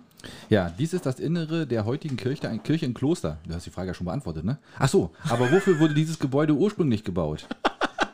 [0.49, 3.39] Ja, dies ist das Innere der heutigen Kirche, Kirche in Kloster.
[3.47, 4.59] Du hast die Frage ja schon beantwortet, ne?
[4.79, 7.47] Ach so, aber wofür wurde dieses Gebäude ursprünglich gebaut?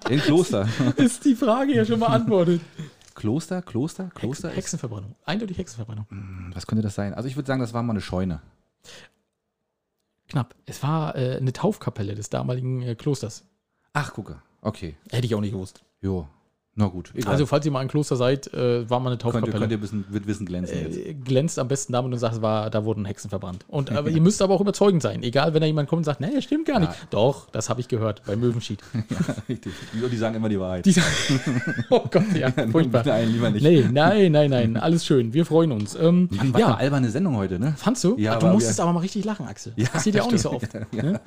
[0.08, 0.68] In Kloster.
[0.96, 2.62] Ist die Frage ja schon beantwortet.
[3.14, 5.16] Kloster, Kloster, Kloster ist, Hexenverbrennung.
[5.24, 6.06] Eindeutig Hexenverbrennung.
[6.54, 7.14] Was könnte das sein?
[7.14, 8.40] Also ich würde sagen, das war mal eine Scheune.
[10.28, 10.54] Knapp.
[10.66, 13.44] Es war äh, eine Taufkapelle des damaligen äh, Klosters.
[13.92, 14.40] Ach, gucke.
[14.60, 14.96] Okay.
[15.10, 15.82] Hätte ich auch nicht gewusst.
[16.00, 16.28] Jo.
[16.78, 17.10] Na gut.
[17.12, 17.32] Egal.
[17.32, 19.58] Also, falls ihr mal ein Kloster seid, äh, war mal eine könnt, ihr, Taufkapelle.
[19.58, 20.96] könnt ihr ein bisschen mit Wissen glänzen jetzt.
[20.96, 23.64] äh, glänzt am besten damit und sagt, war, da wurden Hexen verbrannt.
[23.66, 25.24] Und aber ihr müsst aber auch überzeugend sein.
[25.24, 26.92] Egal, wenn da jemand kommt und sagt, nee, das stimmt gar nicht.
[27.10, 28.80] Doch, das habe ich gehört bei Möwenschied.
[29.10, 29.72] Ja, richtig.
[29.92, 30.84] Die, sagen immer die Wahrheit.
[30.84, 31.06] Die sagen,
[31.90, 33.02] oh Gott, ja, furchtbar.
[33.06, 33.62] Nein, lieber nicht.
[33.62, 35.32] Nee, nein, nein, nein, alles schön.
[35.32, 35.94] Wir freuen uns.
[35.94, 37.74] Ähm, Mann, ja, eine alberne Sendung heute, ne?
[37.76, 38.16] fandst du?
[38.18, 39.72] Ja, du musstest aber mal richtig lachen, Axel.
[39.76, 40.72] Ja, das passiert ja auch nicht so oft.
[40.92, 41.20] ne?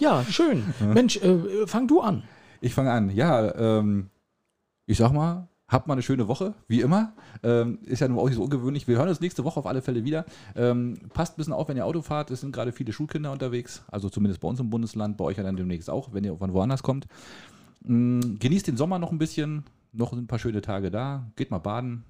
[0.00, 0.64] Ja, schön.
[0.92, 2.24] Mensch, äh, fang du an.
[2.60, 3.10] Ich fange an.
[3.10, 4.10] Ja, ähm,
[4.88, 7.12] ich sag mal, habt mal eine schöne Woche, wie immer.
[7.42, 8.88] Ähm, ist ja nun auch nicht so ungewöhnlich.
[8.88, 10.24] Wir hören uns nächste Woche auf alle Fälle wieder.
[10.56, 12.30] Ähm, passt ein bisschen auf, wenn ihr Auto fahrt.
[12.30, 13.84] Es sind gerade viele Schulkinder unterwegs.
[13.88, 16.54] Also zumindest bei uns im Bundesland, bei euch ja dann demnächst auch, wenn ihr von
[16.54, 17.06] woanders kommt.
[17.82, 19.64] Mm, genießt den Sommer noch ein bisschen.
[19.92, 21.30] Noch ein paar schöne Tage da.
[21.36, 22.04] Geht mal baden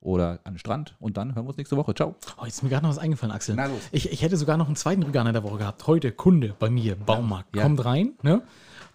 [0.00, 1.94] oder an den Strand und dann hören wir uns nächste Woche.
[1.94, 2.16] Ciao.
[2.40, 3.54] Oh, jetzt ist mir gerade noch was eingefallen, Axel.
[3.54, 3.78] Na los.
[3.92, 5.86] Ich, ich hätte sogar noch einen zweiten Veganer der Woche gehabt.
[5.86, 7.54] Heute Kunde bei mir, Baumarkt.
[7.54, 7.62] Ja.
[7.62, 8.42] Kommt rein, ne?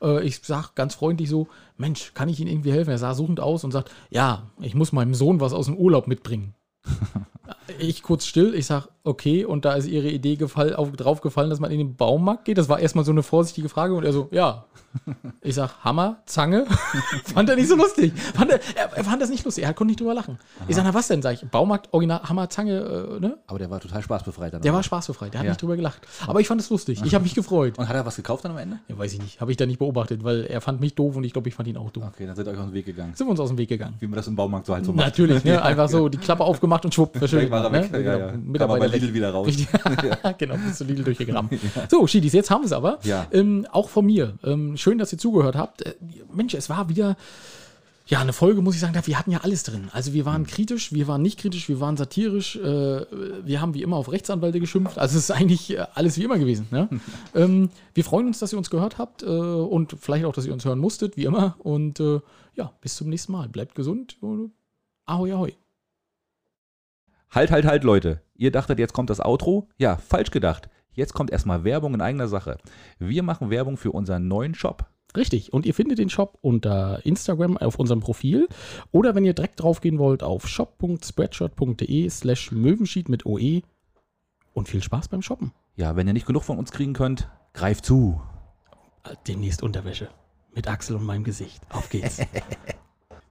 [0.01, 1.47] Äh, Ich sag ganz freundlich so,
[1.77, 2.91] Mensch, kann ich Ihnen irgendwie helfen?
[2.91, 6.07] Er sah suchend aus und sagt, ja, ich muss meinem Sohn was aus dem Urlaub
[6.07, 6.53] mitbringen.
[7.79, 11.49] ich kurz still, ich sag, okay, und da ist Ihre Idee gefall, auf, drauf gefallen,
[11.49, 12.57] dass man in den Baumarkt geht.
[12.57, 14.65] Das war erstmal so eine vorsichtige Frage und er so, ja.
[15.41, 16.65] Ich sag, Hammer, Zange.
[17.33, 18.11] fand er nicht so lustig.
[18.35, 20.39] Fand er, er, er fand das nicht lustig, er konnte nicht drüber lachen.
[20.67, 21.21] Ich sag, na was denn?
[21.21, 23.37] Sag ich, Baumarkt, Original, Hammer, Zange, äh, ne?
[23.45, 24.53] Aber der war total spaßbefreit.
[24.53, 25.51] Dann Der war spaßbefreit, der hat Ja.
[25.51, 26.01] nicht drüber gelacht.
[26.25, 27.01] Aber ich fand es lustig.
[27.05, 27.77] Ich habe mich gefreut.
[27.77, 28.79] Und hat er was gekauft dann am Ende?
[28.87, 29.39] Ja, weiß ich nicht.
[29.41, 31.67] Habe ich da nicht beobachtet, weil er fand mich doof und ich glaube, ich fand
[31.69, 32.05] ihn auch doof.
[32.07, 33.13] Okay, dann seid ihr euch aus dem Weg gegangen.
[33.15, 33.95] Sind wir uns aus dem Weg gegangen.
[33.99, 35.05] Wie man das im Baumarkt so halt so macht.
[35.05, 35.61] Natürlich, ne?
[35.61, 37.51] einfach so die Klappe aufgemacht und schwupp, verschwindet.
[37.63, 37.93] War er ne?
[37.93, 38.05] weg.
[38.05, 38.31] Ja, ja.
[38.31, 39.47] Kam Mitarbeiter aber bei Lidl wieder raus.
[40.37, 41.49] Genau, bist du Lidl durchgegraben.
[41.89, 42.99] So, Schiedis, jetzt haben wir es aber.
[43.03, 43.27] Ja.
[43.31, 44.37] Ähm, auch von mir.
[44.43, 45.81] Ähm, schön, dass ihr zugehört habt.
[45.83, 45.95] Äh,
[46.33, 47.15] Mensch, es war wieder.
[48.07, 49.89] Ja, eine Folge, muss ich sagen, wir hatten ja alles drin.
[49.91, 50.31] Also wir Hm.
[50.31, 52.61] waren kritisch, wir waren nicht kritisch, wir waren satirisch, äh,
[53.45, 54.97] wir haben wie immer auf Rechtsanwälte geschimpft.
[54.97, 56.65] Also es ist eigentlich äh, alles wie immer gewesen.
[56.71, 56.89] Ne?
[57.35, 60.53] ähm, wir freuen uns, dass ihr uns gehört habt äh, und vielleicht auch, dass ihr
[60.53, 61.55] uns hören musstet, wie immer.
[61.59, 62.19] Und äh,
[62.55, 63.47] ja, bis zum nächsten Mal.
[63.47, 64.17] Bleibt gesund.
[64.21, 64.53] und
[65.05, 65.53] Ahoi, ahoi.
[67.31, 68.21] Halt, halt, halt, Leute.
[68.35, 69.67] Ihr dachtet, jetzt kommt das Outro?
[69.77, 70.69] Ja, falsch gedacht.
[70.93, 72.57] Jetzt kommt erstmal Werbung in eigener Sache.
[72.97, 74.87] Wir machen Werbung für unseren neuen Shop.
[75.15, 75.53] Richtig.
[75.53, 78.47] Und ihr findet den Shop unter Instagram auf unserem Profil
[78.91, 83.61] oder wenn ihr direkt draufgehen wollt auf shop.spreadshirt.de slash Möwenschied mit OE
[84.53, 85.51] und viel Spaß beim Shoppen.
[85.75, 88.21] Ja, wenn ihr nicht genug von uns kriegen könnt, greift zu.
[89.27, 90.09] Demnächst Unterwäsche
[90.53, 91.61] mit Axel und meinem Gesicht.
[91.69, 92.19] Auf geht's.